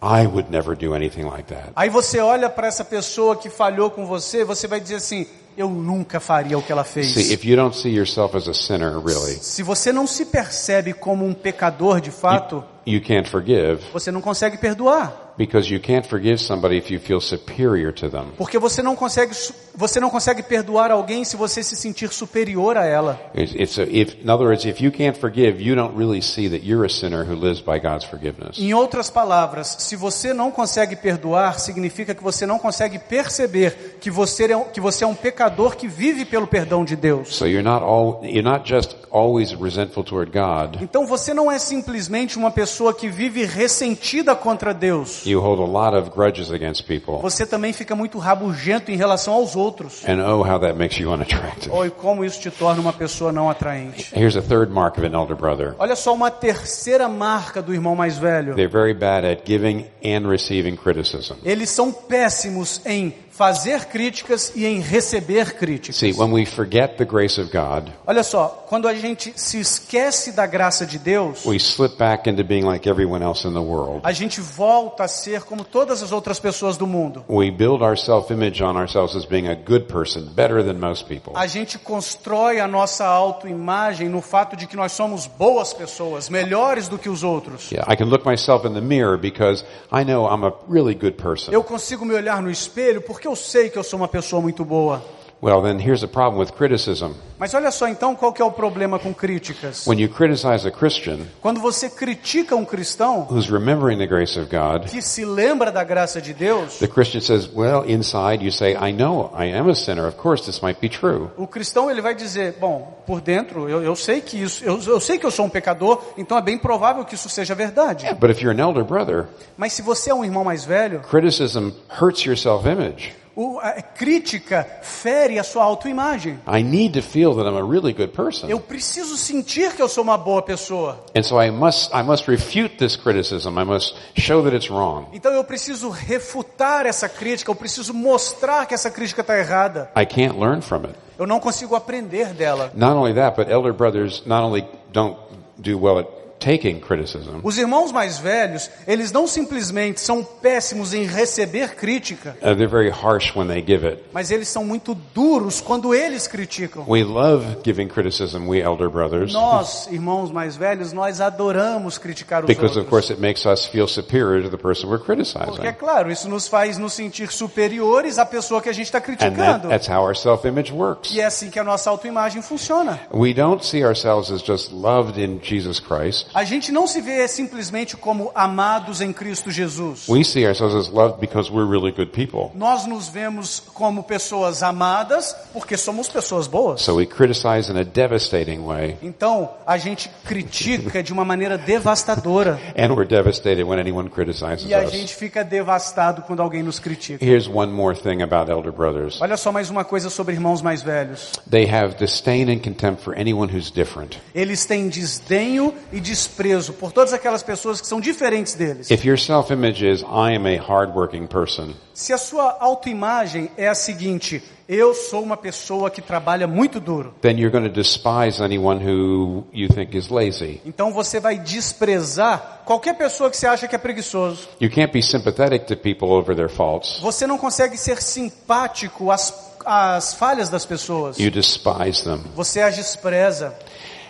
I 0.00 0.24
would 0.24 0.48
never 0.48 0.76
do 0.76 0.94
anything 0.94 1.24
like 1.24 1.52
that. 1.52 1.72
aí 1.74 1.90
você 1.90 2.20
olha 2.20 2.48
para 2.48 2.68
essa 2.68 2.84
pessoa 2.84 3.34
que 3.34 3.50
falhou 3.50 3.90
com 3.90 4.06
você, 4.06 4.44
você 4.44 4.68
vai 4.68 4.78
dizer 4.78 4.94
assim: 4.94 5.26
eu 5.58 5.68
nunca 5.68 6.20
faria 6.20 6.56
o 6.56 6.62
que 6.62 6.70
ela 6.70 6.84
fez. 6.84 7.14
See, 7.14 7.32
if 7.32 7.44
you 7.44 7.56
don't 7.56 7.76
see 7.76 7.90
yourself 7.90 8.36
as 8.36 8.46
a 8.46 8.54
sinner, 8.54 8.96
really, 9.00 9.40
Se 9.40 9.64
você 9.64 9.90
não 9.90 10.06
se 10.06 10.26
percebe 10.26 10.92
como 10.92 11.26
um 11.26 11.34
pecador 11.34 12.00
de 12.00 12.12
fato, 12.12 12.62
you 12.86 13.02
can't 13.02 13.28
forgive 13.28 13.80
você 13.92 14.12
não 14.12 14.20
consegue 14.20 14.56
perdoar. 14.56 15.25
Because 15.36 15.72
you 15.72 15.80
can't 15.80 16.06
forgive 16.06 16.38
somebody 16.40 16.76
if 16.76 16.90
you 16.90 16.98
feel 16.98 17.20
superior 17.20 17.92
to 17.92 18.08
them. 18.08 18.32
Porque 18.36 18.58
você 18.58 18.82
não 18.82 18.96
consegue, 18.96 19.32
você 19.74 20.00
não 20.00 20.10
consegue 20.10 20.42
perdoar 20.42 20.90
alguém 20.90 21.24
se 21.24 21.36
você 21.36 21.62
se 21.62 21.76
sentir 21.76 22.12
superior 22.12 22.76
a 22.76 22.84
ela. 22.84 23.20
It's, 23.34 23.54
it's 23.54 23.78
a, 23.78 23.82
if, 23.82 24.16
in 24.22 24.30
other 24.30 24.46
words, 24.46 24.64
if 24.64 24.80
you 24.80 24.90
can't 24.90 25.18
forgive, 25.18 25.60
you 25.60 25.74
don't 25.74 25.96
really 25.96 26.22
see 26.22 26.48
that 26.48 26.64
you're 26.66 26.86
a 26.86 26.90
sinner 26.90 27.24
who 27.24 27.34
lives 27.34 27.60
by 27.60 27.78
God's 27.78 28.04
forgiveness. 28.04 28.58
Em 28.58 28.72
outras 28.72 29.10
palavras, 29.10 29.76
se 29.80 29.96
você 29.96 30.32
não 30.32 30.50
consegue 30.50 30.96
perdoar, 30.96 31.58
significa 31.58 32.14
que 32.14 32.22
você 32.22 32.46
não 32.46 32.58
consegue 32.58 32.98
perceber 32.98 33.96
que 34.00 34.10
você 34.10 34.44
é 34.44 34.56
que 34.72 34.80
você 34.80 35.04
é 35.04 35.06
um 35.06 35.14
pecador 35.14 35.76
que 35.76 35.88
vive 35.88 36.24
pelo 36.24 36.46
perdão 36.46 36.84
de 36.84 36.96
Deus. 36.96 37.34
So 37.34 37.46
you're 37.46 37.62
not 37.62 37.84
all, 37.84 38.20
you're 38.22 38.42
not 38.42 38.68
just 38.68 38.94
always 39.10 39.52
resentful 39.52 40.04
toward 40.04 40.30
God. 40.30 40.80
Então 40.80 41.06
você 41.06 41.34
não 41.34 41.50
é 41.50 41.58
simplesmente 41.58 42.38
uma 42.38 42.50
pessoa 42.50 42.94
que 42.94 43.08
vive 43.08 43.44
ressentida 43.44 44.34
contra 44.34 44.72
Deus. 44.72 45.25
You 45.26 45.40
hold 45.40 45.58
a 45.58 45.64
lot 45.70 45.96
of 45.96 46.10
grudges 46.10 46.50
against 46.50 46.86
people. 46.86 47.18
Você 47.20 47.44
também 47.44 47.72
fica 47.72 47.94
muito 47.94 48.18
rabugento 48.18 48.90
em 48.90 48.96
relação 48.96 49.34
aos 49.34 49.56
outros. 49.56 50.04
And 50.06 50.24
oh, 50.24 50.42
how 50.42 50.58
that 50.60 50.74
makes 50.74 50.98
you 50.98 51.10
unattractive. 51.12 51.70
Oi, 51.74 51.90
como 51.90 52.24
isso 52.24 52.40
te 52.40 52.50
torna 52.50 52.80
uma 52.80 52.92
pessoa 52.92 53.32
não 53.32 53.50
atraente. 53.50 54.12
Here's 54.14 54.36
a 54.36 54.42
third 54.42 54.72
mark 54.72 54.98
of 54.98 55.06
an 55.06 55.14
elder 55.18 55.36
brother. 55.36 55.74
Olha 55.78 55.96
só 55.96 56.14
uma 56.14 56.30
terceira 56.30 57.08
marca 57.08 57.60
do 57.60 57.74
irmão 57.74 57.96
mais 57.96 58.18
velho. 58.18 58.54
They're 58.54 58.70
very 58.70 58.94
bad 58.94 59.26
at 59.26 59.42
giving 59.44 59.86
and 60.04 60.28
receiving 60.28 60.76
criticism. 60.76 61.34
Eles 61.44 61.70
são 61.70 61.92
péssimos 61.92 62.80
em 62.86 63.14
fazer 63.36 63.84
críticas 63.84 64.52
e 64.54 64.64
em 64.64 64.80
receber 64.80 65.54
críticas. 65.54 65.96
See, 65.96 66.12
when 66.12 66.32
we 66.32 66.46
forget 66.46 66.96
the 66.96 67.04
grace 67.04 67.38
of 67.38 67.50
God, 67.52 67.92
Olha 68.06 68.22
só, 68.22 68.64
quando 68.66 68.88
a 68.88 68.94
gente 68.94 69.32
se 69.36 69.60
esquece 69.60 70.32
da 70.32 70.46
graça 70.46 70.86
de 70.86 70.98
Deus, 70.98 71.44
we 71.44 71.56
slip 71.56 71.96
back 71.98 72.28
into 72.30 72.42
being 72.42 72.64
like 72.64 72.88
everyone 72.88 73.22
else 73.22 73.46
in 73.46 73.52
the 73.52 73.60
world. 73.60 74.00
a 74.04 74.12
gente 74.12 74.40
volta 74.40 75.04
a 75.04 75.08
ser 75.08 75.42
como 75.42 75.64
todas 75.64 76.02
as 76.02 76.12
outras 76.12 76.40
pessoas 76.40 76.78
do 76.78 76.86
mundo. 76.86 77.24
We 77.28 77.50
build 77.50 77.82
our 77.82 77.96
self-image 77.96 78.62
on 78.62 78.76
ourselves 78.76 79.14
as 79.14 79.26
being 79.26 79.48
a 79.48 79.54
good 79.54 79.86
person, 79.86 80.22
better 80.34 80.64
than 80.64 80.74
most 80.74 81.06
people. 81.06 81.32
A 81.34 81.46
gente 81.46 81.78
constrói 81.78 82.58
a 82.58 82.66
nossa 82.66 83.04
autoimagem 83.04 84.08
no 84.08 84.22
fato 84.22 84.56
de 84.56 84.66
que 84.66 84.76
nós 84.76 84.92
somos 84.92 85.26
boas 85.26 85.74
pessoas, 85.74 86.30
melhores 86.30 86.88
do 86.88 86.96
que 86.98 87.08
os 87.08 87.22
outros. 87.22 87.70
Yeah, 87.70 87.90
I 87.92 87.96
can 87.96 88.06
look 88.06 88.24
myself 88.24 88.66
in 88.66 88.72
the 88.72 88.80
mirror 88.80 89.18
because 89.18 89.62
I 89.92 90.04
know 90.04 90.26
I'm 90.26 90.44
a 90.44 90.52
really 90.68 90.94
good 90.94 91.16
person. 91.16 91.52
Eu 91.52 91.62
consigo 91.62 92.04
me 92.04 92.14
olhar 92.14 92.40
no 92.40 92.50
espelho 92.50 93.02
porque 93.02 93.25
eu 93.26 93.36
sei 93.36 93.68
que 93.68 93.78
eu 93.78 93.82
sou 93.82 93.98
uma 93.98 94.08
pessoa 94.08 94.40
muito 94.40 94.64
boa. 94.64 95.04
Well, 95.42 95.60
then 95.60 95.78
here's 95.78 96.00
the 96.00 96.06
problem 96.06 96.38
with 96.40 96.52
criticism. 96.52 97.12
Mas 97.38 97.52
olha 97.52 97.70
só 97.70 97.86
então 97.86 98.16
qual 98.16 98.32
que 98.32 98.40
é 98.40 98.44
o 98.44 98.50
problema 98.50 98.98
com 98.98 99.12
críticas. 99.12 99.86
When 99.86 100.00
you 100.00 100.08
criticize 100.08 100.66
a 100.66 100.70
Christian 100.70 101.18
Quando 101.42 101.60
você 101.60 101.90
critica 101.90 102.56
um 102.56 102.64
cristão 102.64 103.26
who's 103.30 103.50
remembering 103.50 103.98
the 103.98 104.06
grace 104.06 104.38
of 104.40 104.48
God, 104.48 104.88
que 104.88 105.02
se 105.02 105.26
lembra 105.26 105.70
da 105.70 105.84
graça 105.84 106.22
de 106.22 106.32
Deus, 106.32 106.78
the 106.78 106.88
Christian 106.88 107.20
says, 107.20 107.50
well, 107.54 107.84
inside 107.86 108.42
you 108.42 108.50
say, 108.50 108.72
I 108.72 108.92
know 108.92 109.30
I 109.38 109.52
am 109.54 109.68
a 109.68 109.74
sinner. 109.74 110.08
Of 110.08 110.16
course 110.16 110.46
this 110.46 110.62
might 110.62 110.80
be 110.80 110.88
true. 110.88 111.28
o 111.36 111.46
cristão 111.46 111.90
ele 111.90 112.00
vai 112.00 112.14
dizer, 112.14 112.56
bom, 112.58 113.02
por 113.06 113.20
dentro 113.20 113.68
eu, 113.68 113.82
eu 113.82 113.94
sei 113.94 114.22
que 114.22 114.42
isso, 114.42 114.64
eu, 114.64 114.80
eu 114.86 115.00
sei 115.00 115.18
que 115.18 115.26
eu 115.26 115.30
sou 115.30 115.44
um 115.44 115.50
pecador, 115.50 116.02
então 116.16 116.38
é 116.38 116.42
bem 116.42 116.56
provável 116.56 117.04
que 117.04 117.14
isso 117.14 117.28
seja 117.28 117.54
verdade. 117.54 118.06
But 118.18 118.30
if 118.30 118.40
you're 118.40 118.58
an 118.58 118.66
elder 118.66 118.84
brother, 118.84 119.26
Mas 119.58 119.74
se 119.74 119.82
você 119.82 120.10
é 120.10 120.14
um 120.14 120.24
irmão 120.24 120.42
mais 120.42 120.64
velho, 120.64 121.00
criticism 121.00 121.72
hurts 122.00 122.24
your 122.24 122.38
self-image. 122.38 123.14
O, 123.36 123.58
a 123.60 123.82
crítica 123.82 124.66
fere 124.80 125.38
a 125.38 125.44
sua 125.44 125.62
autoimagem. 125.62 126.40
I 126.48 126.62
need 126.62 126.98
to 126.98 127.06
feel 127.06 127.34
that 127.34 127.46
I'm 127.46 127.56
a 127.56 127.62
really 127.62 127.92
good 127.92 128.12
person. 128.12 128.48
Eu 128.48 128.58
preciso 128.58 129.14
sentir 129.16 129.74
que 129.74 129.82
eu 129.82 129.88
sou 129.88 130.02
uma 130.02 130.16
boa 130.16 130.40
pessoa. 130.40 131.04
And 131.14 131.22
so 131.22 131.40
I 131.40 131.50
must, 131.50 131.90
I 131.94 132.02
must 132.02 132.26
refute 132.26 132.78
this 132.78 132.96
criticism. 132.96 133.58
I 133.60 133.64
must 133.64 133.94
show 134.16 134.42
that 134.42 134.56
it's 134.56 134.70
wrong. 134.70 135.08
Então 135.12 135.32
eu 135.32 135.44
preciso 135.44 135.90
refutar 135.90 136.86
essa 136.86 137.10
crítica, 137.10 137.50
eu 137.50 137.54
preciso 137.54 137.92
mostrar 137.92 138.64
que 138.64 138.72
essa 138.72 138.90
crítica 138.90 139.20
está 139.20 139.38
errada. 139.38 139.90
I 139.94 140.06
can't 140.06 140.38
learn 140.38 140.62
from 140.62 140.86
it. 140.86 140.94
Eu 141.18 141.26
não 141.26 141.38
consigo 141.38 141.76
aprender 141.76 142.32
dela. 142.32 142.72
Not 142.74 142.96
only 142.96 143.14
that, 143.14 143.36
but 143.36 143.50
elder 143.50 143.74
brothers 143.74 144.22
not 144.24 144.42
only 144.42 144.66
don't 144.92 145.18
do 145.58 145.78
well 145.78 145.98
at 145.98 146.06
taking 146.46 146.78
criticism, 146.78 147.40
Os 147.42 147.58
irmãos 147.58 147.90
mais 147.90 148.18
velhos, 148.18 148.70
eles 148.86 149.10
não 149.10 149.26
simplesmente 149.26 150.00
são 150.00 150.22
péssimos 150.22 150.94
em 150.94 151.04
receber 151.04 151.74
crítica, 151.74 152.36
uh, 152.40 152.54
they're 152.54 152.68
very 152.68 152.90
harsh 152.90 153.34
when 153.34 153.48
they 153.48 153.60
give 153.66 153.84
it. 153.84 154.04
mas 154.12 154.30
eles 154.30 154.46
são 154.48 154.64
muito 154.64 154.94
duros 155.12 155.60
quando 155.60 155.92
eles 155.92 156.28
criticam. 156.28 156.84
We 156.86 157.02
love 157.02 157.44
giving 157.64 157.88
criticism, 157.88 158.46
we 158.48 158.60
elder 158.60 158.88
brothers, 158.88 159.32
Nós, 159.32 159.88
irmãos 159.90 160.30
mais 160.30 160.56
velhos, 160.56 160.92
nós 160.92 161.20
adoramos 161.20 161.98
criticar 161.98 162.42
os 162.44 162.46
because 162.46 162.78
of 162.78 162.86
outros. 162.86 162.90
course 162.90 163.12
it 163.12 163.20
makes 163.20 163.44
us 163.44 163.66
feel 163.66 163.88
superior 163.88 164.42
to 164.44 164.50
the 164.50 164.56
person 164.56 164.86
we're 164.88 164.98
Porque, 164.98 165.12
é 165.12 165.14
criticizing. 165.16 165.72
claro, 165.78 166.10
isso 166.12 166.28
nos 166.28 166.46
faz 166.46 166.78
nos 166.78 166.92
sentir 166.92 167.32
superiores 167.32 168.18
à 168.18 168.24
pessoa 168.26 168.60
que 168.62 168.68
a 168.68 168.72
gente 168.72 168.86
está 168.86 168.98
And 168.98 169.02
that, 169.02 169.16
criticando. 169.18 169.68
that's 169.68 169.88
how 169.88 170.02
our 170.04 170.14
self-image 170.16 170.72
works. 170.72 171.10
E 171.12 171.20
é 171.20 171.24
assim 171.24 171.50
que 171.50 171.58
a 171.58 171.64
nossa 171.64 171.90
autoimagem 171.90 172.40
funciona. 172.42 173.00
We 173.12 173.34
don't 173.34 173.64
see 173.66 173.84
ourselves 173.84 174.30
as 174.30 174.42
just 174.42 174.70
loved 174.72 175.20
in 175.20 175.40
Jesus 175.42 175.80
Christ. 175.80 176.28
A 176.36 176.44
gente 176.44 176.70
não 176.70 176.86
se 176.86 177.00
vê 177.00 177.26
simplesmente 177.26 177.96
como 177.96 178.30
amados 178.34 179.00
em 179.00 179.10
Cristo 179.10 179.50
Jesus. 179.50 180.06
We 180.06 180.22
see 180.22 180.46
ourselves 180.46 180.76
as 180.76 180.92
loved 180.92 181.18
because 181.18 181.50
we're 181.50 181.66
really 181.66 181.90
good 181.90 182.10
people. 182.10 182.50
Nós 182.54 182.84
nos 182.84 183.08
vemos 183.08 183.58
como 183.72 184.02
pessoas 184.02 184.62
amadas 184.62 185.34
porque 185.54 185.78
somos 185.78 186.10
pessoas 186.10 186.46
boas. 186.46 186.82
So 186.82 186.96
we 186.96 187.06
criticize 187.06 187.72
in 187.72 187.78
a 187.78 187.84
devastating 187.84 188.66
way, 188.66 188.98
Então, 189.02 189.48
a 189.66 189.78
gente 189.78 190.10
critica 190.26 191.02
de 191.02 191.10
uma 191.10 191.24
maneira 191.24 191.56
devastadora. 191.56 192.60
and 192.76 192.92
we're 192.92 193.08
devastated 193.08 193.64
when 193.64 193.80
anyone 193.80 194.10
criticizes 194.10 194.68
E 194.68 194.74
a 194.74 194.84
us. 194.84 194.92
gente 194.92 195.14
fica 195.14 195.42
devastado 195.42 196.20
quando 196.20 196.42
alguém 196.42 196.62
nos 196.62 196.78
critica. 196.78 197.24
Here's 197.24 197.48
one 197.48 197.72
more 197.72 197.96
thing 197.98 198.20
about 198.20 198.50
elder 198.50 198.72
brothers. 198.72 199.22
Olha 199.22 199.38
só 199.38 199.50
mais 199.50 199.70
uma 199.70 199.86
coisa 199.86 200.10
sobre 200.10 200.34
irmãos 200.34 200.60
mais 200.60 200.82
velhos. 200.82 201.32
They 201.50 201.66
have 201.66 201.96
disdain 201.96 202.50
and 202.50 202.58
contempt 202.58 203.02
for 203.02 203.18
anyone 203.18 203.50
who's 203.50 203.70
different. 203.70 204.18
Eles 204.34 204.66
têm 204.66 204.90
desdenho 204.90 205.72
e 205.90 205.98
desprezo 206.16 206.72
por 206.72 206.90
todas 206.92 207.12
aquelas 207.12 207.42
pessoas 207.42 207.80
que 207.80 207.86
são 207.86 208.00
diferentes 208.00 208.54
deles. 208.54 208.90
If 208.90 209.04
your 209.04 209.18
self-image 209.18 209.84
is, 209.86 210.00
I 210.00 210.34
am 210.34 210.46
a 210.46 210.58
hardworking 210.60 211.26
person, 211.26 211.74
Se 211.92 212.12
a 212.12 212.18
sua 212.18 212.56
autoimagem 212.60 213.50
é 213.56 213.68
a 213.68 213.74
seguinte, 213.74 214.42
eu 214.68 214.94
sou 214.94 215.22
uma 215.22 215.36
pessoa 215.36 215.90
que 215.90 216.00
trabalha 216.02 216.46
muito 216.46 216.80
duro. 216.80 217.14
then 217.20 217.38
you're 217.38 217.50
going 217.50 217.68
to 217.68 217.72
despise 217.72 218.42
anyone 218.42 218.80
who 218.82 219.44
you 219.52 219.68
think 219.68 219.96
is 219.96 220.08
lazy. 220.08 220.60
Então 220.64 220.90
você 220.92 221.20
vai 221.20 221.38
desprezar 221.38 222.62
qualquer 222.64 222.94
pessoa 222.96 223.30
que 223.30 223.36
você 223.36 223.46
acha 223.46 223.68
que 223.68 223.74
é 223.74 223.78
preguiçoso. 223.78 224.48
You 224.60 224.70
can't 224.70 224.92
be 224.92 225.02
sympathetic 225.02 225.66
to 225.66 225.76
people 225.76 226.08
over 226.08 226.34
their 226.34 226.48
faults. 226.50 226.98
Você 227.00 227.26
não 227.26 227.38
consegue 227.38 227.76
ser 227.76 228.00
simpático 228.02 229.10
às, 229.10 229.32
às 229.64 230.14
falhas 230.14 230.48
das 230.48 230.64
pessoas. 230.66 231.18
You 231.18 231.30
despise 231.30 232.02
them. 232.04 232.20
Você 232.34 232.60
as 232.60 232.74
despreza. 232.76 233.54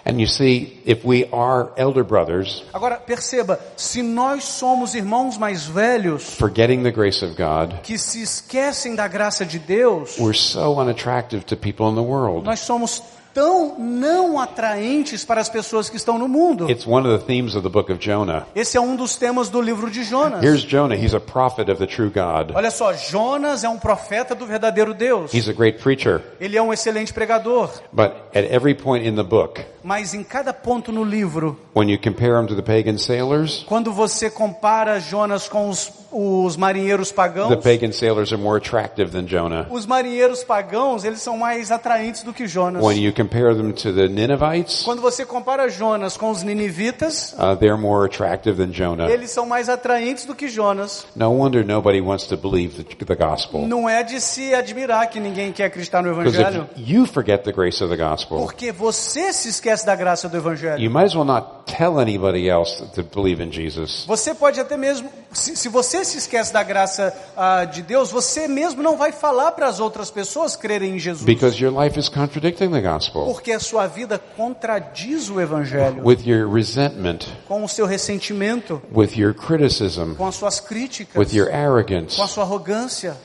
And 0.09 0.21
you 0.21 0.29
see, 0.29 0.81
if 0.87 1.05
we 1.05 1.25
are 1.33 1.73
elder 1.77 2.05
brothers, 2.05 2.63
Agora, 2.73 2.95
perceba, 2.97 3.59
se 3.77 4.03
nós 4.03 4.45
somos 4.45 4.95
irmãos 4.95 5.37
mais 5.37 5.67
velhos 5.67 6.23
forgetting 6.37 6.85
the 6.85 6.93
grace 6.93 7.25
of 7.25 7.35
God, 7.37 7.81
que 7.83 7.99
se 7.99 8.23
esquecem 8.23 8.95
da 8.95 9.09
graça 9.09 9.45
de 9.45 9.59
Deus, 9.59 10.17
we're 10.17 10.33
so 10.33 10.79
unattractive 10.81 11.45
to 11.47 11.57
people 11.57 11.89
in 11.91 11.97
the 11.97 12.03
world. 12.03 12.45
nós 12.45 12.61
somos 12.61 13.03
tão 13.37 13.75
não 13.79 14.41
atraentes 14.41 15.23
para 15.23 15.43
as 15.43 15.49
pessoas 15.51 15.91
que 15.91 15.97
estão 15.99 16.19
no 16.19 16.27
mundo. 16.27 16.71
It's 16.71 16.87
one 16.87 17.07
of 17.07 17.19
the 17.19 17.27
themes 17.27 17.55
of 17.55 17.63
the 17.63 17.69
book 17.69 17.93
of 17.93 18.03
Jonah. 18.03 18.47
Esse 18.55 18.79
é 18.79 18.81
um 18.81 18.97
dos 18.97 19.17
temas 19.17 19.51
do 19.51 19.61
livro 19.61 19.91
de 19.91 20.05
Jonas. 20.05 20.43
Here's 20.43 20.63
Jonah. 20.63 20.97
He's 20.97 21.13
a 21.13 21.21
prophet 21.21 21.71
of 21.71 21.79
the 21.79 21.87
true 21.87 22.09
God. 22.09 22.53
Olha 22.55 22.71
só, 22.71 22.95
Jonas 22.95 23.63
é 23.63 23.69
um 23.69 23.79
profeta 23.79 24.35
do 24.35 24.47
verdadeiro 24.47 24.95
Deus. 24.95 25.35
He's 25.35 25.51
a 25.51 25.53
great 25.53 25.83
preacher. 25.83 26.23
Ele 26.41 26.57
é 26.57 26.63
um 26.63 26.73
excelente 26.73 27.13
pregador. 27.13 27.69
But 27.93 28.13
at 28.35 28.51
every 28.51 28.75
point 28.75 29.07
in 29.07 29.17
the 29.17 29.23
book, 29.23 29.63
Mas 29.87 30.15
em 30.15 30.25
cada 30.25 30.53
ponto 30.53 30.91
no 30.91 31.05
livro, 31.05 31.57
when 31.73 31.89
you 31.89 31.97
compare 31.97 32.41
him 32.41 32.47
to 32.47 32.57
the 32.57 32.63
pagan 32.63 32.99
sailors, 32.99 33.65
quando 33.69 33.93
você 33.93 34.29
compara 34.29 34.99
Jonas 34.99 35.49
com 35.49 35.69
os, 35.69 35.93
os 36.11 36.57
marinheiros 36.57 37.13
pagãos, 37.13 37.51
the 37.51 37.57
pagan 37.57 37.93
sailors 37.93 38.33
are 38.33 38.43
more 38.43 38.59
attractive 38.59 39.13
than 39.13 39.27
Jonah. 39.27 39.69
os 39.71 39.87
marinheiros 39.87 40.43
pagãos, 40.43 41.05
eles 41.05 41.21
são 41.21 41.37
mais 41.39 41.71
atraentes 41.71 42.25
do 42.25 42.33
que 42.33 42.49
Jonas. 42.49 42.83
When 42.83 42.99
you 43.01 43.13
compare 43.13 43.26
them 43.29 43.73
to 43.73 43.93
the 43.93 44.09
Ninevites, 44.09 44.83
Quando 44.83 45.01
você 45.01 45.25
compara 45.25 45.69
Jonas 45.69 46.17
com 46.17 46.31
os 46.31 46.43
ninivitas, 46.43 47.35
uh, 47.35 47.57
they're 47.57 47.77
more 47.77 48.07
attractive 48.07 48.57
than 48.57 48.73
Jonah. 48.73 49.11
eles 49.11 49.31
são 49.31 49.47
mais 49.47 49.69
atraentes 49.69 50.25
do 50.25 50.35
que 50.35 50.49
Jonas. 50.49 51.07
No 51.15 51.31
wonder 51.33 51.65
nobody 51.65 52.01
wants 52.01 52.27
to 52.27 52.37
believe 52.37 52.83
the, 52.83 53.05
the 53.05 53.15
gospel. 53.15 53.67
Não 53.67 53.89
é 53.89 54.03
de 54.03 54.21
se 54.21 54.55
admirar 54.55 55.09
que 55.09 55.21
ninguém 55.21 55.53
quer 55.53 55.67
acreditar 55.67 56.03
no 56.03 56.15
Because 56.15 56.39
evangelho, 56.39 56.69
if 56.77 56.89
you 56.89 57.07
forget 57.07 57.43
the 57.45 57.53
grace 57.53 57.83
of 57.83 57.95
the 57.95 58.03
gospel, 58.03 58.39
porque 58.39 58.73
você 58.73 59.33
se 59.33 59.49
esquece 59.49 59.85
da 59.85 59.95
graça 59.95 60.29
do 60.29 60.37
evangelho. 60.37 60.83
you 60.83 60.91
might 60.91 61.07
as 61.07 61.15
well 61.15 61.25
not 61.25 61.65
tell 61.67 61.99
anybody 61.99 62.49
else 62.49 62.83
to 62.95 63.03
believe 63.03 63.43
in 63.43 63.51
Jesus. 63.51 64.05
Você 64.07 64.35
pode 64.35 64.61
até 64.61 64.77
mesmo, 64.77 65.09
se, 65.33 65.57
se 65.57 65.69
você 65.69 66.05
se 66.05 66.19
esquece 66.19 66.53
da 66.53 66.63
graça 66.63 67.15
ah, 67.37 67.65
de 67.65 67.83
Deus, 67.83 68.11
você 68.11 68.47
mesmo 68.47 68.83
não 68.83 68.97
vai 68.97 69.13
falar 69.13 69.53
para 69.53 69.67
as 69.67 69.81
outras 69.81 70.11
pessoas 70.11 70.57
crerem 70.57 70.97
em 70.97 70.99
Jesus. 70.99 71.25
Because 71.25 71.63
your 71.63 71.73
life 71.73 71.99
is 71.99 72.09
contradicting 72.09 72.71
the 72.71 72.81
gospel 72.81 73.16
Porque 73.25 73.53
a 73.53 73.61
sua 73.61 73.87
vida 73.87 74.19
contradiz 74.19 75.31
o 75.31 75.41
Evangelho 75.41 76.05
with 76.05 76.27
your 76.27 76.49
resentment, 76.49 77.27
com 77.49 77.65
o 77.65 77.69
seu 77.69 77.87
ressentimento, 77.87 78.83
with 78.93 79.17
your 79.17 79.33
criticism, 79.35 80.15
com 80.15 80.27
as 80.27 80.35
suas 80.35 80.61
críticas, 80.61 81.17
with 81.17 81.35
your 81.37 81.49
arrogance. 81.51 82.17
com 82.17 82.23
a 82.23 82.29
sua 82.29 82.45
arrogância. 82.45 83.17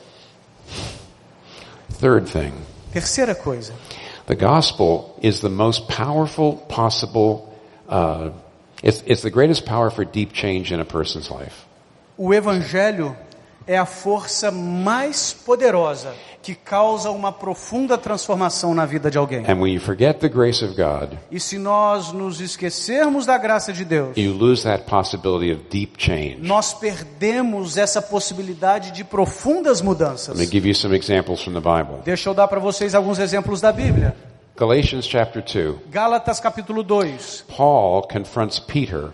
Third 2.00 2.30
thing, 2.32 2.54
Terceira 2.94 3.36
coisa, 3.36 3.74
the 4.26 4.36
gospel 4.36 5.16
is 5.22 5.42
the 5.42 5.50
most 5.50 5.88
powerful 5.88 6.58
possible, 6.68 7.54
uh, 7.88 8.32
it's, 8.82 9.04
it's 9.06 9.22
the 9.22 9.30
greatest 9.30 9.66
power 9.66 9.92
for 9.92 10.04
deep 10.04 10.34
change 10.34 10.74
in 10.74 10.80
a 10.80 10.86
person's 10.86 11.30
life. 11.30 11.66
o 12.18 12.34
Evangelho 12.34 13.16
é 13.72 13.78
a 13.78 13.86
força 13.86 14.52
mais 14.52 15.32
poderosa 15.32 16.14
que 16.42 16.54
causa 16.56 17.10
uma 17.12 17.32
profunda 17.32 17.98
transformação 17.98 18.74
na 18.74 18.86
vida 18.86 19.10
de 19.10 19.18
alguém. 19.18 19.46
And 19.48 19.62
when 19.62 19.74
you 19.74 19.80
forget 19.80 20.20
the 20.20 20.28
grace 20.28 20.66
of 20.66 20.76
God, 20.76 21.18
E 21.32 21.40
se 21.40 21.58
nós 21.58 22.12
nos 22.12 22.42
esquecermos 22.42 23.26
da 23.26 23.38
graça 23.38 23.72
de 23.72 23.86
Deus, 23.86 24.18
you 24.18 24.34
lose 24.34 24.64
that 24.64 24.84
possibility 24.90 25.54
of 25.54 25.62
deep 25.70 25.94
change. 25.98 26.38
nós 26.42 26.74
perdemos 26.74 27.78
essa 27.78 28.02
possibilidade 28.02 28.92
de 28.92 29.04
profundas 29.06 29.82
mudanças. 29.82 30.38
Let 30.38 30.48
me 30.48 30.52
give 30.52 30.68
you 30.68 30.76
some 30.76 30.94
examples 30.96 31.42
from 31.42 31.54
the 31.54 31.60
Bible. 31.62 32.02
Deixa 32.04 32.30
eu 32.30 32.34
dar 32.34 32.48
para 32.50 32.60
vocês 32.60 32.94
alguns 32.94 33.20
exemplos 33.20 33.62
da 33.62 33.72
Bíblia. 33.72 34.14
Galatians 34.58 35.06
chapter 35.06 35.42
2. 35.42 35.76
Gálatas 35.90 36.40
capítulo 36.42 36.84
2. 36.84 37.46
Paul 37.56 38.02
confronts 38.12 38.60
Peter 38.60 39.12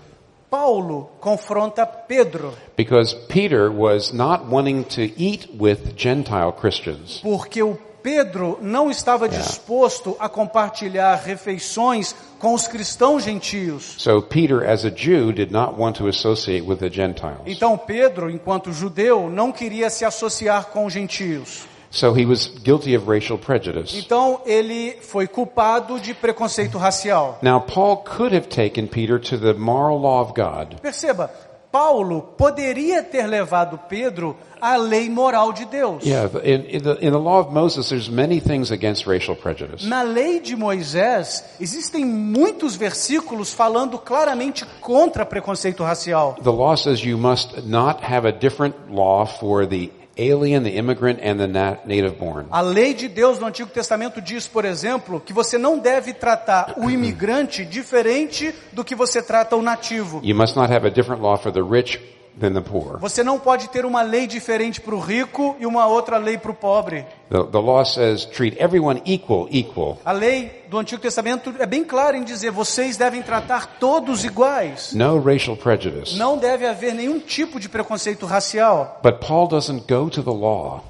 Paulo 0.50 1.10
confronta 1.20 1.86
Pedro, 1.86 2.54
because 2.78 3.14
Peter 3.28 3.70
was 3.70 4.14
not 4.14 4.46
wanting 4.50 4.84
to 4.84 5.02
eat 5.18 5.50
with 5.60 5.96
Gentile 5.98 6.54
Christians. 6.54 7.20
porque 7.22 7.62
o 7.62 7.78
Pedro 8.02 8.58
não 8.62 8.90
estava 8.90 9.28
disposto 9.28 10.16
a 10.18 10.30
compartilhar 10.30 11.16
refeições 11.16 12.16
com 12.40 12.54
os 12.54 12.66
cristãos 12.66 13.24
gentios. 13.24 13.96
So 13.98 14.22
Peter, 14.22 14.64
as 14.70 14.86
a 14.86 14.90
Jew, 14.90 15.34
did 15.34 15.52
not 15.52 15.74
want 15.78 15.98
to 15.98 16.08
associate 16.08 16.62
with 16.66 16.78
the 16.78 16.90
Gentiles. 16.90 17.42
Então 17.46 17.78
Pedro, 17.78 18.30
enquanto 18.30 18.72
judeu, 18.72 19.30
não 19.30 19.52
queria 19.52 19.90
se 19.90 20.06
associar 20.06 20.68
com 20.68 20.86
os 20.86 20.94
gentios. 20.94 21.66
So 21.90 22.14
he 22.14 22.26
was 22.26 22.48
guilty 22.64 22.96
of 22.96 23.08
racial 23.08 23.38
prejudice. 23.38 23.98
Então 23.98 24.42
ele 24.46 24.98
foi 25.02 25.28
culpado 25.28 26.00
de 26.00 26.14
preconceito 26.14 26.78
racial. 26.78 27.40
Now 27.42 27.60
Paul 27.60 28.04
could 28.04 28.34
have 28.34 28.48
taken 28.50 28.88
Peter 28.88 29.20
to 29.20 29.38
the 29.38 29.54
moral 29.54 30.00
law 30.00 30.22
of 30.22 30.34
God, 30.34 30.80
Perceba, 30.82 31.30
Paulo 31.72 32.22
poderia 32.38 33.04
ter 33.04 33.28
levado 33.28 33.78
Pedro 33.90 34.36
à 34.60 34.78
lei 34.78 35.10
moral 35.10 35.54
de 35.54 35.66
Deus. 35.66 36.04
Yeah, 36.04 36.28
in, 36.44 36.66
in, 36.66 36.82
the, 36.82 36.98
in 37.06 37.12
the 37.12 37.20
law 37.20 37.40
of 37.40 37.52
Moses, 37.52 37.90
there's 37.90 38.10
many 38.10 38.40
things 38.40 38.72
against 38.72 39.06
racial 39.06 39.36
prejudice. 39.36 39.86
Na 39.86 40.02
lei 40.02 40.40
de 40.40 40.56
Moisés, 40.56 41.44
existem 41.60 42.06
muitos 42.06 42.76
versículos 42.76 43.54
falando 43.54 44.00
claramente 44.00 44.66
contra 44.82 45.26
preconceito 45.26 45.84
racial. 45.84 46.36
The 46.42 46.52
law 46.52 46.76
says 46.76 47.04
you 47.04 47.18
must 47.18 47.68
not 47.68 48.02
have 48.02 48.28
a 48.28 48.32
different 48.32 48.90
law 48.90 49.26
for 49.26 49.68
the 49.68 49.92
alien, 50.18 50.64
the 50.64 50.76
immigrant, 50.76 51.20
and 51.22 51.38
the 51.38 51.48
na- 51.48 51.78
native 51.86 52.18
born. 52.18 52.48
A 52.52 52.62
lei 52.62 52.94
de 52.94 53.08
Deus 53.08 53.40
no 53.40 53.48
Antigo 53.48 53.70
Testamento 53.70 54.22
diz, 54.22 54.48
por 54.48 54.66
exemplo, 54.66 55.20
que 55.20 55.34
você 55.34 55.58
não 55.58 55.78
deve 55.80 56.14
tratar 56.14 56.74
o 56.78 56.90
imigrante 56.92 57.64
diferente 57.66 58.54
do 58.74 58.84
que 58.84 58.96
você 58.96 59.22
trata 59.22 59.56
o 59.56 59.62
nativo. 59.62 60.22
You 60.24 60.36
must 60.36 60.56
not 60.56 60.72
have 60.72 60.86
a 60.88 60.92
different 60.92 61.22
law 61.22 61.38
for 61.38 61.52
the 61.52 61.62
rich 61.62 62.00
than 62.40 62.54
the 62.54 62.62
poor. 62.62 63.00
Você 63.00 63.24
não 63.24 63.40
pode 63.40 63.70
ter 63.70 63.86
uma 63.86 64.02
lei 64.02 64.28
diferente 64.28 64.80
para 64.80 64.96
o 64.96 65.00
rico 65.00 65.56
e 65.60 65.66
uma 65.66 65.88
outra 65.88 66.18
lei 66.18 66.38
para 66.38 66.52
o 66.52 66.54
pobre. 66.54 67.06
The, 67.30 67.44
the 67.44 67.58
law 67.58 67.84
says 67.84 68.26
treat 68.26 68.58
everyone 68.62 69.02
equal, 69.06 69.48
equal. 69.52 69.98
A 70.06 70.12
lei 70.12 70.66
do 70.70 70.78
Antigo 70.78 71.02
Testamento 71.02 71.54
é 71.60 71.66
bem 71.66 71.84
clara 71.84 72.18
em 72.18 72.24
dizer 72.24 72.52
vocês 72.52 72.98
devem 72.98 73.22
tratar 73.22 73.78
todos 73.80 74.24
iguais. 74.24 74.94
No 74.94 75.20
racial 75.20 75.58
prejudice. 75.58 76.18
Não 76.18 76.38
deve 76.38 76.66
haver 76.68 76.94
nenhum 76.94 77.20
tipo 77.20 77.60
de 77.60 77.68
preconceito 77.68 78.26
racial. 78.26 79.00
But 79.04 79.26
Paul 79.26 79.48
doesn't 79.48 79.86
go 79.92 80.10
to 80.10 80.22
the 80.24 80.30
law. 80.32 80.84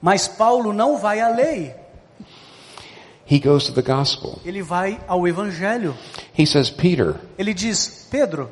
Mas 0.00 0.28
Paulo 0.28 0.72
não 0.72 0.98
vai 0.98 1.20
à 1.20 1.28
lei, 1.28 1.74
He 3.28 3.40
goes 3.40 3.64
to 3.66 3.72
the 3.72 3.82
gospel. 3.82 4.38
ele 4.44 4.62
vai 4.62 5.00
ao 5.08 5.26
evangelho. 5.26 5.96
He 6.38 6.46
says, 6.46 6.70
Peter, 6.70 7.16
Ele 7.36 7.52
diz: 7.52 8.06
Pedro, 8.08 8.48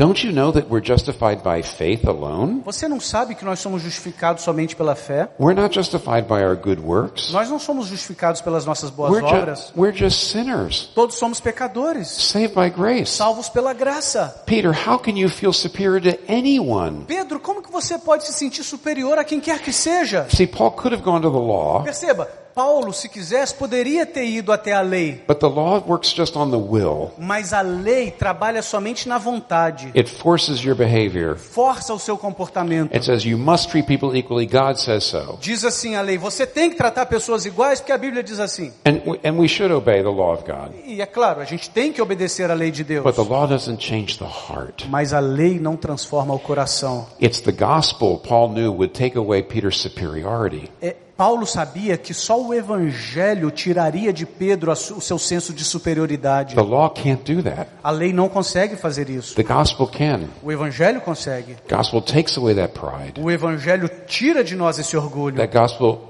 don't 0.00 0.24
you 0.24 0.32
know 0.32 0.50
that 0.50 0.66
we're 0.70 0.80
justified 0.82 1.42
by 1.42 1.62
faith 1.62 2.06
alone? 2.08 2.62
você 2.64 2.88
não 2.88 2.98
sabe 2.98 3.34
que 3.34 3.44
nós 3.44 3.58
somos 3.60 3.82
justificados 3.82 4.42
somente 4.42 4.74
pela 4.74 4.94
fé? 4.94 5.28
We're 5.38 5.54
not 5.54 5.74
justified 5.74 6.26
by 6.26 6.42
our 6.42 6.56
good 6.56 6.80
works. 6.80 7.30
Nós 7.32 7.50
não 7.50 7.58
somos 7.58 7.86
justificados 7.88 8.40
pelas 8.40 8.64
nossas 8.64 8.88
boas 8.88 9.12
We're, 9.12 9.26
obras. 9.26 9.66
ju- 9.66 9.72
we're 9.76 9.94
just 9.96 10.30
sinners, 10.30 10.88
Todos 10.94 11.16
somos 11.16 11.38
pecadores, 11.38 12.08
saved 12.08 12.54
by 12.54 12.70
grace. 12.70 13.10
salvos 13.12 13.50
pela 13.50 13.74
graça. 13.74 14.42
Peter, 14.46 14.72
how 14.72 14.98
can 14.98 15.18
you 15.18 15.28
feel 15.28 15.52
superior 15.52 16.00
to 16.00 16.18
anyone? 16.26 17.04
Pedro, 17.06 17.38
como 17.38 17.62
que 17.62 17.70
você 17.70 17.98
pode 17.98 18.24
se 18.24 18.32
sentir 18.32 18.64
superior 18.64 19.18
a 19.18 19.24
quem 19.24 19.38
quer 19.38 19.58
que 19.60 19.72
seja? 19.72 20.26
See, 20.30 20.46
Paul 20.46 20.70
could 20.72 20.94
have 20.94 21.04
gone 21.04 21.20
to 21.20 21.30
the 21.30 21.36
law, 21.38 21.82
Perceba, 21.84 22.26
Paulo, 22.54 22.92
se 22.92 23.08
quisesse, 23.08 23.54
poderia 23.54 24.04
ter 24.06 24.24
ido 24.26 24.52
até 24.52 24.72
a 24.72 24.80
lei, 24.80 25.22
but 25.26 25.38
the 25.38 25.46
law 25.46 25.82
works 25.86 26.12
just 26.14 26.36
on 26.36 26.50
the 26.50 26.56
will. 26.56 27.10
mas 27.18 27.52
a 27.52 27.60
lei 27.60 28.10
trabalha 28.10 28.62
somente 28.62 29.08
na 29.08 29.18
vontade, 29.18 29.90
It 29.96 30.08
forces 30.10 30.60
your 30.62 30.74
behavior. 30.74 31.36
força 31.36 31.92
o 31.94 31.98
seu 31.98 32.16
comportamento. 32.18 32.92
It 32.94 33.04
says 33.04 33.24
you 33.24 33.38
must 33.38 33.68
treat 33.68 33.86
people 33.86 34.16
equally. 34.18 34.46
God 34.46 34.76
says 34.76 35.04
so. 35.04 35.38
Diz 35.40 35.64
assim 35.64 35.94
a 35.96 36.00
lei: 36.02 36.18
você 36.18 36.46
tem 36.46 36.70
que 36.70 36.76
tratar 36.76 37.06
pessoas 37.06 37.44
iguais, 37.44 37.80
porque 37.80 37.92
a 37.92 37.98
Bíblia 37.98 38.22
diz 38.22 38.40
assim. 38.40 38.72
And, 38.84 39.00
we- 39.06 39.20
and 39.24 39.38
we 39.38 39.48
should 39.48 39.72
obey 39.72 40.02
the 40.02 40.08
law 40.10 40.34
of 40.34 40.44
God. 40.44 40.72
E 40.86 41.00
é 41.00 41.06
claro, 41.06 41.40
a 41.40 41.44
gente 41.44 41.70
tem 41.70 41.92
que 41.92 42.00
obedecer 42.02 42.50
à 42.50 42.54
lei 42.54 42.70
de 42.70 42.84
Deus. 42.84 43.02
But 43.04 43.14
the 43.16 43.22
law 43.22 43.46
doesn't 43.46 43.80
change 43.82 44.18
the 44.18 44.24
heart. 44.26 44.86
Mas 44.88 45.12
a 45.12 45.20
lei 45.20 45.58
não 45.58 45.76
transforma 45.76 46.34
o 46.34 46.38
coração. 46.38 47.06
It's 47.22 47.40
the 47.40 47.52
gospel 47.52 48.18
Paul 48.18 48.50
knew 48.50 48.72
would 48.72 48.92
take 48.92 49.16
away 49.16 49.42
Peter's 49.42 49.78
superiority. 49.80 50.70
É, 50.82 50.96
Paulo 51.20 51.44
sabia 51.44 51.98
que 51.98 52.14
só 52.14 52.40
o 52.40 52.54
evangelho 52.54 53.50
tiraria 53.50 54.10
de 54.10 54.24
Pedro 54.24 54.72
o 54.72 54.74
seu 55.02 55.18
senso 55.18 55.52
de 55.52 55.66
superioridade. 55.66 56.54
The 56.54 56.62
law 56.62 56.88
can't 56.88 57.30
do 57.30 57.42
that. 57.42 57.68
A 57.84 57.90
lei 57.90 58.10
não 58.10 58.26
consegue 58.26 58.74
fazer 58.74 59.10
isso. 59.10 59.34
The 59.34 59.42
gospel 59.42 59.86
can. 59.86 60.30
O 60.42 60.50
evangelho 60.50 60.98
consegue. 61.02 61.58
Gospel 61.68 62.00
takes 62.00 62.38
away 62.38 62.54
that 62.54 62.72
pride. 62.72 63.20
O 63.20 63.30
evangelho 63.30 63.86
tira 64.06 64.42
de 64.42 64.56
nós 64.56 64.78
esse 64.78 64.96
orgulho. 64.96 65.36
That 65.36 65.54
gospel 65.54 66.00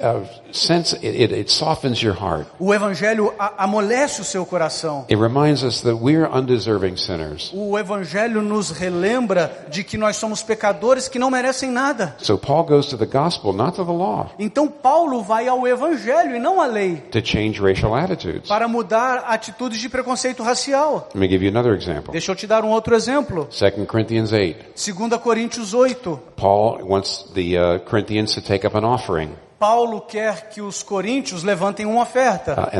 uh. 0.00 0.24
O 2.58 2.74
evangelho 2.74 3.32
amolece 3.56 4.20
o 4.20 4.24
seu 4.24 4.44
coração. 4.44 5.06
It 5.10 5.20
reminds 5.20 5.62
us 5.62 5.80
that 5.82 5.94
we're 5.94 6.28
undeserving 6.28 6.96
sinners. 6.96 7.50
O 7.54 7.78
evangelho 7.78 8.42
nos 8.42 8.70
relembra 8.70 9.66
de 9.70 9.84
que 9.84 9.96
nós 9.96 10.16
somos 10.16 10.42
pecadores 10.42 11.08
que 11.08 11.18
não 11.18 11.30
merecem 11.30 11.70
nada. 11.70 12.16
So 12.18 12.38
Paul 12.38 12.64
goes 12.64 12.86
to 12.86 12.98
the 12.98 13.06
gospel, 13.06 13.52
not 13.52 13.76
to 13.76 13.84
the 13.84 13.92
law, 13.92 14.30
Então 14.38 14.68
Paulo 14.68 15.22
vai 15.22 15.48
ao 15.48 15.66
evangelho 15.66 16.36
e 16.36 16.38
não 16.38 16.60
à 16.60 16.66
lei 16.66 17.02
para 18.46 18.68
mudar 18.68 19.24
atitudes 19.26 19.80
de 19.80 19.88
preconceito 19.88 20.42
racial. 20.42 21.08
Deixa 22.10 22.32
eu 22.32 22.36
te 22.36 22.46
dar 22.46 22.64
um 22.64 22.70
outro 22.70 22.94
exemplo. 22.94 23.48
2 23.48 23.86
Corinthians 23.86 24.32
8. 24.32 24.64
2 24.74 25.20
Coríntios 25.22 25.74
8. 25.74 26.20
Paul 26.36 26.80
wants 26.82 27.30
the 27.34 27.56
uh, 27.56 27.78
Corinthians 27.80 28.34
to 28.34 28.40
take 28.40 28.66
up 28.66 28.76
an 28.76 28.84
offering. 28.84 29.30
Paulo 29.58 30.00
quer 30.00 30.50
que 30.50 30.60
os 30.60 30.84
coríntios 30.84 31.42
levantem 31.42 31.84
uma 31.84 32.02
oferta. 32.02 32.70
Uh. 32.72 32.78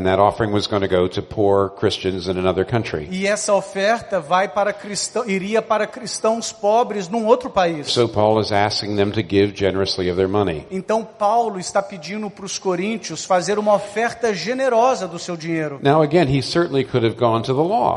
E 3.11 3.27
essa 3.27 3.53
oferta 3.53 4.21
vai 4.21 4.49
para 4.49 4.73
cristão, 4.73 5.29
iria 5.29 5.61
para 5.61 5.87
cristãos 5.87 6.53
pobres 6.53 7.09
num 7.09 7.27
outro 7.27 7.51
país. 7.51 7.89
So 7.89 8.09
Paul 8.09 8.41
is 8.41 8.53
asking 8.53 8.97
them 8.97 9.11
to 9.11 9.21
give 9.21 9.53
generously 9.57 10.09
of 10.09 10.17
their 10.17 10.29
money. 10.29 10.67
Então 10.71 11.05
Paulo 11.05 11.59
está 11.59 11.83
pedindo 11.83 12.31
para 12.31 12.45
os 12.45 12.59
coríntios 12.59 13.25
fazer 13.25 13.59
uma 13.59 13.75
oferta 13.75 14.33
generosa 14.33 15.09
do 15.09 15.19
seu 15.19 15.37
dinheiro. 15.37 15.81
Now 15.83 16.01
again. 16.03 16.29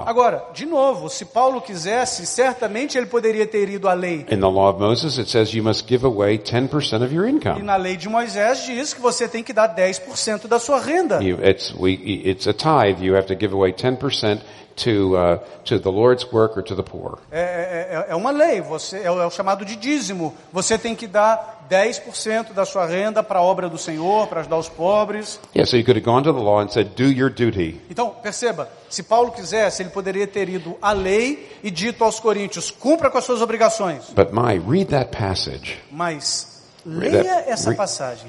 Agora, 0.05 0.45
de 0.53 0.65
novo, 0.65 1.09
se 1.09 1.25
Paulo 1.25 1.61
quisesse, 1.61 2.25
certamente 2.25 2.97
ele 2.97 3.05
poderia 3.05 3.45
ter 3.45 3.69
ido 3.69 3.87
à 3.87 3.93
lei. 3.93 4.25
In 4.31 4.39
the 4.39 4.47
law 4.47 4.69
of 4.69 4.79
Moses, 4.79 5.19
it 5.19 5.29
says 5.29 5.53
you 5.53 5.63
must 5.63 5.87
give 5.87 6.05
away 6.05 6.37
10% 6.37 7.03
of 7.03 7.13
your 7.13 7.27
E 7.27 7.31
income. 7.31 7.61
na 7.61 7.75
lei 7.75 7.95
de 7.95 8.09
Moisés 8.09 8.70
diz 8.75 8.93
que 8.93 9.01
você 9.01 9.27
tem 9.27 9.43
que 9.43 9.53
dar 9.53 9.75
10% 9.75 10.47
da 10.47 10.59
sua 10.59 10.79
renda. 10.79 11.21
You, 11.23 11.37
it's, 11.43 11.73
we, 11.77 11.93
it's 12.25 12.47
a 12.47 12.53
tithe. 12.53 13.01
You 13.01 13.15
have 13.15 13.27
to 13.27 13.35
give 13.39 13.53
away 13.53 13.71
10% 13.73 14.41
to, 14.77 15.15
uh, 15.15 15.37
to 15.65 15.79
the 15.79 15.89
Lord's 15.89 16.25
work 16.31 16.57
or 16.57 16.63
to 16.63 16.75
the 16.75 16.81
poor. 16.83 17.19
É, 17.31 18.05
é- 18.07 18.11
é 18.11 18.15
uma 18.15 18.31
lei, 18.31 18.61
você, 18.61 18.99
é, 19.03 19.11
o, 19.11 19.21
é 19.21 19.25
o 19.25 19.29
chamado 19.31 19.65
de 19.65 19.75
dízimo. 19.75 20.33
Você 20.51 20.77
tem 20.77 20.95
que 20.95 21.05
dar 21.07 21.67
10% 21.69 22.53
da 22.53 22.65
sua 22.65 22.85
renda 22.85 23.21
para 23.21 23.39
a 23.39 23.41
obra 23.41 23.69
do 23.69 23.77
Senhor, 23.77 24.27
para 24.27 24.39
ajudar 24.41 24.57
os 24.57 24.69
pobres. 24.69 25.39
Yeah, 25.55 25.69
so 25.69 25.77
you 25.77 25.83
could 25.85 25.99
have 25.99 26.05
gone 26.05 26.23
to 26.23 26.33
the 26.33 26.39
law 26.39 26.61
and 26.61 26.69
said, 26.69 26.89
do 26.95 27.03
your 27.11 27.29
duty. 27.29 27.79
Então, 27.89 28.09
perceba, 28.09 28.69
se 28.89 29.03
Paulo 29.03 29.31
quisesse, 29.31 29.83
ele 29.83 29.89
poderia 29.89 30.25
ter 30.25 30.49
ido 30.49 30.77
à 30.81 30.93
lei 30.93 31.49
e 31.63 31.69
dito 31.69 32.03
aos 32.03 32.19
coríntios, 32.19 32.71
cumpra 32.71 33.09
com 33.11 33.17
as 33.17 33.23
suas 33.25 33.41
obrigações. 33.41 34.09
But 34.15 34.29
my, 34.31 34.57
read 34.57 34.85
that 34.91 35.15
passage. 35.15 35.77
Mas 35.91 36.61
leia 36.85 37.43
essa 37.47 37.69
Re- 37.71 37.75
passagem. 37.75 38.27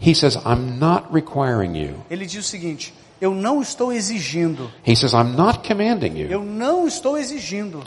He 0.00 0.14
says, 0.14 0.36
I'm 0.44 0.78
not 0.78 1.06
requiring 1.12 1.74
you. 1.76 1.96
Ele 2.10 2.24
diz 2.24 2.46
o 2.46 2.48
seguinte, 2.48 2.94
eu 3.20 3.34
não 3.34 3.60
estou 3.60 3.92
exigindo, 3.92 4.70
He 4.86 4.94
says, 4.94 5.12
I'm 5.12 5.34
not 5.36 5.66
commanding 5.66 6.16
you, 6.16 6.28
eu 6.28 6.42
não 6.44 6.86
estou 6.86 7.18
exigindo, 7.18 7.82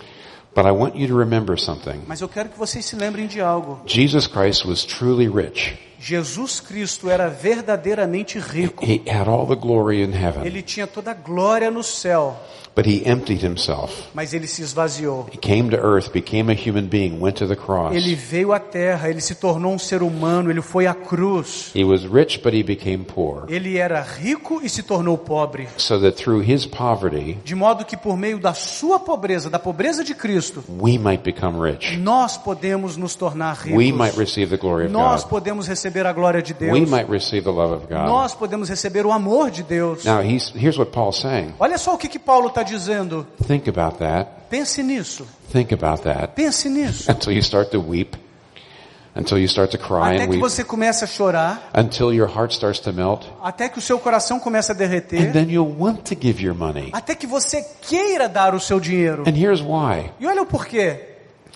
but 0.53 0.66
I 0.66 0.72
want 0.72 0.95
you 0.95 1.07
to 1.07 1.18
remember 1.18 1.57
something. 1.57 2.01
mas 2.07 2.20
eu 2.20 2.28
quero 2.28 2.49
que 2.49 2.59
vocês 2.59 2.84
se 2.86 2.95
lembrem 2.97 3.28
de 3.28 3.39
algo. 3.39 3.80
Jesus 3.86 4.28
Christ 4.28 4.66
was 4.66 4.84
truly 4.84 5.28
rich. 5.30 5.78
Jesus 6.02 6.60
Cristo 6.60 7.10
era 7.10 7.30
verdadeiramente 7.30 8.39
rico. 8.39 8.84
He 8.86 9.02
had 9.08 9.28
all 9.30 9.45
the 9.45 9.56
glory 9.56 10.02
in 10.04 10.12
heaven, 10.14 10.45
Ele 10.45 10.62
tinha 10.64 10.88
toda 10.88 11.12
a 11.12 11.14
glória 11.14 11.70
no 11.70 11.84
céu, 11.84 12.36
but 12.76 12.88
he 12.88 13.04
emptied 13.06 13.45
himself. 13.45 13.93
mas 14.14 14.34
ele 14.34 14.47
se 14.47 14.62
esvaziou. 14.64 15.28
He 15.32 15.38
came 15.38 15.70
to 15.70 15.76
earth, 15.78 16.10
became 16.12 16.49
a 16.52 16.56
human 16.56 16.86
being, 16.88 17.20
went 17.20 17.36
to 17.38 17.45
the 17.47 17.56
cross. 17.56 17.93
Ele 17.93 18.16
veio 18.16 18.54
à 18.54 18.60
terra, 18.60 19.10
ele 19.10 19.20
se 19.22 19.36
tornou 19.36 19.74
um 19.74 19.78
ser 19.80 20.02
humano, 20.02 20.49
ele 20.49 20.62
foi 20.62 20.88
à 20.88 20.93
cruz. 20.93 21.70
He 21.76 21.84
was 21.84 22.04
rich, 22.06 22.39
but 22.41 22.54
he 22.54 22.64
became 22.64 23.04
poor. 23.04 23.43
Ele 23.49 23.78
era 23.78 24.02
rico 24.02 24.62
e 24.64 24.70
se 24.70 24.82
tornou 24.84 25.18
pobre. 25.18 25.68
So 25.78 25.99
that 25.99 26.14
through 26.16 26.41
his 26.49 26.66
poverty, 26.66 27.38
De 27.43 27.54
modo 27.54 27.84
que 27.86 27.97
por 27.97 28.16
meio 28.18 28.39
da 28.39 28.54
sua 28.54 28.99
pobreza, 28.99 29.49
da 29.49 29.60
pobreza 29.60 30.02
de 30.04 30.16
Cristo, 30.16 30.64
we 30.80 30.97
might 30.97 31.22
become 31.24 31.60
rich. 31.60 31.97
nós 31.97 32.38
podemos 32.38 32.95
nos 32.95 33.16
tornar 33.16 33.60
We 33.66 33.91
might 33.91 34.16
ricos. 34.16 34.18
receive 34.18 34.49
the 34.49 34.58
glory 34.58 34.86
of 34.86 34.93
Nós 34.93 35.24
God. 35.24 35.30
podemos 35.30 35.68
receber 35.68 35.91
a 36.06 36.14
glória 36.14 36.42
de 36.42 36.54
We 36.54 36.60
Deus. 36.60 36.89
might 36.89 37.10
receive 37.10 37.44
the 37.44 37.52
love 37.52 37.74
of 37.74 37.88
God. 37.88 38.08
Nós 38.08 38.34
podemos 38.34 38.70
receber 38.70 39.06
o 39.06 39.12
amor 39.12 39.52
de 39.52 39.64
Deus. 39.64 40.06
Now, 40.06 40.22
here's 40.22 40.78
what 40.78 40.92
Paul's 40.92 41.20
saying. 41.20 41.54
Olha 41.60 41.78
só 41.78 41.94
o 41.94 41.98
que, 41.98 42.08
que 42.08 42.20
Paulo 42.20 42.48
está 42.48 42.64
dizendo. 42.64 43.26
Think 43.48 43.70
about 43.70 43.98
that. 44.00 44.30
Pense 44.50 44.82
nisso. 44.84 45.26
Think 45.52 45.74
about 45.74 46.04
that 46.04 46.34
Pense 46.36 46.68
nisso. 46.70 47.10
until 47.12 47.34
you 47.34 47.42
start 47.42 47.72
to 47.72 47.80
weep, 47.80 48.16
until 49.16 49.38
you 49.38 49.48
start 49.48 49.72
to 49.72 49.78
cry 49.78 50.16
Até 50.16 50.24
and 50.24 50.30
que 50.30 50.38
você 50.38 50.64
comece 50.64 51.04
a 51.04 51.08
chorar, 51.08 51.70
until 51.78 52.14
your 52.14 52.28
heart 52.30 52.54
starts 52.54 52.80
to 52.80 52.94
melt, 52.94 53.26
até 53.44 53.68
que 53.70 53.78
o 53.80 53.82
seu 53.82 54.00
coração 54.00 54.39
comece 54.39 54.72
a 54.72 54.74
and 54.74 54.78
derreter, 54.78 55.32
then 55.34 55.50
you'll 55.50 55.76
want 55.78 56.04
to 56.04 56.16
give 56.20 56.42
your 56.42 56.56
money. 56.56 56.89
até 56.94 57.16
que 57.16 57.28
você 57.28 57.62
queira 57.82 58.28
dar 58.30 58.54
o 58.56 58.60
seu 58.60 58.80
dinheiro. 58.80 59.24
And 59.28 59.34
here's 59.36 59.62
why. 59.62 60.12
E 60.20 60.26
olha 60.28 60.42
o 60.42 60.46
porquê. 60.46 61.00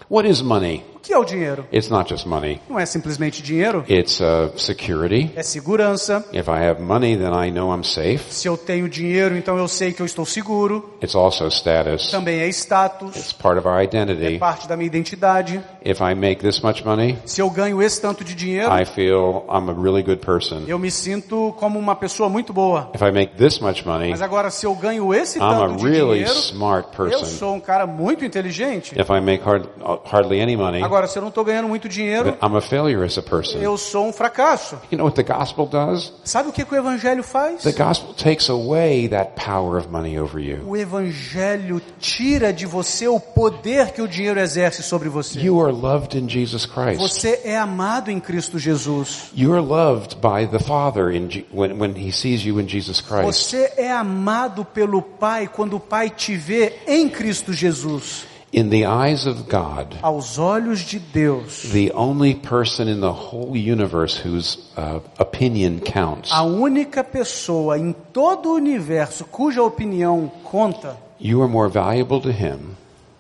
What 0.10 0.30
is 0.30 0.42
money? 0.42 0.84
Que 1.06 1.14
é 1.14 1.18
o 1.20 1.24
dinheiro? 1.24 1.66
It's 1.72 1.90
not 1.90 2.10
just 2.10 2.26
money. 2.26 2.60
Não 2.68 2.80
é 2.80 2.86
simplesmente 2.86 3.42
dinheiro, 3.44 3.86
It's 3.88 4.20
uh, 4.20 4.52
security. 4.58 5.32
é 5.36 5.44
segurança. 5.44 6.26
If 6.34 6.48
I 6.48 6.68
have 6.68 6.82
money, 6.82 7.16
then 7.16 7.32
I 7.32 7.52
know 7.52 7.72
I'm 7.76 7.84
safe. 7.84 8.34
Se 8.34 8.48
eu 8.48 8.58
tenho 8.58 8.90
dinheiro, 8.90 9.38
então 9.38 9.58
eu 9.58 9.68
sei 9.68 9.94
que 9.94 10.02
eu 10.02 10.06
estou 10.06 10.26
seguro. 10.26 10.96
It's 11.04 11.16
also 11.16 11.48
status. 11.50 12.10
Também 12.10 12.40
é 12.40 12.48
status, 12.50 13.16
It's 13.16 13.32
part 13.34 13.60
of 13.60 13.68
our 13.68 13.80
é 13.80 13.84
identity. 13.84 14.40
parte 14.40 14.68
da 14.68 14.76
minha 14.76 14.88
identidade. 14.88 15.62
If 15.84 16.00
I 16.02 16.16
make 16.16 16.42
this 16.42 16.60
much 16.62 16.84
money, 16.84 17.18
Se 17.26 17.40
eu 17.42 17.50
ganho 17.52 17.82
esse 17.84 18.02
tanto 18.02 18.24
de 18.24 18.34
dinheiro, 18.34 18.72
I 18.74 18.86
feel 18.86 19.46
I'm 19.48 19.70
a 19.70 19.74
really 19.80 20.02
good 20.02 20.26
person. 20.26 20.64
eu 20.68 20.80
me 20.80 20.90
sinto 20.90 21.54
como 21.60 21.78
uma 21.78 21.96
pessoa 21.96 22.30
muito 22.30 22.52
boa. 22.52 22.90
If 22.96 23.02
I 23.04 23.12
make 23.12 23.36
this 23.36 23.60
much 23.60 23.86
money, 23.86 24.10
Mas 24.10 24.22
agora, 24.24 24.50
se 24.50 24.66
eu 24.66 24.74
ganho 24.74 25.14
esse 25.14 25.38
I'm 25.38 25.44
a 25.44 25.56
tanto 25.60 25.78
de 25.78 25.84
really 25.88 26.20
dinheiro, 26.24 26.40
smart 26.40 26.88
eu 26.98 27.06
person. 27.10 27.26
sou 27.26 27.54
um 27.54 27.60
cara 27.60 27.86
muito 27.86 28.26
inteligente. 28.26 29.00
If 29.00 29.10
I 29.12 29.22
make 29.22 29.44
hard, 29.44 29.68
hardly 30.12 30.42
any 30.42 30.58
money, 30.58 30.82
Agora, 30.82 30.95
se 31.08 31.18
eu 31.18 31.22
não 31.22 31.30
estou 31.30 31.44
ganhando 31.44 31.68
muito 31.68 31.88
dinheiro, 31.90 32.38
I'm 32.42 32.56
a 32.56 32.62
failure 32.62 33.04
as 33.06 33.18
a 33.18 33.22
person. 33.22 33.60
eu 33.60 33.78
sou 33.78 34.08
um 34.08 34.14
fracasso. 34.14 34.78
You 34.92 34.98
know 34.98 35.06
what 35.06 35.16
the 35.16 35.24
gospel 35.24 35.66
does? 35.66 36.14
Sabe 36.24 36.50
o 36.50 36.52
que, 36.52 36.64
que 36.64 36.74
o 36.74 36.78
Evangelho 36.78 37.24
faz? 37.24 37.64
The 37.64 37.72
gospel 37.72 38.14
takes 38.14 38.50
away 38.50 39.08
that 39.10 39.32
power 39.36 39.78
of 39.78 39.90
money 39.90 40.18
over 40.20 40.40
you. 40.42 40.62
O 40.66 40.76
Evangelho 40.78 41.82
tira 42.00 42.52
de 42.54 42.66
você 42.66 43.08
o 43.08 43.20
poder 43.20 43.92
que 43.92 44.02
o 44.02 44.08
dinheiro 44.08 44.40
exerce 44.40 44.82
sobre 44.84 45.10
você. 45.10 45.40
You 45.40 45.62
are 45.62 45.74
loved 45.74 46.18
in 46.18 46.28
Jesus 46.30 46.66
Christ. 46.66 47.00
Você 47.00 47.42
é 47.44 47.58
amado 47.58 48.10
em 48.10 48.20
Cristo 48.20 48.58
Jesus. 48.58 49.30
You 49.36 49.54
are 49.54 49.62
loved 49.62 50.16
by 50.18 50.48
the 50.48 50.60
Father 50.60 51.12
in 51.14 51.28
Je- 51.30 51.46
when, 51.54 51.78
when 51.80 51.92
He 51.96 52.12
sees 52.12 52.46
you 52.46 52.60
in 52.60 52.68
Jesus 52.68 53.02
Christ. 53.02 53.24
Você 53.26 53.74
é 53.78 53.92
amado 53.92 54.64
pelo 54.66 55.02
Pai 55.02 55.48
quando 55.48 55.76
o 55.76 55.80
Pai 55.80 56.10
te 56.10 56.36
vê 56.36 56.74
em 56.88 57.10
Cristo 57.10 57.54
Jesus. 57.54 58.26
In 58.58 58.70
the 58.70 58.86
eyes 58.86 59.28
of 59.28 59.50
God, 59.50 59.98
Aos 60.02 60.38
olhos 60.40 60.80
de 60.80 60.98
Deus, 60.98 61.64
the 61.74 61.92
only 61.94 62.34
person 62.34 62.88
in 62.88 63.02
the 63.02 63.12
whole 63.12 63.54
universe 63.54 64.16
whose 64.26 64.60
uh, 64.78 65.02
opinion 65.20 65.82
counts, 65.82 66.32
a 66.32 66.44
única 66.44 67.04
pessoa 67.04 67.78
em 67.78 67.92
todo 68.14 68.52
o 68.52 68.54
universo 68.54 69.26
cuja 69.26 69.62
opinião 69.62 70.32
conta, 70.42 70.96
you 71.20 71.42
are 71.42 71.52
more 71.52 71.70
valuable 71.70 72.22
to 72.22 72.30
Him 72.30 72.78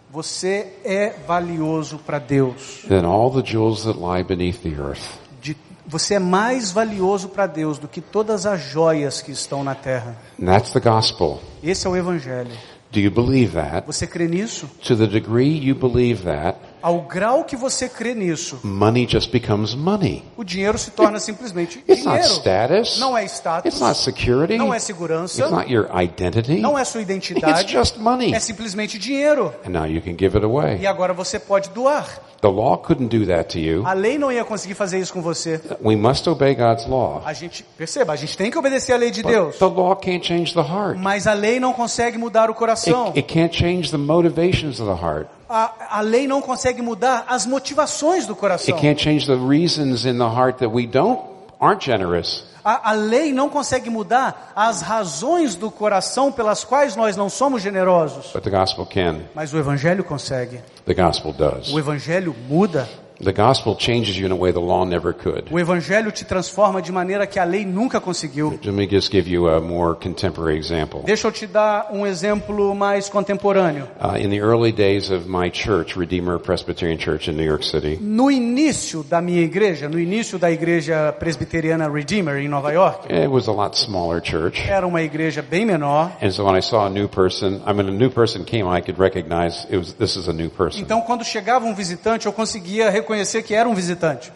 você 0.09 0.71
é 0.86 1.13
valioso 1.27 1.97
para 1.97 2.17
Deus. 2.19 2.86
than 2.88 3.03
all 3.05 3.29
the 3.29 3.43
jewels 3.45 3.83
that 3.83 3.99
lie 3.99 4.23
beneath 4.23 4.61
the 4.63 4.69
earth. 4.81 5.19
De- 5.41 5.57
você 5.86 6.13
é 6.13 6.19
mais 6.19 6.71
valioso 6.71 7.27
para 7.27 7.45
Deus 7.45 7.77
do 7.77 7.89
que 7.89 7.99
todas 7.99 8.45
as 8.45 8.61
joias 8.61 9.21
que 9.21 9.33
estão 9.33 9.61
na 9.65 9.75
terra. 9.75 10.15
And 10.41 10.45
that's 10.45 10.71
the 10.71 10.79
gospel. 10.79 11.41
Esse 11.61 11.86
é 11.86 11.89
o 11.89 11.97
Evangelho. 11.97 12.51
Do 12.95 13.01
you 13.01 13.11
believe 13.11 13.55
that? 13.55 13.85
Você 13.85 14.07
crê 14.07 14.25
nisso? 14.25 14.69
To 14.83 14.95
the 14.95 15.05
degree 15.05 15.49
you 15.49 15.75
believe 15.75 16.23
that, 16.23 16.57
Ao 16.86 17.01
grau 17.01 17.43
que 17.43 17.55
você 17.55 17.89
crê 17.89 18.13
nisso, 18.13 18.59
money 18.63 19.07
just 19.09 19.31
becomes 19.31 19.73
money. 19.73 20.23
o 20.38 20.43
dinheiro 20.43 20.77
se 20.77 20.91
torna 20.91 21.17
simplesmente 21.19 21.79
It's 21.89 22.05
not 22.05 22.19
dinheiro. 22.21 22.36
status. 22.36 22.99
Não 22.99 23.17
é 23.17 23.25
status. 23.25 23.65
It's 23.73 23.81
not 23.81 23.97
security. 23.97 24.55
Não 24.55 24.71
é 24.71 24.77
segurança. 24.77 25.41
It's 25.41 25.51
not 25.51 25.73
your 25.73 25.89
identity. 25.99 26.59
Não 26.59 26.77
é 26.77 26.83
sua 26.86 27.01
It's 27.01 27.09
identidade. 27.09 27.71
just 27.73 27.97
money. 27.97 28.36
É 28.36 28.39
simplesmente 28.39 28.99
dinheiro. 28.99 29.51
And 29.65 29.71
now 29.71 29.88
you 29.88 29.99
can 29.99 30.11
give 30.11 30.38
it 30.38 30.43
E 30.43 30.45
away. 30.45 30.86
agora 30.86 31.11
você 31.11 31.39
pode 31.39 31.69
doar. 31.71 32.07
The 32.41 32.49
law 32.51 32.77
couldn't 32.77 33.07
do 33.17 33.25
that 33.25 33.49
to 33.53 33.57
you. 33.57 33.83
A 33.88 33.93
lei 33.93 34.19
não 34.19 34.31
ia 34.31 34.45
conseguir 34.45 34.75
fazer 34.75 34.99
isso 34.99 35.11
com 35.11 35.23
você. 35.23 35.59
We 35.83 35.95
must 35.95 36.29
obey 36.29 36.53
God's 36.53 36.86
law. 36.86 37.23
A 37.25 37.33
gente, 37.33 37.63
perceba, 37.75 38.13
a 38.13 38.15
gente 38.15 38.38
tem 38.38 38.51
que 38.51 38.57
obedecer 38.59 38.93
a 38.93 38.97
lei 38.97 39.09
de 39.09 39.23
But 39.23 39.31
Deus. 39.31 39.57
the 39.57 39.65
law 39.65 39.95
can't 39.95 40.23
change 40.23 40.53
the 40.53 40.59
heart. 40.61 40.99
Mas 40.99 41.25
a 41.25 41.33
lei 41.33 41.59
não 41.59 41.73
consegue 41.73 42.19
mudar 42.19 42.51
o 42.51 42.53
coração. 42.53 43.07
It, 43.07 43.19
it 43.21 43.33
can't 43.33 43.57
change 43.57 43.89
the 43.89 43.97
motivations 43.97 44.79
of 44.79 44.83
the 44.88 45.03
heart. 45.03 45.27
A, 45.49 45.97
a 45.97 46.01
lei 46.01 46.27
não 46.27 46.41
consegue 46.41 46.81
mudar 46.81 47.25
as 47.27 47.45
motivações 47.45 48.25
do 48.25 48.35
coração. 48.35 48.75
It 48.75 48.81
can't 48.81 49.01
change 49.01 49.27
the 49.27 49.35
reasons 49.35 50.05
in 50.05 50.17
the 50.17 50.25
heart 50.25 50.57
that 50.59 50.73
we 50.73 50.87
don't 50.87 51.21
aren't 51.59 51.85
generous. 51.85 52.43
A, 52.63 52.89
a 52.89 52.93
lei 52.93 53.31
não 53.31 53.47
consegue 53.47 53.91
mudar 53.91 54.51
as 54.55 54.81
razões 54.81 55.53
do 55.53 55.69
coração 55.69 56.31
pelas 56.31 56.63
quais 56.63 56.95
nós 56.95 57.15
não 57.15 57.29
somos 57.29 57.61
generosos. 57.61 58.31
But 58.33 58.43
the 58.43 58.49
gospel 58.49 58.87
can. 58.87 59.21
Mas 59.35 59.53
o 59.53 59.57
Evangelho 59.59 60.03
consegue. 60.03 60.61
The 60.85 60.95
gospel 60.95 61.31
does. 61.31 61.71
O 61.71 61.77
Evangelho 61.77 62.35
muda. 62.49 62.89
The 63.20 63.32
gospel 63.32 63.76
changes 63.76 64.18
you 64.18 64.26
in 64.26 64.32
a 64.32 64.36
way 64.36 64.51
the 64.51 64.59
law 64.59 64.86
never 64.86 65.13
could. 65.13 65.45
O 65.51 65.57
Evangelho 65.59 66.11
te 66.11 66.26
transforma 66.26 66.82
de 66.82 66.91
maneira 66.91 67.26
que 67.26 67.39
a 67.39 67.45
lei 67.45 67.66
nunca 67.66 67.99
conseguiu. 68.01 68.59
Let 68.63 68.74
me 68.74 68.88
just 68.88 69.09
give 69.11 69.30
you 69.30 69.47
a 69.47 69.61
more 69.61 69.95
contemporary 69.95 70.57
example. 70.57 71.01
Deixa 71.05 71.28
eu 71.28 71.32
te 71.32 71.47
dar 71.47 71.89
um 71.91 72.05
exemplo 72.05 72.76
mais 72.76 73.07
contemporâneo. 73.09 73.88
In 74.20 74.30
the 74.30 74.39
early 74.41 74.72
days 74.72 75.09
of 75.11 75.28
my 75.30 75.49
church, 75.49 75.97
Redeemer 75.97 76.39
Presbyterian 76.39 76.97
Church 76.97 77.30
in 77.30 77.36
New 77.38 77.45
York 77.45 77.63
City, 77.63 77.97
No 78.01 78.30
início 78.30 79.03
da 79.03 79.22
minha 79.22 79.41
igreja, 79.41 79.88
no 79.88 79.99
início 79.99 80.38
da 80.38 80.51
igreja 80.51 81.13
presbiteriana 81.18 81.89
Redeemer 81.89 82.38
em 82.38 82.47
Nova 82.49 82.72
York, 82.74 83.11
it 83.11 83.30
was 83.30 83.47
a 83.47 83.51
lot 83.51 83.78
smaller 83.78 84.22
church. 84.22 84.59
era 84.70 84.86
uma 84.86 85.01
igreja 85.01 85.41
bem 85.41 85.66
menor. 85.66 86.11
And 86.22 86.32
so 86.32 86.43
when 86.45 86.57
I 86.57 86.61
saw 86.61 86.86
a 86.86 86.89
new 86.89 87.07
person, 87.07 87.61
I 87.66 87.74
mean, 87.74 87.88
a 87.88 87.91
new 87.91 88.09
person 88.09 88.43
came, 88.43 88.68
I 88.68 88.82
could 88.82 88.99
recognize 88.99 89.66
it 89.70 89.78
was, 89.78 89.93
this 89.93 90.16
is 90.18 90.28
a 90.28 90.34
new 90.34 90.49
person. 90.49 90.82
Então, 90.82 91.01
quando 91.01 91.24
chegava 91.24 91.66
um 91.66 91.74
visitante, 91.74 92.26
eu 92.26 92.34
conseguia 92.34 92.89
reconhecer 93.06 93.43
que 93.43 93.53
era 93.53 93.70
um 93.70 93.76
visitante. 93.76 94.34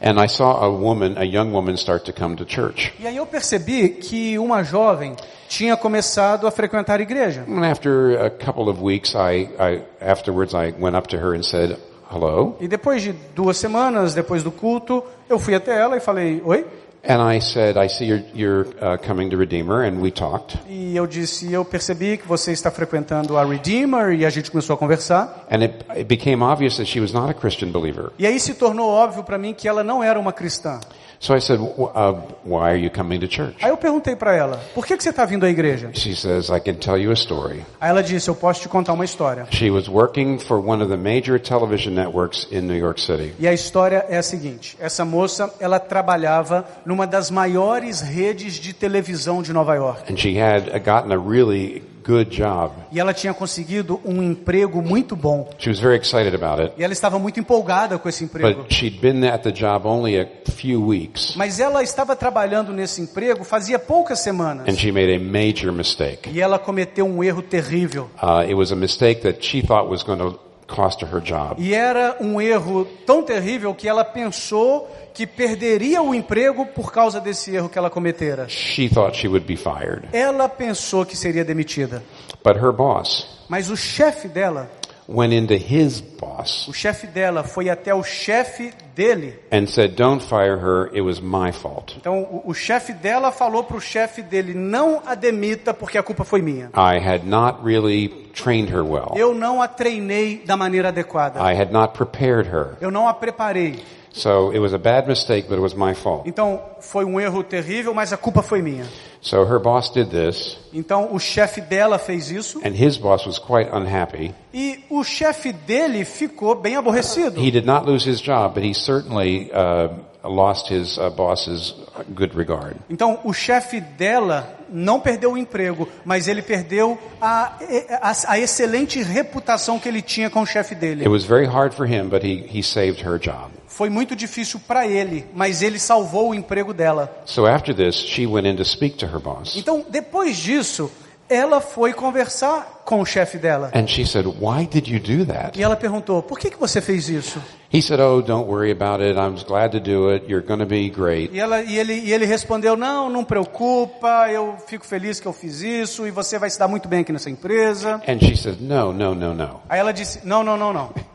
And 0.00 0.22
I 0.22 0.28
saw 0.28 0.62
a 0.62 0.68
woman, 0.68 1.16
a 1.16 1.24
young 1.24 1.52
woman 1.52 1.74
start 1.76 2.04
to 2.04 2.12
come 2.12 2.36
to 2.36 2.44
church. 2.46 2.92
E 2.98 3.06
aí 3.06 3.16
eu 3.16 3.26
percebi 3.26 3.88
que 3.88 4.38
uma 4.38 4.62
jovem 4.62 5.16
tinha 5.48 5.76
começado 5.76 6.46
a 6.46 6.50
frequentar 6.50 7.00
a 7.00 7.02
igreja. 7.02 7.44
And 7.48 7.64
after 7.64 8.20
a 8.20 8.30
couple 8.30 8.68
of 8.68 8.82
weeks, 8.82 9.14
I, 9.14 9.48
I, 9.58 9.82
afterwards 10.00 10.54
I 10.54 10.74
went 10.78 10.96
up 10.96 11.08
to 11.08 11.16
her 11.16 11.34
and 11.34 11.42
said, 11.42 11.78
hello. 12.10 12.56
E 12.60 12.68
depois 12.68 13.02
de 13.02 13.12
duas 13.34 13.56
semanas, 13.56 14.14
depois 14.14 14.42
do 14.42 14.52
culto, 14.52 15.02
eu 15.28 15.38
fui 15.38 15.54
até 15.54 15.78
ela 15.78 15.96
e 15.96 16.00
falei, 16.00 16.42
oi? 16.44 16.66
And 17.06 17.20
I 17.20 17.38
said, 17.38 17.76
I 17.76 17.86
see 17.86 18.06
you're, 18.06 18.22
you're 18.32 18.66
uh, 18.80 18.96
coming 18.96 19.28
to 19.28 19.36
Redeemer, 19.36 19.82
and 19.82 20.00
we 20.00 20.10
talked. 20.10 20.56
E 20.66 20.96
eu 20.96 21.06
disse, 21.06 21.52
eu 21.52 21.62
percebi 21.62 22.16
que 22.16 22.26
você 22.26 22.50
está 22.52 22.70
frequentando 22.70 23.36
a 23.36 23.44
Redeemer, 23.44 24.12
e 24.14 24.24
a 24.24 24.30
gente 24.30 24.50
começou 24.50 24.72
a 24.72 24.76
conversar. 24.78 25.46
And 25.50 25.62
it, 25.62 25.84
it 25.90 26.04
became 26.04 26.42
obvious 26.42 26.78
that 26.78 26.86
she 26.86 27.00
was 27.00 27.12
not 27.12 27.30
a 27.30 27.34
Christian 27.34 27.70
believer. 27.70 28.10
E 28.18 28.26
aí 28.26 28.40
se 28.40 28.54
tornou 28.54 28.88
óbvio 28.88 29.22
para 29.22 29.36
mim 29.36 29.52
que 29.52 29.68
ela 29.68 29.84
não 29.84 30.02
era 30.02 30.18
uma 30.18 30.32
cristã. 30.32 30.80
So 31.24 31.34
I 31.34 31.40
said, 31.40 31.58
"W- 31.58 31.84
uh, 31.86 32.20
why 32.44 32.68
are 32.68 32.76
you 32.76 32.90
coming 32.90 33.18
to 33.20 33.26
church? 33.26 33.56
Aí 33.62 33.70
eu 33.70 33.78
perguntei 33.78 34.14
para 34.14 34.36
ela, 34.36 34.60
por 34.74 34.84
que, 34.84 34.94
que 34.94 35.02
você 35.02 35.08
está 35.08 35.24
vindo 35.24 35.46
à 35.46 35.48
igreja? 35.48 35.88
She 35.94 36.14
says, 36.14 36.50
I 36.50 36.60
can 36.60 36.74
tell 36.74 36.98
you 36.98 37.10
a 37.10 37.14
story. 37.14 37.64
Aí 37.80 37.88
ela 37.88 38.02
disse, 38.02 38.28
eu 38.28 38.34
posso 38.34 38.60
te 38.60 38.68
contar 38.68 38.92
uma 38.92 39.06
história. 39.06 39.46
She 39.50 39.70
was 39.70 39.88
working 39.88 40.38
for 40.38 40.58
one 40.58 40.82
of 40.82 40.90
the 40.90 40.98
major 40.98 41.40
television 41.40 41.94
networks 41.94 42.46
in 42.52 42.66
New 42.66 42.76
York 42.76 43.00
City. 43.00 43.32
E 43.38 43.48
a 43.48 43.54
história 43.54 44.04
é 44.10 44.18
a 44.18 44.22
seguinte: 44.22 44.76
essa 44.78 45.02
moça, 45.02 45.50
ela 45.58 45.78
trabalhava 45.80 46.66
numa 46.84 47.06
das 47.06 47.30
maiores 47.30 48.02
redes 48.02 48.56
de 48.56 48.74
televisão 48.74 49.42
de 49.42 49.50
Nova 49.50 49.74
York. 49.74 50.12
And 50.12 50.18
she 50.18 50.38
had 50.38 50.64
gotten 50.84 51.10
a 51.10 51.16
really 51.18 51.82
good 52.04 52.30
job. 52.30 52.72
E 52.92 53.00
ela 53.00 53.12
tinha 53.12 53.32
conseguido 53.32 54.00
um 54.04 54.22
emprego 54.22 54.82
muito 54.82 55.16
bom. 55.16 55.50
She 55.58 55.70
was 55.70 55.80
very 55.80 55.96
excited 55.96 56.34
about 56.34 56.62
it. 56.62 56.74
E 56.76 56.84
ela 56.84 56.92
estava 56.92 57.18
muito 57.18 57.40
empolgada 57.40 57.98
com 57.98 58.08
esse 58.08 58.24
emprego. 58.24 58.62
But 58.62 58.72
she'd 58.72 58.98
been 59.00 59.26
at 59.26 59.42
the 59.42 59.50
job 59.50 59.86
only 59.88 60.20
a 60.20 60.28
few 60.52 60.86
weeks. 60.86 61.34
Mas 61.36 61.58
ela 61.58 61.82
estava 61.82 62.14
trabalhando 62.14 62.72
nesse 62.72 63.00
emprego 63.00 63.44
fazia 63.44 63.78
poucas 63.78 64.20
semanas. 64.20 64.68
And 64.68 64.76
she 64.78 64.92
made 64.92 65.12
a 65.14 65.18
major 65.18 65.72
mistake. 65.72 66.30
E 66.30 66.40
ela 66.40 66.58
cometeu 66.58 67.06
um 67.06 67.24
erro 67.24 67.42
terrível. 67.42 68.10
Uh, 68.22 68.48
it 68.48 68.54
was 68.54 68.70
a 68.70 68.76
mistake 68.76 69.22
that 69.22 69.44
she 69.44 69.62
thought 69.62 69.88
was 69.88 70.02
going 70.02 70.18
to 70.18 70.38
cost 70.66 71.02
her 71.02 71.10
her 71.12 71.22
job. 71.22 71.56
E 71.58 71.74
era 71.74 72.16
um 72.20 72.40
erro 72.40 72.84
tão 73.06 73.22
terrível 73.22 73.74
que 73.74 73.88
ela 73.88 74.04
pensou 74.04 74.90
que 75.12 75.26
perderia 75.26 76.02
o 76.02 76.14
emprego 76.14 76.66
por 76.66 76.92
causa 76.92 77.20
desse 77.20 77.54
erro 77.54 77.68
que 77.68 77.78
ela 77.78 77.90
cometera. 77.90 78.48
She 78.48 78.88
thought 78.88 79.16
she 79.16 79.28
would 79.28 79.46
be 79.46 79.56
fired. 79.56 80.08
Ela 80.12 80.48
pensou 80.48 81.04
que 81.06 81.16
seria 81.16 81.44
demitida. 81.44 82.02
But 82.42 82.56
her 82.56 82.72
boss 82.72 83.34
Mas 83.48 83.70
o 83.70 83.76
chefe 83.76 84.26
dela, 84.26 84.70
went 85.08 85.32
into 85.34 85.54
his 85.54 86.00
boss 86.00 86.66
o 86.68 86.72
chefe 86.72 87.06
dela 87.06 87.42
foi 87.42 87.68
até 87.68 87.94
o 87.94 88.02
chefe 88.02 88.72
dele. 88.94 89.34
and 89.50 89.66
said, 89.66 89.94
Don't 89.96 90.22
fire 90.22 90.56
her, 90.56 90.86
it 90.94 91.00
was 91.02 91.20
my 91.20 91.52
fault. 91.52 91.94
Então 91.98 92.22
o, 92.22 92.50
o 92.50 92.54
chefe 92.54 92.92
dela 92.92 93.30
falou 93.32 93.64
para 93.64 93.76
o 93.76 93.80
chefe 93.80 94.22
dele: 94.22 94.54
não 94.54 95.02
a 95.04 95.14
demita 95.14 95.74
porque 95.74 95.98
a 95.98 96.02
culpa 96.02 96.24
foi 96.24 96.40
minha. 96.40 96.70
I 96.74 96.98
had 96.98 97.24
not 97.24 97.58
really 97.64 98.08
trained 98.32 98.70
her 98.72 98.82
well. 98.82 99.12
Eu 99.16 99.34
não 99.34 99.60
a 99.60 99.68
treinei 99.68 100.42
da 100.44 100.56
maneira 100.56 100.88
adequada. 100.88 101.40
I 101.40 101.54
had 101.60 101.70
not 101.70 101.94
prepared 101.94 102.48
her. 102.48 102.76
Eu 102.80 102.90
não 102.90 103.08
a 103.08 103.14
preparei. 103.14 103.82
So 104.16 104.52
it 104.52 104.60
was 104.60 104.72
a 104.72 104.78
bad 104.78 105.08
mistake, 105.08 105.48
but 105.48 105.56
it 105.56 105.60
was 105.60 105.74
my 105.74 105.92
fault. 105.92 106.22
Então 106.24 106.62
foi 106.80 107.04
um 107.04 107.20
erro 107.20 107.42
terrível, 107.42 107.92
mas 107.92 108.12
a 108.12 108.16
culpa 108.16 108.42
foi 108.42 108.62
minha. 108.62 108.84
So 109.20 109.42
her 109.44 109.58
boss 109.58 109.90
did 109.90 110.08
this, 110.10 110.56
Então 110.72 111.08
o 111.12 111.18
chefe 111.18 111.60
dela 111.60 111.98
fez 111.98 112.30
isso 112.30 112.60
and 112.64 112.74
his 112.76 112.96
boss 112.96 113.26
was 113.26 113.38
quite 113.40 113.68
unhappy. 113.72 114.32
e 114.52 114.84
o 114.88 115.02
chefe 115.02 115.52
dele 115.52 116.04
ficou 116.04 116.54
bem 116.54 116.76
aborrecido. 116.76 117.40
He 117.40 117.50
did 117.50 117.66
not 117.66 117.86
lose 117.90 118.08
his 118.08 118.20
job, 118.20 118.54
but 118.54 118.62
he 118.64 118.72
certainly 118.72 119.50
uh, 119.52 119.88
lost 120.22 120.70
his 120.70 120.96
uh, 120.96 121.10
boss's 121.10 121.74
good 122.14 122.36
regard. 122.36 122.76
Então 122.88 123.18
o 123.24 123.32
chefe 123.32 123.80
dela 123.80 124.48
não 124.68 125.00
perdeu 125.00 125.32
o 125.32 125.38
emprego, 125.38 125.88
mas 126.04 126.28
ele 126.28 126.40
perdeu 126.42 126.96
a, 127.20 127.54
a, 128.00 128.12
a 128.28 128.38
excelente 128.38 129.02
reputação 129.02 129.80
que 129.80 129.88
ele 129.88 130.02
tinha 130.02 130.30
com 130.30 130.42
o 130.42 130.46
chefe 130.46 130.74
It 130.74 130.80
dele. 130.80 131.08
was 131.08 131.24
very 131.24 131.46
hard 131.46 131.72
for 131.74 131.84
him, 131.84 132.08
but 132.08 132.22
he, 132.22 132.44
he 132.48 132.62
saved 132.62 133.02
her 133.04 133.18
job. 133.18 133.50
Foi 133.74 133.90
muito 133.90 134.14
difícil 134.14 134.60
para 134.60 134.86
ele, 134.86 135.26
mas 135.34 135.60
ele 135.60 135.80
salvou 135.80 136.30
o 136.30 136.34
emprego 136.34 136.72
dela. 136.72 137.12
So 137.24 137.44
after 137.44 137.74
this, 137.74 137.96
she 137.96 138.24
went 138.24 138.46
in 138.46 138.54
to 138.54 138.64
speak 138.64 138.96
to 138.98 139.06
her 139.06 139.18
boss. 139.18 139.56
Então 139.56 139.84
depois 139.90 140.36
disso, 140.36 140.88
ela 141.28 141.60
foi 141.60 141.92
conversar 141.92 142.82
com 142.84 143.00
o 143.00 143.04
chefe 143.04 143.36
dela. 143.36 143.72
And 143.74 143.88
she 143.88 144.06
said, 144.06 144.26
Why 144.26 144.68
did 144.70 144.86
you 144.86 145.00
do 145.00 145.26
that? 145.26 145.58
E 145.58 145.62
ela 145.64 145.74
perguntou: 145.74 146.22
por 146.22 146.38
que, 146.38 146.50
que 146.50 146.56
você 146.56 146.80
fez 146.80 147.08
isso? 147.08 147.42
He 147.72 147.82
said, 147.82 148.00
Oh, 148.00 148.22
don't 148.22 148.48
worry 148.48 148.70
about 148.70 149.02
it. 149.02 149.18
I'm 149.18 149.44
glad 149.44 149.72
to 149.72 149.80
do 149.80 150.08
it. 150.10 150.26
You're 150.30 150.46
going 150.46 150.60
to 150.60 150.66
be 150.66 150.88
great. 150.88 151.34
E, 151.34 151.40
ela, 151.40 151.60
e, 151.60 151.76
ele, 151.76 151.94
e 151.94 152.12
ele 152.12 152.26
respondeu: 152.26 152.76
Não, 152.76 153.10
não 153.10 153.24
preocupa, 153.24 154.28
eu 154.30 154.54
fico 154.68 154.86
feliz 154.86 155.18
que 155.18 155.26
eu 155.26 155.32
fiz 155.32 155.62
isso 155.62 156.06
e 156.06 156.12
você 156.12 156.38
vai 156.38 156.48
se 156.48 156.60
dar 156.60 156.68
muito 156.68 156.86
bem 156.86 157.00
aqui 157.00 157.12
nessa 157.12 157.28
empresa. 157.28 158.00
And 158.06 158.20
she 158.20 158.36
said, 158.36 158.60
No, 158.60 158.92
no, 158.92 159.16
no, 159.16 159.34
no. 159.34 159.62
Aí 159.68 159.80
ela 159.80 159.92
disse: 159.92 160.20
Não, 160.22 160.44
não, 160.44 160.56
não, 160.56 160.72
não. 160.72 161.13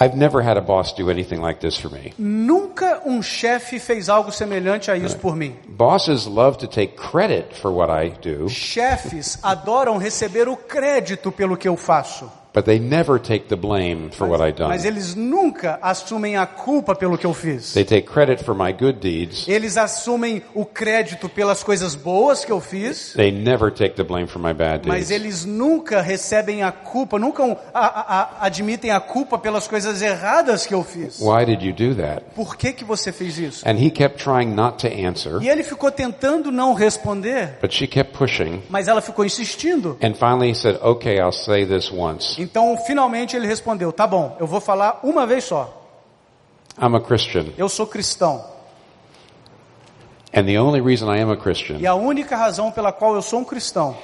I've 0.00 0.16
never 0.16 0.40
had 0.40 0.56
a 0.56 0.60
boss 0.60 0.92
do 0.92 1.10
anything 1.10 1.40
like 1.40 1.60
this 1.60 1.76
for 1.76 1.88
me. 1.88 2.12
Nunca 2.16 3.02
um 3.04 3.20
chefe 3.20 3.80
fez 3.80 4.08
algo 4.08 4.30
semelhante 4.30 4.92
a 4.92 4.96
isso 4.96 5.18
por 5.18 5.34
mim. 5.34 5.56
Bosses 5.68 6.24
love 6.24 6.56
to 6.58 6.68
take 6.68 6.94
credit 6.96 7.52
for 7.52 7.72
what 7.72 7.90
I 7.90 8.10
do, 8.10 8.48
Chefes 8.48 9.38
adoram 9.42 9.98
receber 9.98 10.48
o 10.48 10.56
crédito 10.56 11.32
pelo 11.32 11.56
que 11.56 11.66
eu 11.66 11.76
faço, 11.76 12.30
but 12.58 12.64
they 12.64 12.80
never 12.80 13.20
take 13.20 13.46
the 13.46 13.54
blame 13.56 14.10
for 14.10 14.26
what 14.28 14.40
I 14.42 14.52
mas 14.66 14.82
done. 14.82 14.88
eles 14.88 15.14
nunca 15.14 15.78
assumem 15.80 16.36
a 16.36 16.44
culpa 16.44 16.92
pelo 16.96 17.16
que 17.16 17.24
eu 17.24 17.32
fiz. 17.32 17.72
They 17.72 17.84
take 17.84 18.08
credit 18.08 18.42
for 18.42 18.52
my 18.52 18.72
good 18.72 18.98
deeds. 18.98 19.46
Eles 19.46 19.76
assumem 19.76 20.42
o 20.54 20.64
crédito 20.64 21.28
pelas 21.28 21.62
coisas 21.62 21.94
boas 21.94 22.44
que 22.44 22.50
eu 22.50 22.60
fiz, 22.60 23.12
They 23.14 23.30
never 23.30 23.70
take 23.70 23.94
the 23.94 24.02
blame 24.02 24.26
for 24.26 24.40
my 24.42 24.52
bad 24.52 24.88
mas 24.88 25.10
eles 25.12 25.44
nunca 25.44 26.00
recebem 26.00 26.64
a 26.64 26.72
culpa, 26.72 27.16
nunca 27.16 27.44
a- 27.72 28.40
a- 28.42 28.46
admitem 28.46 28.90
a 28.90 28.98
culpa 28.98 29.38
pelas 29.38 29.68
coisas 29.68 30.02
erradas 30.02 30.66
que 30.66 30.74
eu 30.74 30.82
fiz. 30.82 31.20
Why 31.20 31.44
did 31.44 31.62
you 31.62 31.72
do 31.72 31.94
that? 32.02 32.24
Por 32.34 32.56
que 32.56 32.72
que 32.72 32.84
você 32.84 33.12
fez 33.12 33.38
isso? 33.38 33.68
And 33.68 33.74
he 33.78 33.88
kept 33.90 34.18
trying 34.22 34.52
not 34.54 34.78
to 34.78 34.88
answer, 34.88 35.40
E 35.40 35.48
ele 35.48 35.62
ficou 35.62 35.92
tentando 35.92 36.50
não 36.50 36.74
responder, 36.74 37.58
but 37.60 37.72
she 37.72 37.86
kept 37.86 38.16
pushing. 38.18 38.62
mas 38.68 38.88
ela 38.88 39.00
ficou 39.00 39.24
insistindo. 39.24 39.96
And 40.02 40.14
finally 40.14 40.50
he 40.50 40.54
said, 40.56 40.76
Okay, 40.82 41.18
I'll 41.20 41.30
say 41.32 41.64
this 41.66 41.90
once. 41.92 42.40
Então, 42.50 42.76
finalmente 42.86 43.36
ele 43.36 43.46
respondeu: 43.46 43.92
"Tá 43.92 44.06
bom, 44.06 44.36
eu 44.40 44.46
vou 44.46 44.60
falar 44.60 45.00
uma 45.02 45.26
vez 45.26 45.44
só. 45.44 45.74
I'm 46.80 46.96
a 46.96 47.00
Christian. 47.00 47.46
Eu 47.56 47.68
sou 47.68 47.86
cristão. 47.86 48.44
And 50.32 50.44
the 50.44 50.58
only 50.60 50.80
reason 50.80 51.12
I 51.12 51.20
am 51.20 51.30
a 51.30 51.36
Christian 51.36 51.78
E 51.78 51.86
a 51.86 51.94
única 51.94 52.36
razão 52.36 52.70
pela 52.70 52.92
qual 52.92 53.14
eu 53.14 53.22
sou 53.22 53.40
um 53.40 53.44
cristão 53.44 53.96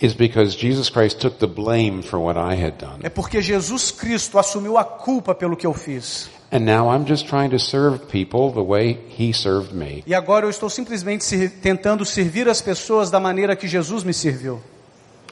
is 0.00 0.12
because 0.12 0.56
Jesus 0.56 0.90
Christ 0.90 1.20
took 1.20 1.38
the 1.38 1.46
blame 1.46 2.02
for 2.02 2.18
what 2.18 2.36
I 2.38 2.54
had 2.60 2.72
done. 2.78 2.98
é 3.02 3.08
porque 3.08 3.40
Jesus 3.40 3.90
Cristo 3.92 4.38
assumiu 4.38 4.76
a 4.76 4.84
culpa 4.84 5.34
pelo 5.34 5.56
que 5.56 5.66
eu 5.66 5.72
fiz. 5.72 6.28
And 6.52 6.60
now 6.60 6.92
I'm 6.92 7.06
just 7.06 7.26
trying 7.26 7.50
to 7.50 7.58
serve 7.58 8.06
people 8.06 8.52
the 8.52 8.68
way 8.68 8.98
he 9.18 9.32
served 9.32 9.72
me. 9.74 10.04
E 10.06 10.14
agora 10.14 10.46
eu 10.46 10.50
estou 10.50 10.68
simplesmente 10.68 11.48
tentando 11.62 12.04
servir 12.04 12.48
as 12.48 12.60
pessoas 12.60 13.10
da 13.10 13.18
maneira 13.18 13.56
que 13.56 13.66
Jesus 13.66 14.04
me 14.04 14.12
serviu." 14.12 14.60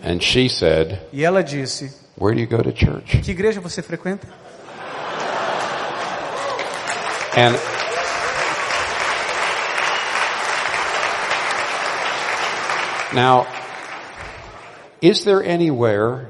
And 0.05 0.21
she 0.21 0.49
said, 0.49 0.99
E 1.13 1.25
ela 1.25 1.43
disse: 1.43 1.93
Where 2.17 2.35
do 2.35 2.41
you 2.41 2.47
go 2.47 2.63
to 2.63 2.73
church? 2.73 3.21
"Que 3.23 3.33
igreja 3.33 3.61
você 3.61 3.83
frequenta?" 3.83 4.27
And 7.35 7.57
now, 13.15 13.47
is 15.01 15.25
there 15.25 15.43
anywhere 15.43 16.29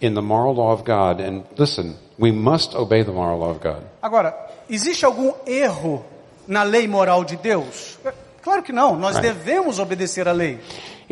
in 0.00 0.14
the 0.14 0.22
moral 0.22 0.54
law 0.54 0.72
of 0.72 0.84
God, 0.84 1.20
and 1.20 1.44
listen, 1.58 1.96
we 2.18 2.32
must 2.32 2.74
obey 2.74 3.02
the 3.02 3.12
moral 3.12 3.38
law 3.38 3.50
of 3.50 3.60
God. 3.60 3.82
Agora, 4.02 4.34
existe 4.68 5.04
algum 5.04 5.32
erro 5.46 6.04
na 6.46 6.62
lei 6.64 6.86
moral 6.88 7.24
de 7.24 7.36
Deus? 7.36 7.98
É, 8.04 8.12
Claro 8.42 8.62
que 8.64 8.72
não, 8.72 8.96
nós 8.96 9.14
Right. 9.16 9.28
devemos 9.28 9.78
obedecer 9.78 10.26
à 10.26 10.32
lei. 10.32 10.58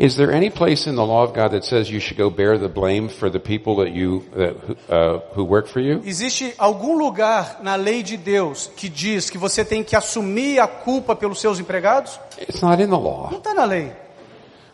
Is 0.01 0.15
there 0.15 0.31
any 0.31 0.49
place 0.49 0.87
in 0.87 0.95
the 0.95 1.05
law 1.05 1.21
of 1.23 1.31
God 1.31 1.51
that 1.51 1.63
says 1.63 1.91
you 1.91 1.99
should 1.99 2.17
go 2.17 2.31
bear 2.31 2.57
the 2.57 2.67
blame 2.67 3.07
for 3.07 3.29
the 3.29 3.39
people 3.39 3.75
that 3.75 3.91
you 3.91 4.23
that, 4.35 4.55
uh, 4.89 5.19
who 5.35 5.43
work 5.43 5.67
for 5.67 5.79
you? 5.79 6.01
Existe 6.03 6.55
algum 6.57 6.97
lugar 6.97 7.59
na 7.61 7.75
lei 7.75 8.01
de 8.01 8.17
Deus 8.17 8.71
que 8.75 8.89
diz 8.89 9.29
que 9.29 9.37
você 9.37 9.63
tem 9.63 9.83
que 9.83 9.95
assumir 9.95 10.59
a 10.59 10.67
culpa 10.67 11.15
pelos 11.15 11.39
seus 11.39 11.59
empregados? 11.59 12.19
It's 12.39 12.63
not 12.63 12.81
in 12.81 12.89
the 12.89 12.97
law, 12.97 13.29
Não 13.29 13.37
está 13.37 13.53
na 13.53 13.63
lei. 13.63 13.91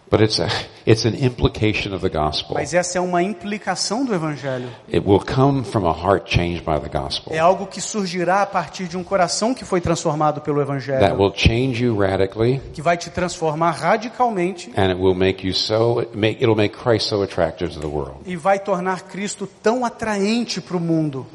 But 0.10 0.22
it's 0.22 0.40
a, 0.40 0.48
it's 0.86 1.06
an 1.06 1.16
implication 1.16 1.94
of 1.94 2.02
the 2.02 2.10
gospel. 2.10 2.56
Mas 2.56 2.74
essa 2.74 2.98
é 2.98 3.02
uma 3.02 3.22
implicação 3.22 4.06
do 4.06 4.14
Evangelho. 4.14 4.70
It 4.88 5.08
will 5.08 5.20
come 5.20 5.64
from 5.64 5.88
a 5.88 5.92
heart 5.92 6.34
changed 6.34 6.64
by 6.64 6.80
the 6.80 6.90
gospel. 6.90 7.34
É 7.34 7.40
algo 7.40 7.68
que 7.68 7.82
surgirá 7.82 8.42
a 8.42 8.46
partir 8.46 8.88
de 8.88 8.98
um 8.98 9.04
coração 9.04 9.54
que 9.54 9.66
foi 9.66 9.82
transformado 9.82 10.42
pelo 10.42 10.58
That 10.58 10.72
Evangelho, 10.72 11.16
will 11.22 11.34
change 11.36 11.84
you 11.84 11.98
radically, 11.98 12.62
que 12.74 12.82
vai 12.82 12.98
te 12.98 13.10
transformar 13.10 13.72
radicalmente 13.72 14.72
and 14.76 14.92
it 14.92 15.00
will 15.00 15.16
make 15.16 15.46
you 15.46 15.54
so 15.54 16.06
make 16.14 16.42
it'll 16.42 16.56
make 16.56 16.76
Christ 16.76 17.08
so 17.08 17.22
attractive 17.22 17.74
to 17.74 17.80
the 17.80 17.88
world. 17.88 18.18
e 18.26 18.36
vai 18.36 18.60
tornar 18.60 19.04
Cristo 19.04 19.48
tão 19.62 19.86
atraente 19.86 20.62
para 20.62 20.78
o 20.78 20.80
mundo. 20.80 21.26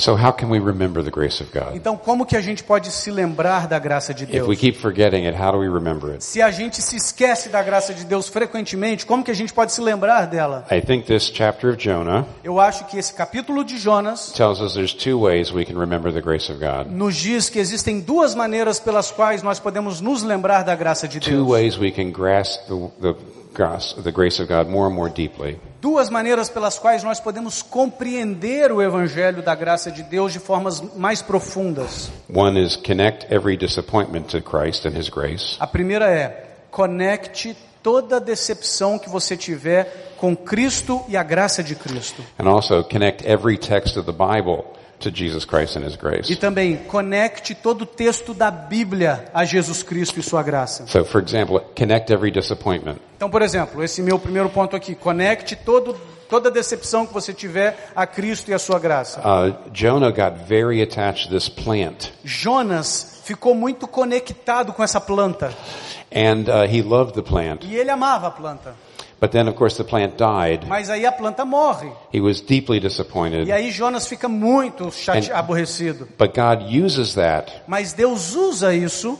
So 0.00 0.14
how 0.16 0.32
can 0.32 0.48
we 0.50 0.58
remember 0.58 1.02
the 1.04 1.10
grace 1.10 1.42
of 1.42 1.50
God? 1.52 1.74
Então, 1.76 1.96
como 1.96 2.24
que 2.24 2.36
a 2.36 2.40
gente 2.40 2.64
pode 2.64 2.90
se 2.90 3.10
lembrar 3.10 3.68
da 3.68 3.78
graça 3.78 4.14
de 4.14 4.24
If 4.24 4.30
we 4.30 4.38
Deus? 4.40 4.58
keep 4.58 4.78
forgetting 4.80 5.26
it, 5.26 5.36
how 5.38 5.52
do 5.52 5.58
we 5.58 5.68
remember 5.68 6.10
it? 6.10 6.24
Se 6.24 6.40
a 6.40 6.50
gente 6.50 6.80
se 6.80 6.96
esquece 6.96 7.48
da 7.50 7.62
graça 7.62 7.92
de 7.92 8.04
Deus 8.04 8.28
frequentemente, 8.28 9.04
como 9.04 9.22
que 9.22 9.30
a 9.30 9.34
gente 9.34 9.52
pode 9.52 9.72
se 9.72 9.80
lembrar 9.80 10.26
dela? 10.26 10.64
I 10.70 10.80
think 10.80 11.04
this 11.06 11.30
chapter 11.32 11.70
of 11.70 11.76
Jonah 11.78 12.24
Eu 12.42 12.58
acho 12.58 12.86
que 12.86 12.98
esse 12.98 13.12
capítulo 13.12 13.62
de 13.62 13.78
Jonas 13.78 14.32
tells 14.32 14.60
us 14.60 14.74
there's 14.74 14.94
two 14.94 15.20
ways 15.20 15.52
we 15.52 15.64
can 15.64 15.78
remember 15.78 16.12
the 16.12 16.20
grace 16.22 16.50
of 16.50 16.58
God. 16.58 16.90
nos 16.90 17.16
diz 17.16 17.48
que 17.48 17.58
existem 17.58 18.00
duas 18.00 18.34
maneiras 18.34 18.80
pelas 18.80 19.10
quais 19.10 19.42
nós 19.42 19.58
podemos 19.60 20.00
nos 20.00 20.22
lembrar 20.22 20.62
da 20.62 20.74
graça 20.74 21.06
de 21.06 21.20
Two 21.20 21.30
Deus. 21.44 21.48
ways 21.48 21.78
we 21.78 21.90
can 21.90 22.10
grasp 22.10 22.66
the, 22.66 22.90
the 23.00 23.14
the 24.02 24.12
grace 24.12 24.40
of 24.40 24.48
God 24.48 24.68
more 24.68 24.86
and 24.86 24.94
more 24.94 25.10
deeply. 25.10 25.58
Duas 25.80 26.10
maneiras 26.10 26.50
pelas 26.50 26.78
quais 26.78 27.02
nós 27.02 27.20
podemos 27.20 27.62
compreender 27.62 28.70
o 28.70 28.82
evangelho 28.82 29.42
da 29.42 29.54
graça 29.54 29.90
de 29.90 30.02
Deus 30.02 30.30
de 30.30 30.38
formas 30.38 30.82
mais 30.94 31.22
profundas. 31.22 32.10
One 32.32 32.62
is 32.62 32.76
connect 32.76 33.32
every 33.32 33.56
disappointment 33.56 34.24
to 34.24 34.42
Christ 34.42 34.84
and 34.84 34.90
His 34.90 35.08
grace. 35.08 35.56
A 35.58 35.66
primeira 35.66 36.06
é 36.10 36.48
conecte 36.70 37.56
toda 37.82 38.20
decepção 38.20 38.98
que 38.98 39.08
você 39.08 39.38
tiver 39.38 40.14
com 40.18 40.36
Cristo 40.36 41.02
e 41.08 41.16
a 41.16 41.22
graça 41.22 41.62
de 41.62 41.74
Cristo. 41.74 42.22
And 42.38 42.46
also 42.46 42.84
connect 42.84 43.26
every 43.26 43.56
text 43.56 43.96
of 43.96 44.04
the 44.04 44.12
Bible 44.12 44.64
to 45.00 45.10
Jesus 45.12 45.44
Christ 45.44 45.76
and 45.76 45.86
His 45.86 45.96
grace. 45.96 46.32
E 46.32 46.36
também 46.36 46.76
conecte 46.76 47.54
todo 47.54 47.82
o 47.82 47.86
texto 47.86 48.32
da 48.32 48.50
Bíblia 48.50 49.24
a 49.34 49.44
Jesus 49.44 49.82
Cristo 49.82 50.20
e 50.20 50.22
sua 50.22 50.42
graça. 50.42 50.86
So, 50.86 51.04
for 51.04 51.22
example, 51.22 51.60
connect 51.76 52.12
every 52.12 52.30
disappointment. 52.30 52.96
Então, 53.16 53.28
por 53.30 53.42
exemplo, 53.42 53.82
esse 53.82 54.00
meu 54.02 54.18
primeiro 54.18 54.48
ponto 54.50 54.74
aqui, 54.76 54.94
conecte 54.94 55.54
todo, 55.56 55.94
toda 56.28 56.50
decepção 56.50 57.06
que 57.06 57.12
você 57.12 57.32
tiver 57.32 57.90
a 57.94 58.06
Cristo 58.06 58.50
e 58.50 58.54
a 58.54 58.58
sua 58.58 58.78
graça. 58.78 59.20
Uh, 59.20 59.70
Jonah 59.72 60.10
got 60.10 60.44
very 60.46 60.80
attached 60.82 61.28
to 61.28 61.34
this 61.34 61.48
plant, 61.48 62.10
Jonas 62.24 63.20
ficou 63.24 63.54
muito 63.54 63.86
conectado 63.86 64.72
com 64.72 64.82
essa 64.82 65.00
planta 65.00 65.52
and 66.12 66.48
uh, 66.48 66.64
he 66.64 66.82
loved 66.82 67.14
the 67.14 67.22
plant. 67.22 67.64
e 67.64 67.76
ele 67.76 67.90
amava 67.90 68.28
a 68.28 68.30
planta. 68.30 68.74
But 69.20 69.32
then, 69.32 69.48
of 69.48 69.56
course, 69.56 69.76
the 69.76 69.84
plant 69.84 70.16
died. 70.16 70.66
Mas 70.66 70.88
aí 70.88 71.04
a 71.04 71.12
planta 71.12 71.44
morre. 71.44 71.92
He 72.12 72.20
was 72.20 72.40
deeply 72.40 72.80
disappointed. 72.80 73.46
E 73.46 73.52
aí 73.52 73.70
Jonas 73.70 74.06
fica 74.06 74.28
muito 74.28 74.90
chate... 74.90 75.30
And- 75.30 75.36
aborrecido. 75.36 76.08
But 76.18 76.34
God 76.34 76.62
uses 76.62 77.14
that. 77.14 77.52
Mas 77.66 77.92
Deus 77.92 78.34
usa 78.34 78.74
isso 78.74 79.18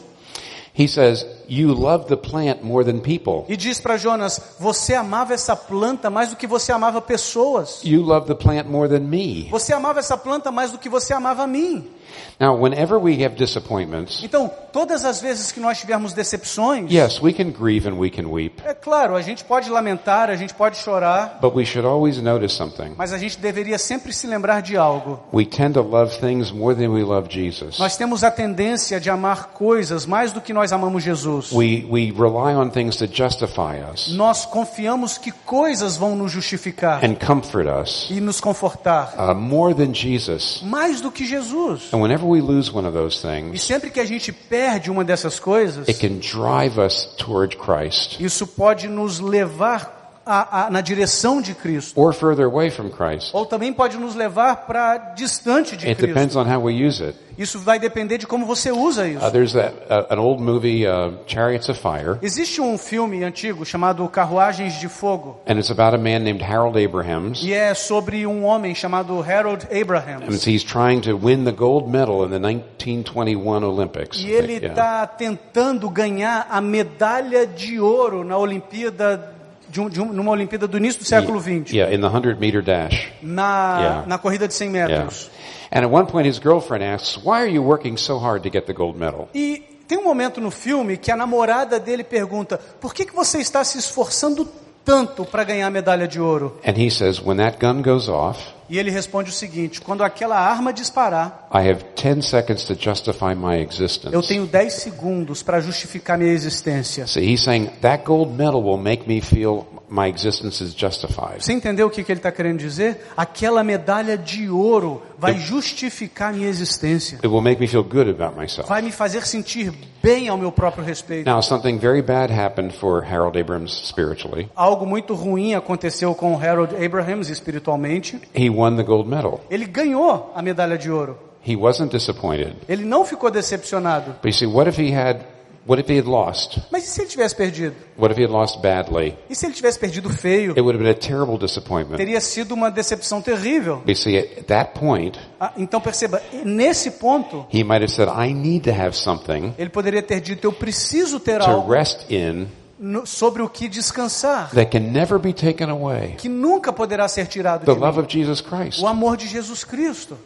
He 0.72 0.86
says, 0.86 1.26
"You 1.48 1.74
love 1.74 2.06
the 2.06 2.16
plant 2.16 2.62
more 2.62 2.84
than 2.84 3.00
people. 3.00 3.44
e 3.52 3.56
diz 3.56 3.80
para 3.80 3.96
Jonas: 3.98 4.40
Você 4.58 4.94
amava 4.94 5.34
essa 5.34 5.56
planta 5.56 6.08
mais 6.08 6.30
do 6.30 6.36
que 6.36 6.46
você 6.46 6.72
amava 6.72 7.00
pessoas. 7.00 7.82
You 7.84 8.02
love 8.02 8.26
the 8.26 8.34
plant 8.34 8.66
more 8.66 8.88
than 8.88 9.00
me." 9.00 9.48
Você 9.50 9.72
amava 9.72 9.98
essa 9.98 10.16
planta 10.16 10.50
mais 10.50 10.70
do 10.70 10.78
que 10.78 10.88
você 10.88 11.12
amava 11.12 11.42
a 11.42 11.46
mim. 11.46 11.90
Now, 12.38 12.54
whenever 12.58 12.98
we 12.98 13.22
have 13.24 13.34
disappointments, 13.36 14.22
Então, 14.22 14.50
todas 14.72 15.04
as 15.04 15.20
vezes 15.20 15.52
que 15.52 15.60
nós 15.60 15.78
tivermos 15.78 16.12
decepções, 16.12 16.90
yes, 16.90 17.20
we 17.22 17.32
can 17.32 17.50
grieve 17.50 17.88
and 17.88 17.94
we 17.98 18.10
can 18.10 18.26
weep, 18.28 18.62
é 18.64 18.74
claro, 18.74 19.14
a 19.16 19.22
gente 19.22 19.44
pode 19.44 19.68
lamentar, 19.70 20.30
a 20.30 20.36
gente 20.36 20.54
pode 20.54 20.78
chorar, 20.78 21.38
but 21.40 21.54
we 21.54 21.64
should 21.64 21.86
always 21.86 22.18
notice 22.20 22.54
something. 22.54 22.94
mas 22.96 23.12
a 23.12 23.18
gente 23.18 23.38
deveria 23.38 23.78
sempre 23.78 24.12
se 24.12 24.26
lembrar 24.26 24.62
de 24.62 24.76
algo. 24.76 25.20
We 25.32 25.44
tend 25.44 25.74
to 25.74 25.82
love 25.82 26.18
things 26.18 26.50
more 26.50 26.74
than 26.74 26.90
we 26.92 27.02
love 27.02 27.28
Jesus. 27.30 27.78
Nós 27.78 27.96
temos 27.96 28.24
a 28.24 28.30
tendência 28.30 28.98
de 29.00 29.10
amar 29.10 29.48
coisas 29.48 30.06
mais 30.06 30.32
do 30.32 30.40
que 30.40 30.52
nós 30.52 30.72
amamos 30.72 31.02
Jesus. 31.02 31.52
We, 31.52 31.86
we 31.90 32.10
rely 32.12 32.54
on 32.56 32.70
things 32.70 32.96
to 32.96 33.06
justify 33.06 33.80
us 33.92 34.08
Nós 34.14 34.44
confiamos 34.46 35.18
que 35.18 35.30
coisas 35.32 35.96
vão 35.96 36.16
nos 36.16 36.32
justificar 36.32 37.04
and 37.04 37.14
comfort 37.14 37.66
us 37.66 38.06
e 38.10 38.20
nos 38.20 38.40
confortar, 38.40 39.14
uh, 39.18 39.34
more 39.34 39.74
than 39.74 39.92
Jesus. 39.92 40.60
mais 40.62 41.00
do 41.00 41.10
que 41.10 41.24
Jesus. 41.24 41.92
And 41.92 41.99
whenever 42.00 42.26
we 42.26 42.40
lose 42.40 42.72
one 42.72 42.86
of 42.86 42.94
those 42.94 43.18
E 43.18 43.28
things, 43.28 43.62
sempre 43.62 43.90
que 43.90 44.00
a 44.00 44.04
gente 44.04 44.32
perde 44.32 44.90
uma 44.90 45.04
dessas 45.04 45.38
coisas, 45.38 45.88
it 45.88 45.98
can 46.00 46.18
drive 46.18 46.78
us 46.78 47.06
toward 47.16 47.56
Christ. 47.56 48.20
isso 48.20 48.46
pode 48.46 48.88
nos 48.88 49.20
levar 49.20 49.99
a- 50.24 50.66
a- 50.66 50.70
na 50.70 50.80
direção 50.80 51.40
de 51.40 51.54
Cristo. 51.54 51.98
or 52.00 52.12
further 52.12 52.44
away 52.46 52.70
from 52.70 52.90
Christ. 52.90 53.30
Ou 53.34 53.44
também 53.46 53.72
pode 53.72 53.96
nos 53.96 54.14
levar 54.14 54.66
para 54.66 54.96
distante 55.16 55.76
de 55.76 55.86
It 55.88 56.00
depends 56.00 56.34
Cristo. 56.34 56.38
on 56.40 56.54
how 56.54 56.62
we 56.62 56.72
use 56.86 57.02
it. 57.02 57.16
Isso 57.38 57.58
vai 57.58 57.78
depender 57.78 58.18
de 58.18 58.26
como 58.26 58.44
você 58.44 58.70
usa 58.70 59.08
isso. 59.08 59.24
Uh, 59.26 59.30
there's 59.30 59.54
that, 59.54 59.74
uh, 59.88 60.12
an 60.12 60.18
old 60.18 60.42
movie, 60.42 60.86
uh, 60.86 61.14
Chariots 61.26 61.70
of 61.70 61.80
Fire, 61.80 62.18
Existe 62.20 62.60
um 62.60 62.76
filme 62.76 63.24
antigo 63.24 63.64
chamado 63.64 64.06
Carruagens 64.08 64.74
de 64.78 64.88
Fogo. 64.88 65.40
and 65.46 65.54
it's 65.58 65.70
about 65.70 65.94
a 65.94 65.98
man 65.98 66.18
named 66.18 66.42
Harold 66.42 66.78
Abrahams. 66.78 67.42
E 67.42 67.54
é 67.54 67.72
sobre 67.72 68.26
um 68.26 68.44
homem 68.44 68.74
chamado 68.74 69.22
Harold 69.22 69.66
And 69.72 69.74
Abrahams. 69.74 70.46
he's 70.46 70.62
trying 70.62 71.00
to 71.00 71.16
win 71.16 71.44
the 71.44 71.52
gold 71.52 71.88
medal 71.90 72.26
in 72.26 72.30
the 72.30 72.38
1921 72.38 73.64
Olympics. 73.64 74.18
E 74.18 74.30
ele 74.30 74.48
think, 74.60 74.64
yeah. 74.66 74.74
está 74.74 75.06
tentando 75.06 75.88
ganhar 75.88 76.46
a 76.50 76.60
medalha 76.60 77.46
de 77.46 77.80
ouro 77.80 78.22
na 78.22 78.36
Olimpíada, 78.36 79.32
de 79.70 79.80
um- 79.80 79.88
de 79.88 80.00
um- 80.00 80.12
numa 80.12 80.30
Olimpíada 80.32 80.66
do 80.66 80.76
início 80.76 81.00
do 81.00 81.06
século 81.06 81.40
XX. 81.40 81.72
Yeah, 81.72 81.94
in 81.94 82.00
the 82.00 82.06
100 82.08 82.38
meter 82.38 82.62
dash. 82.62 83.10
Na, 83.22 83.78
Yeah. 83.80 84.06
na 84.06 84.18
corrida 84.18 84.46
de 84.48 84.54
100 84.54 84.74
Yeah. 84.74 85.04
metros. 85.04 85.30
And 85.72 85.84
at 85.84 85.90
one 85.92 86.06
point 86.06 86.26
his 86.28 86.38
girlfriend 86.40 86.84
asks, 86.84 87.16
why 87.24 87.38
are 87.42 87.48
you 87.50 87.62
working 87.62 87.96
so 87.96 88.18
hard 88.18 88.42
to 88.42 88.50
get 88.50 88.66
the 88.66 88.72
gold 88.72 88.98
medal? 88.98 89.28
E 89.34 89.62
tem 89.86 89.98
um 89.98 90.04
momento 90.04 90.40
no 90.40 90.50
filme 90.50 90.96
que 90.96 91.10
a 91.12 91.16
namorada 91.16 91.78
dele 91.78 92.02
pergunta: 92.04 92.58
por 92.80 92.92
que, 92.92 93.04
que 93.04 93.14
você 93.14 93.38
está 93.38 93.62
se 93.64 93.78
esforçando 93.78 94.46
tanto 94.84 95.24
para 95.24 95.44
ganhar 95.44 95.66
a 95.66 95.70
medalha 95.70 96.08
de 96.08 96.20
ouro? 96.20 96.58
And 96.66 96.72
he 96.76 96.90
says, 96.90 97.20
when 97.20 97.36
that 97.38 97.58
gun 97.64 97.82
goes 97.82 98.08
off, 98.08 98.40
E 98.70 98.78
ele 98.78 98.90
responde 98.90 99.30
o 99.30 99.32
seguinte: 99.32 99.80
quando 99.80 100.04
aquela 100.04 100.38
arma 100.38 100.72
disparar, 100.72 101.48
I 101.52 101.68
have 101.68 101.84
10 102.00 102.24
seconds 102.24 102.64
to 102.64 102.76
justify 102.78 103.34
my 103.34 103.68
eu 104.12 104.22
tenho 104.22 104.46
10 104.46 104.72
segundos 104.72 105.42
para 105.42 105.60
justificar 105.60 106.16
minha 106.16 106.32
existência. 106.32 107.06
See, 107.06 107.32
he's 107.32 107.42
saying 107.42 107.66
that 107.80 108.04
gold 108.04 108.32
medal 108.32 108.62
will 108.62 108.78
make 108.78 109.08
me 109.08 109.20
feel 109.20 109.66
my 109.90 110.08
existence 110.08 110.62
is 110.62 110.72
justified. 110.72 111.42
Você 111.44 111.52
entendeu 111.52 111.88
o 111.88 111.90
que, 111.90 112.04
que 112.04 112.12
ele 112.12 112.20
está 112.20 112.30
querendo 112.30 112.58
dizer? 112.58 112.98
Aquela 113.16 113.64
medalha 113.64 114.16
de 114.16 114.48
ouro 114.48 115.02
vai 115.18 115.36
justificar 115.36 116.32
minha 116.32 116.48
existência. 116.48 117.16
It 117.16 117.26
will 117.26 117.42
make 117.42 117.60
me 117.60 117.66
feel 117.66 117.82
good 117.82 118.08
about 118.08 118.38
myself. 118.38 118.68
Vai 118.68 118.80
me 118.80 118.92
fazer 118.92 119.26
sentir 119.26 119.72
bem 120.02 120.28
ao 120.28 120.38
meu 120.38 120.52
próprio 120.52 120.84
respeito. 120.84 121.28
Now, 121.28 121.42
something 121.42 121.78
very 121.78 122.00
bad 122.00 122.32
happened 122.32 122.74
for 122.74 123.04
Harold 123.04 123.38
Abrams 123.38 123.72
spiritually. 123.86 124.48
Algo 124.54 124.86
muito 124.86 125.14
ruim 125.14 125.54
aconteceu 125.54 126.14
com 126.14 126.38
Harold 126.38 126.74
Abrahams 126.74 127.28
espiritualmente. 127.28 128.20
He 128.34 128.48
won 128.60 128.76
the 128.76 128.82
gold 128.82 129.08
medal. 129.08 129.40
Ele 129.50 129.66
ganhou 129.66 130.32
a 130.34 130.42
medalha 130.42 130.76
de 130.76 130.90
ouro. 130.90 131.18
He 131.46 131.56
wasn't 131.56 131.90
disappointed. 131.90 132.54
Ele 132.68 132.84
não 132.84 133.04
ficou 133.04 133.30
decepcionado. 133.30 134.12
But 134.22 134.26
you 134.26 134.32
see, 134.34 134.46
what 134.46 134.68
if 134.68 134.78
he 134.78 134.94
had, 134.94 135.20
what 135.66 135.80
if 135.80 135.88
he 135.90 135.98
had 135.98 136.06
lost? 136.06 136.58
Mas 136.70 136.84
e 136.84 136.88
se 136.88 137.00
ele 137.00 137.08
tivesse 137.08 137.34
perdido? 137.34 137.74
What 137.98 138.12
if 138.12 138.18
he 138.18 138.24
had 138.24 138.30
lost 138.32 138.60
badly? 138.60 139.16
E 139.28 139.34
se 139.34 139.46
ele 139.46 139.54
tivesse 139.54 139.78
perdido 139.78 140.10
feio? 140.10 140.52
It 140.52 140.60
would 140.60 140.76
have 140.76 140.84
been 140.84 140.90
a 140.90 140.94
terrible 140.94 141.38
disappointment. 141.38 141.96
Teria 141.96 142.20
sido 142.20 142.52
uma 142.52 142.70
decepção 142.70 143.22
terrível. 143.22 143.82
You 143.86 143.94
see, 143.96 144.18
at 144.18 144.44
that 144.48 144.78
point, 144.78 145.18
Ah, 145.40 145.52
Então 145.56 145.80
perceba, 145.80 146.20
nesse 146.44 146.90
ponto, 146.92 147.46
he 147.50 147.64
might 147.64 147.82
have 147.82 147.88
said, 147.90 148.08
I 148.10 148.34
need 148.34 148.70
to 148.70 148.78
have 148.78 148.94
something 148.94 149.54
ele 149.58 149.70
poderia 149.70 150.02
ter 150.02 150.20
dito: 150.20 150.46
Eu 150.46 150.52
preciso 150.52 151.18
ter 151.18 151.38
to 151.40 151.50
algo 151.50 151.72
rest 151.72 152.04
in 152.10 152.46
no- 152.80 153.04
sobre 153.04 153.42
o 153.42 153.48
que 153.48 153.68
descansar, 153.68 154.50
that 154.54 154.70
can 154.70 154.90
never 154.90 155.18
be 155.18 155.32
taken 155.32 155.68
away. 155.70 156.14
que 156.16 156.28
nunca 156.28 156.72
poderá 156.72 157.06
ser 157.08 157.26
tirado 157.28 157.64
The 157.64 157.74
de 157.74 157.78
love 157.78 157.98
mim. 157.98 158.04
of 158.04 158.08
Jesus 158.10 158.40
Christ. 158.40 158.82
O 158.82 158.86
amor 158.88 159.16
de 159.16 159.28
Jesus 159.28 159.62
Cristo. 159.64 160.16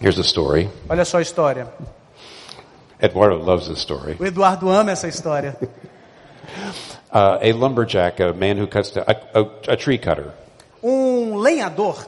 Here's 0.00 0.18
a 0.18 0.22
story. 0.24 0.68
Olha 0.88 1.04
só 1.04 1.18
a 1.18 1.22
história. 1.22 1.68
Eduardo 3.02 3.36
loves 3.42 3.66
this 3.68 3.78
story. 3.80 4.16
O 4.18 4.24
Eduardo 4.24 4.70
ama 4.70 4.92
essa 4.92 5.08
história. 5.08 5.56
Uh, 7.12 7.38
a 7.42 7.52
lumberjack, 7.52 8.20
a 8.20 8.32
man 8.32 8.56
who 8.56 8.66
cuts 8.68 8.92
down, 8.92 9.04
a, 9.06 9.40
a, 9.40 9.72
a 9.72 9.76
tree 9.76 9.98
cutter. 9.98 10.32
Um 10.82 11.34
lenhador, 11.36 12.06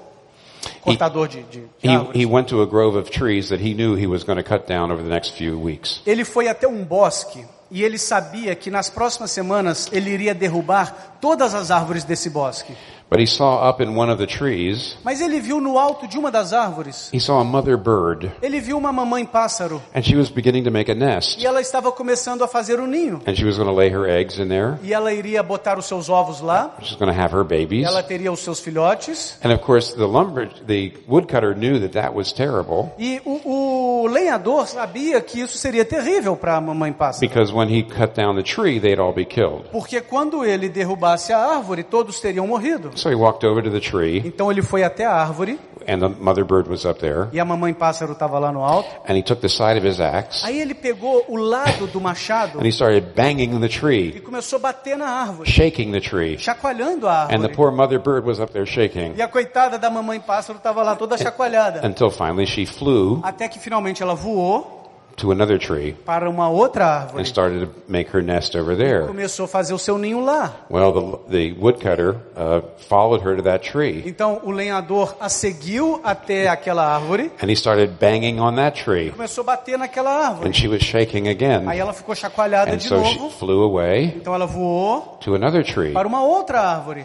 cortador 0.80 1.28
de, 1.28 1.42
de, 1.42 1.60
de 1.80 1.88
árvores. 1.88 2.14
he 2.16 2.24
went 2.24 2.48
to 2.48 2.62
a 2.62 2.66
grove 2.66 2.96
of 2.96 3.10
trees 3.10 3.48
that 3.48 3.60
he 3.60 3.74
knew 3.74 3.94
he 3.96 4.06
was 4.06 4.22
going 4.24 4.36
to 4.36 4.44
cut 4.44 4.66
down 4.68 4.90
over 4.92 5.02
the 5.02 5.08
next 5.08 5.30
few 5.36 5.58
weeks. 5.58 6.00
Ele 6.06 6.24
foi 6.24 6.46
até 6.48 6.68
um 6.68 6.84
bosque 6.84 7.44
e 7.72 7.82
ele 7.82 7.98
sabia 7.98 8.54
que 8.54 8.70
nas 8.70 8.88
próximas 8.90 9.30
semanas 9.32 9.88
ele 9.90 10.10
iria 10.10 10.34
derrubar 10.34 11.16
todas 11.20 11.54
as 11.54 11.70
árvores 11.70 12.04
desse 12.04 12.28
bosque. 12.30 12.74
But 13.10 13.20
he 13.20 13.26
saw 13.26 13.68
up 13.68 13.82
in 13.82 13.94
one 13.94 14.10
of 14.10 14.16
the 14.18 14.26
trees, 14.26 14.96
Mas 15.04 15.20
ele 15.20 15.38
viu 15.38 15.60
no 15.60 15.78
alto 15.78 16.08
de 16.08 16.16
uma 16.18 16.30
das 16.30 16.54
árvores, 16.54 17.10
he 17.12 17.20
saw 17.20 17.40
a 17.40 17.44
mother 17.44 17.76
bird, 17.76 18.32
ele 18.40 18.58
viu 18.58 18.78
uma 18.78 18.90
mamãe 18.90 19.26
pássaro 19.26 19.82
and 19.94 20.02
she 20.02 20.16
was 20.16 20.30
beginning 20.30 20.62
to 20.64 20.70
make 20.70 20.90
a 20.90 20.94
nest. 20.94 21.38
e 21.38 21.44
ela 21.46 21.60
estava 21.60 21.92
começando 21.92 22.42
a 22.42 22.48
fazer 22.48 22.80
o 22.80 22.86
ninho. 22.86 23.20
And 23.26 23.34
she 23.34 23.44
was 23.44 23.58
going 23.58 23.68
to 23.68 23.74
lay 23.74 23.90
her 23.90 24.08
eggs 24.08 24.40
in 24.40 24.48
there. 24.48 24.76
E 24.82 24.94
ela 24.94 25.12
iria 25.12 25.42
botar 25.42 25.78
os 25.78 25.84
seus 25.84 26.08
ovos 26.08 26.40
lá, 26.40 26.74
She's 26.80 26.96
going 26.96 27.12
to 27.12 27.20
have 27.20 27.34
her 27.36 27.44
babies. 27.44 27.84
ela 27.86 28.02
teria 28.02 28.32
os 28.32 28.40
seus 28.40 28.60
filhotes. 28.60 29.36
And 29.44 29.52
of 29.52 29.62
course, 29.62 29.92
the 29.94 30.06
lumber, 30.06 30.48
the 30.66 30.94
woodcutter 31.06 31.54
knew 31.54 31.78
that 31.80 31.92
that 31.92 32.14
was 32.16 32.32
terrible 32.32 32.92
E 32.98 33.20
o, 33.26 33.40
o 33.44 33.81
lenhador 34.06 34.66
sabia 34.66 35.20
que 35.20 35.40
isso 35.40 35.56
seria 35.58 35.84
terrível 35.84 36.36
para 36.36 36.56
a 36.56 36.60
mamãe 36.60 36.92
pássaro. 36.92 37.26
because 37.28 37.52
when 37.52 37.68
he 37.68 37.82
cut 37.82 38.14
down 38.14 38.34
the 38.36 38.42
tree, 38.42 38.78
they'd 38.80 39.00
all 39.00 39.12
be 39.12 39.24
killed. 39.24 39.64
Porque 39.70 40.00
quando 40.00 40.44
ele 40.44 40.68
derrubasse 40.68 41.32
a 41.32 41.38
árvore, 41.38 41.82
todos 41.82 42.20
teriam 42.20 42.46
morrido. 42.46 42.90
So 42.96 43.08
he 43.10 43.14
walked 43.14 43.44
over 43.46 43.62
to 43.62 43.70
the 43.70 43.80
tree, 43.80 44.22
Então 44.24 44.50
ele 44.50 44.62
foi 44.62 44.82
até 44.84 45.04
a 45.04 45.12
árvore 45.12 45.58
and 45.88 45.98
the 45.98 46.08
mother 46.08 46.44
bird 46.44 46.70
was 46.70 46.84
up 46.84 47.00
there, 47.00 47.26
e 47.32 47.40
a 47.40 47.44
mamãe 47.44 47.74
pássaro 47.74 48.12
estava 48.12 48.38
lá 48.38 48.52
no 48.52 48.62
alto. 48.62 48.88
and 49.08 49.16
he 49.16 49.22
took 49.22 49.40
the 49.40 49.48
side 49.48 49.76
of 49.76 49.84
his 49.86 49.98
axe, 50.00 50.44
Aí 50.46 50.60
ele 50.60 50.74
pegou 50.74 51.24
o 51.28 51.36
lado 51.36 51.88
do 51.88 52.00
machado 52.00 52.60
and 52.60 52.62
he 52.64 52.68
started 52.70 53.08
banging 53.16 53.58
the 53.58 53.66
e 53.66 53.68
tree, 53.68 54.20
começou 54.20 54.58
a 54.58 54.60
bater 54.60 54.96
na 54.96 55.06
árvore, 55.08 55.50
shaking 55.50 55.90
the 55.90 56.00
tree. 56.00 56.38
chacoalhando 56.38 57.08
a 57.08 57.24
And 57.24 57.28
the 57.28 57.34
árvore. 57.34 57.54
poor 57.56 57.72
mother 57.72 57.98
bird 57.98 58.24
was 58.24 58.38
up 58.38 58.52
there 58.52 58.64
shaking 58.64 59.14
E 59.16 59.22
a 59.22 59.26
coitada 59.26 59.76
da 59.76 59.90
mamãe 59.90 60.20
pássaro 60.20 60.56
estava 60.58 60.84
lá 60.84 60.94
toda 60.94 61.18
chacoalhada. 61.18 61.84
until 61.84 62.10
finally 62.12 62.46
she 62.46 62.64
flew 62.64 63.18
Até 63.24 63.48
que 63.48 63.58
finalmente 63.58 63.91
ela 64.00 64.14
voou 64.14 64.78
to 65.14 65.30
another 65.30 65.58
tree 65.58 65.92
para 66.06 66.28
uma 66.30 66.48
outra 66.48 66.84
and 66.86 66.88
árvore. 67.02 67.26
started 67.26 67.66
to 67.66 67.72
make 67.86 68.10
her 68.16 68.22
nest 68.22 68.56
over 68.56 68.74
there. 68.74 69.06
Começou 69.06 69.44
a 69.44 69.48
fazer 69.48 69.74
o 69.74 69.78
seu 69.78 69.98
ninho 69.98 70.24
lá. 70.24 70.52
Well, 70.70 71.20
the, 71.28 71.50
the 71.52 71.60
woodcutter 71.60 72.16
uh, 72.34 72.62
followed 72.88 73.22
her 73.22 73.36
to 73.36 73.42
that 73.42 73.70
tree, 73.70 74.02
Então 74.06 74.40
o 74.42 74.50
lenhador 74.50 75.14
a 75.20 75.28
seguiu 75.28 76.00
até 76.02 76.48
aquela 76.48 76.82
árvore, 76.94 77.30
and 77.42 77.46
he 77.50 77.52
started 77.54 77.92
banging 78.00 78.40
on 78.40 78.54
that 78.54 78.82
tree, 78.82 79.10
começou 79.10 79.42
a 79.42 79.44
bater 79.48 79.76
naquela 79.76 80.10
árvore. 80.28 80.48
and 80.48 80.54
she 80.54 80.66
was 80.66 80.80
shaking 80.82 81.26
Aí 81.28 81.32
again. 81.34 81.66
ela 81.78 81.92
ficou 81.92 82.14
chacoalhada 82.14 82.72
And 82.72 82.76
de 82.78 82.84
so 82.88 83.04
she 83.04 83.18
novo. 83.18 83.30
flew 83.30 83.62
away 83.64 84.14
Então 84.16 84.34
ela 84.34 84.46
voou 84.46 85.18
to 85.20 85.34
another 85.34 85.62
tree. 85.62 85.92
para 85.92 86.08
uma 86.08 86.22
outra 86.24 86.58
árvore. 86.62 87.04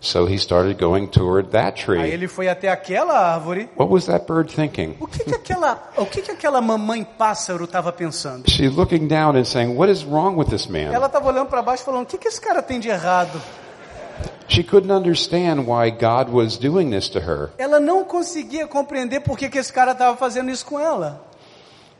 So 0.00 0.26
he 0.26 0.36
started 0.38 0.78
going 0.78 1.08
toward 1.08 1.50
that 1.50 1.80
Aí 1.80 1.84
tree. 1.84 2.10
ele 2.12 2.28
foi 2.28 2.48
até 2.48 2.68
aquela 2.68 3.34
árvore. 3.34 3.68
What 3.76 3.92
was 3.92 4.06
that 4.06 4.26
bird 4.26 4.52
thinking? 4.52 4.96
O 5.00 5.08
que 5.08 5.24
que 5.24 5.34
aquela, 5.34 5.90
o 5.96 6.06
que 6.06 6.22
que 6.22 6.30
aquela 6.30 6.60
mamãe 6.60 7.02
pássaro 7.02 7.64
estava 7.64 7.90
pensando? 7.92 8.48
She's 8.48 8.72
looking 8.76 9.08
down 9.08 9.36
and 9.36 9.44
saying, 9.44 9.76
What 9.76 9.90
is 9.90 10.04
wrong 10.04 10.36
with 10.36 10.46
this 10.50 10.68
man? 10.68 10.92
Ela 10.94 11.06
estava 11.06 11.28
olhando 11.28 11.48
para 11.48 11.62
baixo 11.62 11.82
falando: 11.82 12.04
"O 12.04 12.06
que 12.06 12.16
que 12.16 12.28
esse 12.28 12.40
cara 12.40 12.62
tem 12.62 12.78
de 12.78 12.88
errado?" 12.88 13.40
She 14.46 14.62
couldn't 14.62 14.92
understand 14.92 15.66
why 15.66 15.90
God 15.90 16.30
was 16.32 16.56
doing 16.56 16.90
this 16.90 17.08
to 17.10 17.18
her. 17.18 17.50
Ela 17.58 17.80
não 17.80 18.04
conseguia 18.04 18.66
compreender 18.66 19.20
por 19.20 19.36
que 19.36 19.48
que 19.48 19.58
esse 19.58 19.72
cara 19.72 19.92
estava 19.92 20.16
fazendo 20.16 20.50
isso 20.50 20.64
com 20.64 20.78
ela. 20.78 21.20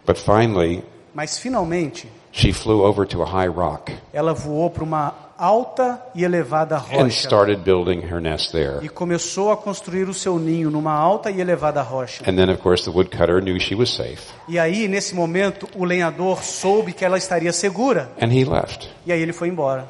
But 0.06 0.16
finally, 0.18 0.84
Mas 1.12 1.36
finalmente, 1.38 2.08
she 2.30 2.52
flew 2.52 2.80
over 2.84 3.04
to 3.08 3.22
a 3.22 3.26
high 3.26 3.48
rock 3.48 3.92
ela 4.12 4.32
voou 4.32 4.70
para 4.70 4.84
uma 4.84 5.14
alta 5.38 6.02
e 6.14 6.24
elevada 6.24 6.76
and 6.76 6.80
rocha 7.04 7.08
started 7.10 7.62
building 7.62 8.00
her 8.00 8.20
nest 8.20 8.50
there. 8.50 8.84
e 8.84 8.88
começou 8.88 9.52
a 9.52 9.56
construir 9.56 10.08
o 10.08 10.12
seu 10.14 10.38
ninho 10.38 10.70
numa 10.70 10.92
alta 10.92 11.30
e 11.30 11.40
elevada 11.40 11.80
rocha. 11.80 12.22
And 12.28 12.34
then, 12.36 12.50
of 12.50 12.60
course, 12.60 12.84
the 12.84 12.90
woodcutter 12.90 13.40
knew 13.40 13.58
she 13.60 13.74
was 13.76 13.90
safe, 13.94 14.22
E 14.48 14.58
aí, 14.58 14.88
nesse 14.88 15.14
momento, 15.14 15.68
o 15.76 15.84
lenhador 15.84 16.42
soube 16.42 16.92
que 16.92 17.04
ela 17.04 17.16
estaria 17.16 17.52
segura. 17.52 18.10
and 18.20 18.32
he 18.32 18.44
left. 18.44 18.90
E 19.06 19.12
aí 19.12 19.22
ele 19.22 19.32
foi 19.32 19.48
embora. 19.48 19.86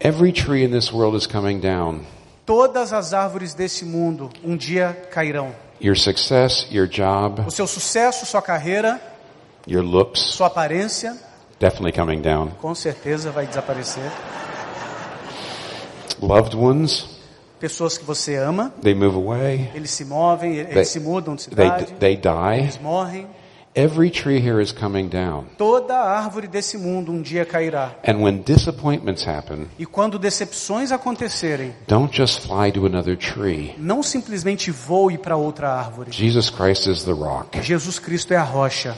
Every 0.00 0.32
tree 0.32 0.64
in 0.64 0.70
this 0.70 0.90
world 0.90 1.14
is 1.16 1.26
coming 1.26 1.60
down. 1.60 2.00
Todas 2.46 2.92
as 2.92 3.12
árvores 3.12 3.52
desse 3.52 3.84
mundo 3.84 4.30
um 4.42 4.56
dia 4.56 4.96
cairão. 5.10 5.54
Your 5.82 5.96
success, 5.96 6.66
your 6.72 6.86
job, 6.88 7.42
O 7.46 7.50
seu 7.50 7.66
sucesso, 7.66 8.24
sua 8.26 8.40
carreira, 8.42 9.00
your 9.68 9.84
looks, 9.84 10.20
sua 10.20 10.46
aparência, 10.48 11.16
definitely 11.60 11.92
coming 11.92 12.20
down. 12.20 12.48
com 12.60 12.74
certeza 12.74 13.30
vai 13.30 13.46
desaparecer. 13.46 14.02
Loved 16.22 16.56
ones, 16.56 17.18
Pessoas 17.58 17.98
que 17.98 18.04
você 18.04 18.36
ama, 18.36 18.72
they 18.82 18.94
move 18.94 19.16
away, 19.16 19.70
eles 19.74 19.90
se 19.90 20.04
movem, 20.04 20.56
eles 20.56 20.72
They- 20.72 20.84
se 20.86 20.98
mudam 21.00 21.34
de 21.36 21.48
they, 21.50 21.66
cidade, 21.66 21.92
they 21.98 22.16
die. 22.16 22.58
eles 22.62 22.78
morrem. 22.80 23.26
Every 23.72 24.10
tree 24.10 24.38
here 24.40 24.60
is 24.60 24.72
coming 24.72 25.06
down. 25.08 25.44
Toda 25.56 25.94
árvore 25.96 26.48
desse 26.48 26.76
mundo 26.76 27.12
um 27.12 27.22
dia 27.22 27.44
cairá. 27.44 27.92
And 28.04 28.16
when 28.16 28.38
disappointments 28.42 29.24
happen, 29.28 29.68
E 29.78 29.86
quando 29.86 30.18
decepções 30.18 30.90
acontecerem, 30.90 31.72
don't 31.86 32.12
just 32.16 32.40
fly 32.48 32.72
to 32.72 32.84
another 32.86 33.16
tree. 33.16 33.74
não 33.78 34.02
simplesmente 34.02 34.72
voe 34.72 35.16
para 35.18 35.36
outra 35.36 35.68
árvore. 35.70 36.10
Jesus 36.10 36.50
Christ 36.50 36.86
is 36.88 37.04
the 37.04 37.12
rock. 37.12 37.62
Jesus 37.62 37.98
Cristo 38.00 38.32
é 38.34 38.36
a 38.38 38.42
rocha. 38.42 38.96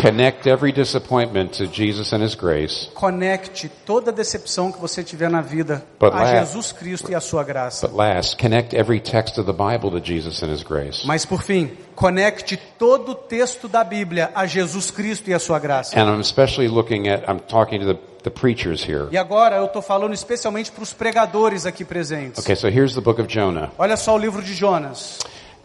Connect 0.00 0.46
every 0.46 0.72
disappointment 0.72 1.58
to 1.58 1.66
Jesus 1.66 2.12
and 2.12 2.22
His 2.24 2.34
grace. 2.34 2.88
Conecte 2.94 3.68
toda 3.84 4.12
decepção 4.12 4.70
que 4.70 4.80
você 4.80 5.02
tiver 5.02 5.28
na 5.28 5.40
vida 5.40 5.84
But 5.98 6.12
a 6.12 6.22
la- 6.22 6.40
Jesus 6.40 6.72
Cristo 6.72 7.10
e 7.10 7.14
a 7.14 7.20
sua 7.20 7.42
graça. 7.44 7.86
But 7.88 7.96
last, 7.96 8.36
connect 8.36 8.74
every 8.74 9.00
text 9.00 9.38
of 9.38 9.50
the 9.50 9.52
Bible 9.52 9.90
to 9.90 10.00
Jesus 10.04 10.42
and 10.42 10.52
His 10.52 10.62
grace. 10.62 11.06
Mas 11.06 11.24
por 11.24 11.42
fim, 11.42 11.70
conecte 11.94 12.56
todo 12.78 13.12
o 13.12 13.14
texto 13.14 13.68
da 13.68 13.82
Bíblia 13.82 14.30
a 14.34 14.46
Jesus 14.46 14.90
Cristo 14.90 15.30
e 15.30 15.34
a 15.34 15.38
sua 15.38 15.58
graça. 15.58 15.98
And 15.98 16.04
I'm 16.08 16.20
especially 16.20 16.68
looking 16.68 17.08
at, 17.08 17.24
I'm 17.28 17.40
talking 17.40 17.80
to 17.80 17.94
the, 17.94 18.00
the 18.24 18.30
preachers 18.30 18.82
here. 18.82 19.08
E 19.10 19.18
agora 19.18 19.56
eu 19.56 19.66
estou 19.66 19.82
falando 19.82 20.14
especialmente 20.14 20.70
para 20.70 20.82
os 20.82 20.92
pregadores 20.92 21.66
aqui 21.66 21.84
presentes. 21.84 22.42
Okay, 22.44 22.54
so 22.56 22.68
here's 22.68 22.94
the 22.94 23.00
book 23.00 23.20
of 23.20 23.28
Jonah. 23.32 23.70
Olha 23.78 23.96
só 23.96 24.14
o 24.14 24.18
livro 24.18 24.42
de 24.42 24.54
Jonas. 24.54 25.18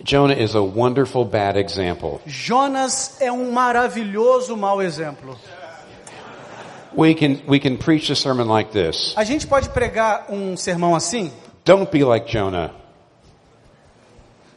Jonah 0.04 0.34
is 0.34 0.54
a 0.54 0.62
wonderful 0.62 1.24
bad 1.24 1.56
example. 1.58 2.20
Jonas 2.26 3.22
é 3.22 3.32
um 3.32 3.51
maravilhoso 3.51 4.58
mau 4.58 4.82
exemplo. 4.82 5.38
We 6.95 7.16
can, 7.16 7.41
we 7.47 7.60
can 7.60 7.78
preach 7.78 8.12
a 8.12 8.16
sermon 8.16 8.47
like 8.47 8.72
this. 8.72 9.14
A 9.16 9.24
gente 9.24 9.47
pode 9.47 9.70
pregar 9.70 10.26
um 10.30 10.56
sermão 10.58 10.93
assim? 10.93 11.32
Don't 11.66 11.89
be 11.89 12.04
like 12.04 12.30
Jonah. 12.30 12.72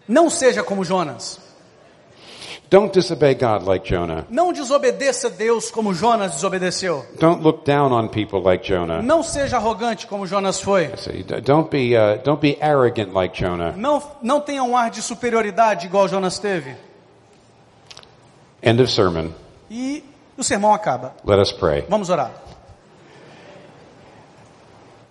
Não 0.09 0.29
seja 0.29 0.63
como 0.63 0.85
Jonas. 0.85 1.41
Don't 2.69 2.93
disobey 2.93 3.35
God 3.35 3.62
like 3.64 3.89
Jonah. 3.89 4.27
Não 4.29 4.53
desobedeça 4.53 5.31
Deus 5.31 5.71
como 5.71 5.95
Jonas 5.95 6.33
desobedeceu. 6.33 7.05
Don't 7.21 7.43
look 7.43 7.64
down 7.64 7.93
on 7.93 8.09
people 8.09 8.41
like 8.41 8.67
Jonah. 8.67 9.01
Não 9.01 9.23
seja 9.23 9.57
arrogante 9.57 10.07
como 10.07 10.27
Jonas 10.27 10.61
foi. 10.61 10.91
Don't 11.45 11.71
be, 11.71 11.95
uh, 11.97 12.21
don't 12.25 12.41
be 12.41 12.59
arrogant 12.61 13.12
like 13.12 13.41
Jonah. 13.41 13.73
Não, 13.77 14.03
não 14.21 14.41
tenha 14.41 14.64
um 14.64 14.77
ar 14.77 14.91
de 14.91 15.01
superioridade 15.01 15.87
igual 15.87 16.09
Jonas 16.09 16.41
teve. 16.41 16.75
End 18.61 18.83
of 18.83 18.91
sermon. 18.91 19.31
E 19.71 20.03
o 20.37 20.43
sermão 20.43 20.75
acaba. 20.75 21.14
Let 21.25 21.39
us 21.41 21.53
pray. 21.53 21.85
Vamos 21.89 22.11
orar. 22.11 22.33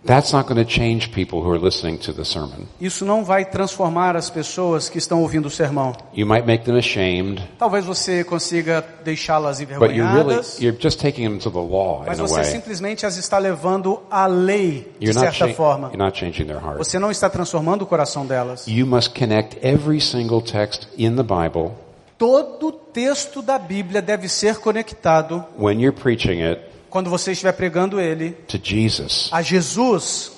That's 0.05 0.31
not 0.31 0.47
going 0.47 0.63
to 0.63 0.69
change 0.69 1.11
people 1.11 1.41
who 1.41 1.51
are 1.51 1.59
listening 1.59 1.97
to 1.99 2.13
the 2.13 2.23
sermon. 2.23 2.67
Isso 2.79 3.03
não 3.03 3.23
vai 3.25 3.43
transformar 3.43 4.15
as 4.15 4.29
pessoas 4.29 4.87
que 4.87 4.99
estão 4.99 5.21
ouvindo 5.21 5.47
o 5.47 5.49
sermão. 5.49 5.93
You 6.13 6.27
might 6.27 6.45
make 6.45 6.63
them 6.63 6.77
ashamed, 6.77 7.41
Talvez 7.57 7.83
você 7.85 8.23
consiga 8.23 8.85
deixá-las 9.03 9.59
but 9.59 9.69
you're 9.69 9.79
really, 9.79 9.99
envergonhadas, 10.35 10.59
you're 10.61 10.77
just 10.79 10.99
taking 10.99 11.27
them 11.27 11.39
to 11.39 11.49
the 11.49 11.57
law 11.57 12.03
mas 12.05 12.19
in 12.19 12.23
a 12.23 12.27
você 12.27 12.35
way. 12.41 12.45
simplesmente 12.45 13.05
as 13.05 13.17
está 13.17 13.39
levando 13.39 13.99
à 14.11 14.27
lei, 14.27 14.91
de 14.99 15.07
You're 15.07 15.19
certa 15.19 15.47
forma. 15.55 15.87
you're 15.87 15.97
not 15.97 16.17
changing 16.17 16.45
their 16.45 16.59
heart. 16.63 16.77
Você 16.77 16.99
não 16.99 17.09
está 17.09 17.29
transformando 17.29 17.81
o 17.81 17.87
coração 17.87 18.25
delas. 18.27 18.67
You 18.67 18.85
must 18.85 19.09
connect 19.17 19.57
every 19.65 19.99
single 19.99 20.41
text 20.41 20.87
in 20.97 21.15
the 21.15 21.23
Bible 21.23 21.71
Todo 22.17 22.71
texto 22.71 23.41
da 23.41 23.59
Bíblia 23.59 24.01
deve 24.01 24.29
ser 24.29 24.59
conectado, 24.59 25.43
when 25.57 25.81
you're 25.81 25.91
preaching 25.97 26.41
it 26.43 26.61
quando 26.95 27.09
você 27.09 27.33
estiver 27.33 27.51
pregando 27.51 27.99
ele, 27.99 28.31
to 28.47 28.57
Jesus. 28.57 29.27
a 29.29 29.41
Jesus. 29.41 30.31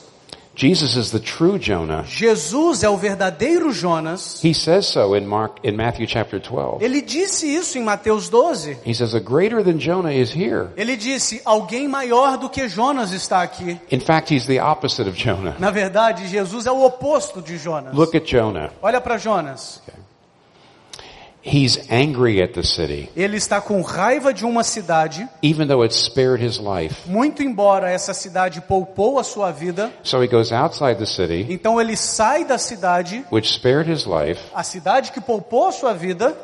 Jesus 0.56 0.96
is 0.96 1.12
the 1.12 1.20
true 1.20 1.60
Jonah. 1.60 2.04
Jesus 2.08 2.82
é 2.82 2.90
o 2.90 2.98
verdadeiro 2.98 3.72
Jonas. 3.72 4.44
He 4.44 4.56
says 4.56 4.88
so 4.88 5.16
in 5.16 5.28
Mark 5.28 5.60
in 5.64 5.74
Matthew 5.74 6.08
chapter 6.08 6.40
12. 6.40 6.84
Ele 6.84 7.04
disse 7.04 7.46
isso 7.46 7.78
em 7.78 7.84
Mateus 7.84 8.28
12. 8.30 8.80
He 8.84 8.96
says 8.96 9.14
a 9.14 9.20
greater 9.20 9.64
than 9.64 9.78
Jonah 9.78 10.12
is 10.12 10.36
here. 10.36 10.70
Ele 10.76 10.98
disse: 10.98 11.44
Alguém 11.46 11.88
maior 11.88 12.40
do 12.40 12.50
que 12.50 12.68
Jonas 12.68 13.12
está 13.12 13.44
aqui. 13.44 13.80
In 13.92 14.00
fact, 14.00 14.34
he's 14.34 14.48
the 14.48 14.60
opposite 14.60 15.08
of 15.08 15.16
Jonah. 15.16 15.56
Na 15.60 15.70
verdade, 15.70 16.28
Jesus 16.28 16.66
é 16.66 16.72
o 16.72 16.84
oposto 16.84 17.40
de 17.40 17.56
Jonas. 17.60 17.94
Look 17.94 18.18
at 18.18 18.26
Jonah. 18.26 18.72
Olha 18.82 19.00
para 19.00 19.20
Jonas. 19.20 19.80
He's 21.44 21.80
angry 21.90 22.42
at 22.42 22.54
the 22.54 22.64
city, 22.64 23.10
Ele 23.16 23.38
está 23.38 23.62
com 23.62 23.82
raiva 23.82 24.34
de 24.34 24.44
uma 24.44 24.64
cidade, 24.66 25.26
even 25.42 25.66
though 25.68 25.82
it 25.82 25.96
spared 25.96 26.44
his 26.44 26.58
life. 26.58 26.96
muito 27.10 27.42
embora 27.42 27.90
essa 27.90 28.14
cidade 28.14 28.60
poupou 28.60 29.18
a 29.18 29.24
sua 29.24 29.50
vida. 29.52 29.90
So 30.04 30.22
he 30.22 30.28
goes 30.28 30.52
outside 30.52 30.96
the 30.96 31.06
city, 31.06 31.46
Então 31.50 31.80
ele 31.80 31.96
sai 31.96 32.44
da 32.44 32.58
cidade, 32.58 33.24
which 33.32 33.50
spared 33.50 33.90
his 33.90 34.06
life, 34.06 34.42
a 34.54 34.62
cidade 34.64 35.12
que 35.14 35.22
poupou 35.22 35.68
a 35.68 35.72
sua 35.72 35.94
vida, 35.94 36.36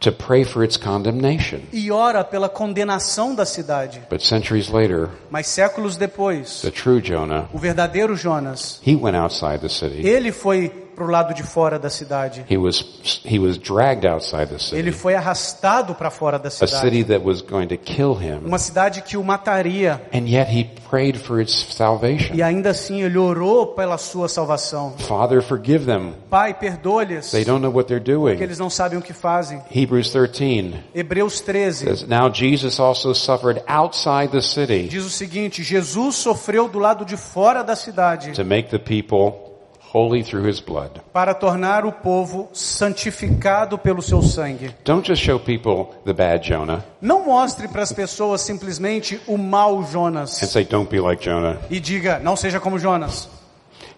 to 0.00 0.12
pray 0.12 0.44
for 0.44 0.64
its 0.64 0.76
condemnation. 0.76 1.60
e 1.72 1.90
ora 1.90 2.22
pela 2.22 2.48
condenação 2.48 3.34
da 3.34 3.46
cidade. 3.46 4.02
But 4.10 4.20
centuries 4.22 4.68
later, 4.68 5.08
Mas 5.30 5.46
séculos 5.46 5.96
depois, 5.96 6.60
the 6.60 6.70
true 6.70 7.00
Jonah, 7.00 7.48
o 7.54 7.58
verdadeiro 7.58 8.14
Jonas, 8.16 8.80
he 8.86 8.94
went 8.96 9.16
outside 9.16 9.60
the 9.60 9.68
city. 9.70 10.06
ele 10.06 10.30
foi 10.32 10.68
para 11.00 11.06
o 11.06 11.10
lado 11.10 11.32
de 11.32 11.42
fora 11.42 11.78
da 11.78 11.88
cidade. 11.88 12.44
He 12.50 12.58
was 12.58 12.84
he 13.24 13.38
was 13.38 13.56
dragged 13.56 14.06
outside 14.06 14.46
the 14.48 14.54
Ele 14.76 14.90
city, 14.90 14.92
foi 14.92 15.14
arrastado 15.14 15.94
para 15.94 16.10
fora 16.10 16.38
da 16.38 16.48
a 16.48 16.50
cidade. 16.50 16.78
city 16.78 17.02
that 17.04 17.24
was 17.24 17.40
going 17.40 17.68
to 17.68 17.78
kill 17.78 18.12
him, 18.12 18.40
Uma 18.44 18.58
cidade 18.58 19.00
que 19.00 19.16
o 19.16 19.24
mataria. 19.24 20.02
and 20.12 20.28
yet 20.28 20.50
he 20.54 20.64
prayed 20.90 21.16
for 21.18 21.40
its 21.40 21.74
salvation. 21.74 22.34
E 22.34 22.42
ainda 22.42 22.70
assim 22.70 23.00
ele 23.02 23.16
orou 23.16 23.68
pela 23.68 23.96
sua 23.96 24.28
salvação. 24.28 24.92
Father, 24.98 25.42
forgive 25.42 25.86
them. 25.86 26.12
Pai, 26.28 26.52
perdoa-lhes, 26.52 27.30
They 27.30 27.44
don't 27.44 27.62
know 27.62 27.72
what 27.72 27.88
they're 27.88 27.98
porque 28.04 28.12
doing. 28.36 28.42
eles 28.42 28.58
não 28.58 28.68
sabem 28.68 28.98
o 28.98 29.02
que 29.02 29.14
fazem. 29.14 29.62
Hebrews 29.74 30.10
13 30.10 30.74
Hebreus 30.94 31.40
13 31.40 31.84
says, 31.86 32.02
Now 32.06 32.30
Jesus 32.30 32.78
also 32.78 33.14
suffered 33.14 33.62
outside 33.66 34.28
the 34.32 34.42
city 34.42 34.86
diz 34.88 35.06
o 35.06 35.10
seguinte: 35.10 35.62
Jesus 35.62 36.16
sofreu 36.16 36.68
do 36.68 36.78
lado 36.78 37.06
de 37.06 37.16
fora 37.16 37.62
da 37.62 37.74
cidade 37.74 38.32
to 38.32 38.44
make 38.44 38.68
the 38.68 38.78
people 38.78 39.48
holy 39.92 40.22
through 40.22 40.48
his 40.48 40.60
blood. 40.60 40.90
para 41.12 41.34
tornar 41.34 41.84
o 41.84 41.92
povo 41.92 42.48
santificado 42.52 43.78
pelo 43.78 44.02
seu 44.02 44.22
sangue. 44.22 44.74
Don't 44.84 45.06
just 45.06 45.22
show 45.22 45.38
people 45.38 45.94
the 46.04 46.12
bad 46.12 46.46
Jonah 46.46 46.84
Não 47.00 47.24
mostre 47.24 47.68
para 47.68 47.82
as 47.82 47.92
pessoas 47.92 48.40
simplesmente 48.40 49.20
o 49.26 49.36
mau 49.36 49.80
and 49.80 49.86
Jonas 49.86 50.30
say, 50.30 50.64
Don't 50.64 50.90
be 50.90 51.00
like 51.00 51.24
Jonah. 51.24 51.58
e 51.70 51.80
diga: 51.80 52.18
não 52.18 52.36
seja 52.36 52.60
como 52.60 52.78
Jonas. 52.78 53.28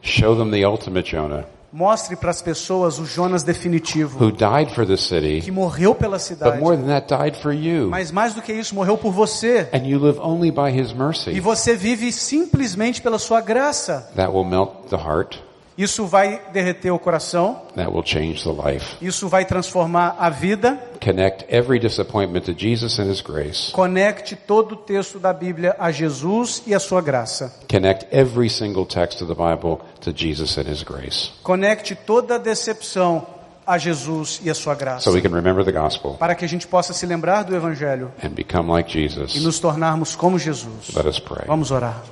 Show 0.01 0.37
them 0.37 0.51
the 0.51 0.67
ultimate 0.67 1.09
Jonah 1.11 1.47
Mostre 1.73 2.17
para 2.17 2.31
as 2.31 2.43
pessoas 2.43 2.99
o 2.99 3.07
Jonas 3.07 3.43
definitivo, 3.43 4.23
who 4.23 4.31
died 4.31 4.75
for 4.75 4.85
the 4.85 4.93
que 4.95 4.99
city, 4.99 5.51
morreu 5.51 5.95
pela 5.95 6.19
but 6.19 6.23
cidade. 6.23 6.61
more 6.61 6.77
than 6.77 6.87
that, 6.89 7.07
died 7.09 7.35
for 7.41 7.51
you. 7.51 7.89
Mas 7.89 8.11
mais 8.11 8.35
do 8.35 8.43
que 8.43 8.53
isso, 8.53 8.75
morreu 8.75 8.99
por 8.99 9.11
você. 9.11 9.71
And 9.73 9.87
you 9.87 9.99
live 9.99 10.21
only 10.21 10.51
by 10.51 10.71
his 10.71 10.93
E 11.35 11.41
você 11.41 11.75
vive 11.75 12.13
simplesmente 12.13 13.01
pela 13.01 13.19
sua 13.19 13.41
graça. 13.41 14.07
That 14.17 14.31
will 14.31 14.45
melt 14.45 14.89
the 14.91 14.97
heart. 14.97 15.39
Isso 15.77 16.07
vai 16.07 16.41
derreter 16.53 16.91
o 16.91 16.99
coração, 16.99 17.63
That 17.77 17.91
will 17.91 18.05
change 18.05 18.45
the 18.45 18.51
life. 18.51 18.97
isso 19.01 19.29
vai 19.29 19.45
transformar 19.45 20.17
a 20.19 20.29
vida. 20.29 20.79
Connect 21.03 21.47
every 21.49 21.79
disappointment 21.79 22.43
to 22.43 22.55
Jesus 22.57 22.99
and 22.99 23.11
his 23.11 23.21
grace. 23.21 23.73
Conecte 23.73 24.37
todo 24.37 24.73
o 24.73 24.77
texto 24.77 25.19
da 25.19 25.33
Bíblia 25.33 25.75
a 25.79 25.91
Jesus 25.91 26.63
e 26.67 26.75
a 26.75 26.81
sua 26.81 27.01
graça. 27.01 27.53
Connect 27.71 28.07
every 28.13 28.51
single 28.51 28.85
text 28.85 29.23
of 29.23 29.33
the 29.33 29.35
Bible 29.35 29.79
to 30.01 30.13
Jesus 30.15 30.59
and 30.59 30.71
his 30.71 30.83
grace. 30.83 31.31
Conecte 31.43 31.95
toda 31.95 32.35
a 32.37 32.39
decepção 32.39 33.27
a 33.67 33.79
Jesus 33.79 34.41
e 34.43 34.51
a 34.51 34.55
sua 34.55 34.75
graça. 34.75 35.05
So 35.11 35.13
we 35.13 35.21
can 35.23 35.35
remember 35.35 35.65
the 35.65 35.73
gospel 35.73 36.15
Para 36.15 36.35
que 36.35 36.45
a 36.45 36.49
gente 36.49 36.67
possa 36.67 36.93
se 36.93 37.07
lembrar 37.07 37.45
do 37.45 37.55
Evangelho 37.55 38.13
and 38.23 38.31
become 38.31 38.71
like 38.71 38.99
e 38.99 39.41
nos 39.41 39.59
tornarmos 39.59 40.15
como 40.15 40.39
Jesus. 40.39 40.95
Let 40.95 41.07
us 41.07 41.19
pray. 41.19 41.47
Vamos 41.47 41.71
orar. 41.71 42.03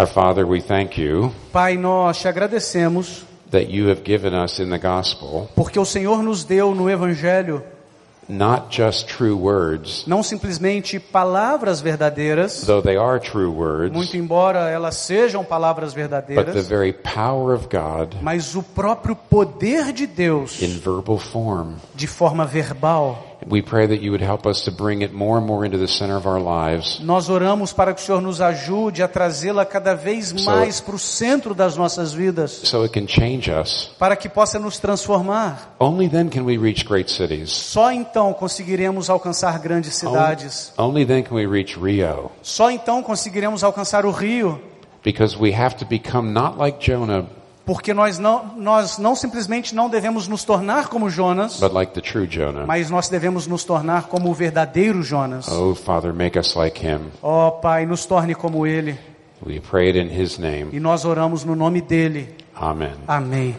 Our 0.00 0.06
Father, 0.06 0.46
we 0.46 0.62
thank 0.62 0.98
you 0.98 1.30
Pai, 1.52 1.76
nós 1.76 2.18
te 2.18 2.26
agradecemos 2.26 3.22
that 3.50 3.70
you 3.70 3.90
have 3.90 4.00
given 4.02 4.32
us 4.32 4.58
in 4.58 4.70
the 4.70 4.78
gospel 4.78 5.50
porque 5.54 5.78
o 5.78 5.84
Senhor 5.84 6.22
nos 6.22 6.42
deu 6.42 6.74
no 6.74 6.88
Evangelho 6.88 7.62
not 8.26 8.74
just 8.74 9.08
true 9.08 9.34
words, 9.34 10.04
não 10.06 10.22
simplesmente 10.22 10.98
palavras 10.98 11.82
verdadeiras, 11.82 12.62
though 12.64 12.80
they 12.80 12.96
are 12.96 13.20
true 13.20 13.50
words, 13.50 13.92
muito 13.92 14.16
embora 14.16 14.70
elas 14.70 14.94
sejam 14.96 15.44
palavras 15.44 15.92
but 15.92 15.96
the 15.96 16.08
verdadeiras, 16.08 16.66
very 16.66 16.94
power 16.94 17.54
of 17.54 17.68
God 17.68 18.16
mas 18.22 18.54
o 18.54 18.62
próprio 18.62 19.14
poder 19.14 19.92
de 19.92 20.06
Deus 20.06 20.62
in 20.62 20.78
verbal 20.78 21.18
form. 21.18 21.74
de 21.94 22.06
forma 22.06 22.46
verbal. 22.46 23.29
We 23.48 23.62
pray 23.62 23.86
that 23.86 24.02
you 24.02 24.10
would 24.12 24.22
help 24.24 24.46
us 24.46 24.62
to 24.64 24.70
bring 24.70 25.02
it 25.02 25.12
more 25.14 25.38
and 25.38 25.46
more 25.46 25.64
into 25.66 25.78
the 25.78 25.86
center 25.88 26.16
of 26.16 26.26
our 26.26 26.38
lives 26.40 27.00
Nós 27.00 27.28
oramos 27.28 27.72
para 27.72 27.94
que 27.94 28.02
o 28.02 28.04
Senhor 28.04 28.20
nos 28.20 28.40
ajude 28.40 29.02
a 29.02 29.08
trazê-la 29.08 29.64
cada 29.64 29.94
vez 29.94 30.28
So- 30.36 30.44
mais 30.50 30.80
para 30.80 30.94
o 30.94 30.98
centro 30.98 31.54
das 31.54 31.76
nossas 31.76 32.12
vidas, 32.12 32.50
so 32.64 32.84
it 32.84 32.92
can 32.92 33.06
change 33.08 33.50
us. 33.50 33.90
para 33.98 34.14
que 34.16 34.28
possa 34.28 34.58
nos 34.58 34.78
transformar. 34.78 35.74
Only 35.78 36.08
then 36.08 36.28
can 36.28 36.42
we 36.42 36.58
reach 36.58 36.84
great 36.84 37.10
cities. 37.10 37.50
Só 37.50 37.90
então 37.92 38.32
conseguiremos 38.32 39.08
alcançar 39.08 39.58
grandes 39.58 39.94
cidades. 39.94 40.72
Only 40.76 41.06
then 41.06 41.22
can 41.22 41.34
we 41.34 41.46
reach 41.46 41.78
Rio. 41.78 42.30
Só 42.42 42.70
então 42.70 43.02
conseguiremos 43.02 43.64
alcançar 43.64 44.04
o 44.04 44.10
rio, 44.10 44.60
Because 45.02 45.34
we 45.38 45.54
have 45.54 45.76
to 45.76 45.86
become 45.86 46.30
not 46.30 46.58
like 46.58 46.78
Jonah, 46.78 47.24
porque 47.70 47.94
nós 47.94 48.18
não, 48.18 48.56
nós 48.56 48.98
não 48.98 49.14
simplesmente 49.14 49.76
não 49.76 49.88
devemos 49.88 50.26
nos 50.26 50.42
tornar 50.42 50.88
como 50.88 51.08
Jonas, 51.08 51.60
like 51.60 51.92
Jonah. 52.26 52.66
mas 52.66 52.90
nós 52.90 53.08
devemos 53.08 53.46
nos 53.46 53.62
tornar 53.62 54.08
como 54.08 54.28
o 54.28 54.34
verdadeiro 54.34 55.04
Jonas. 55.04 55.46
Oh, 55.46 55.76
Father, 55.76 56.12
make 56.12 56.36
us 56.36 56.56
like 56.56 56.84
him. 56.84 57.12
Ó 57.22 57.48
Pai, 57.52 57.86
nos 57.86 58.04
torne 58.04 58.34
como 58.34 58.66
ele. 58.66 58.98
We 59.46 59.60
pray 59.60 59.90
it 59.90 59.96
in 60.00 60.20
his 60.20 60.36
name. 60.36 60.70
E 60.72 60.80
nós 60.80 61.04
oramos 61.04 61.44
no 61.44 61.54
nome 61.54 61.80
dele. 61.80 62.34
Amen. 62.56 62.94
Amém. 63.06 63.54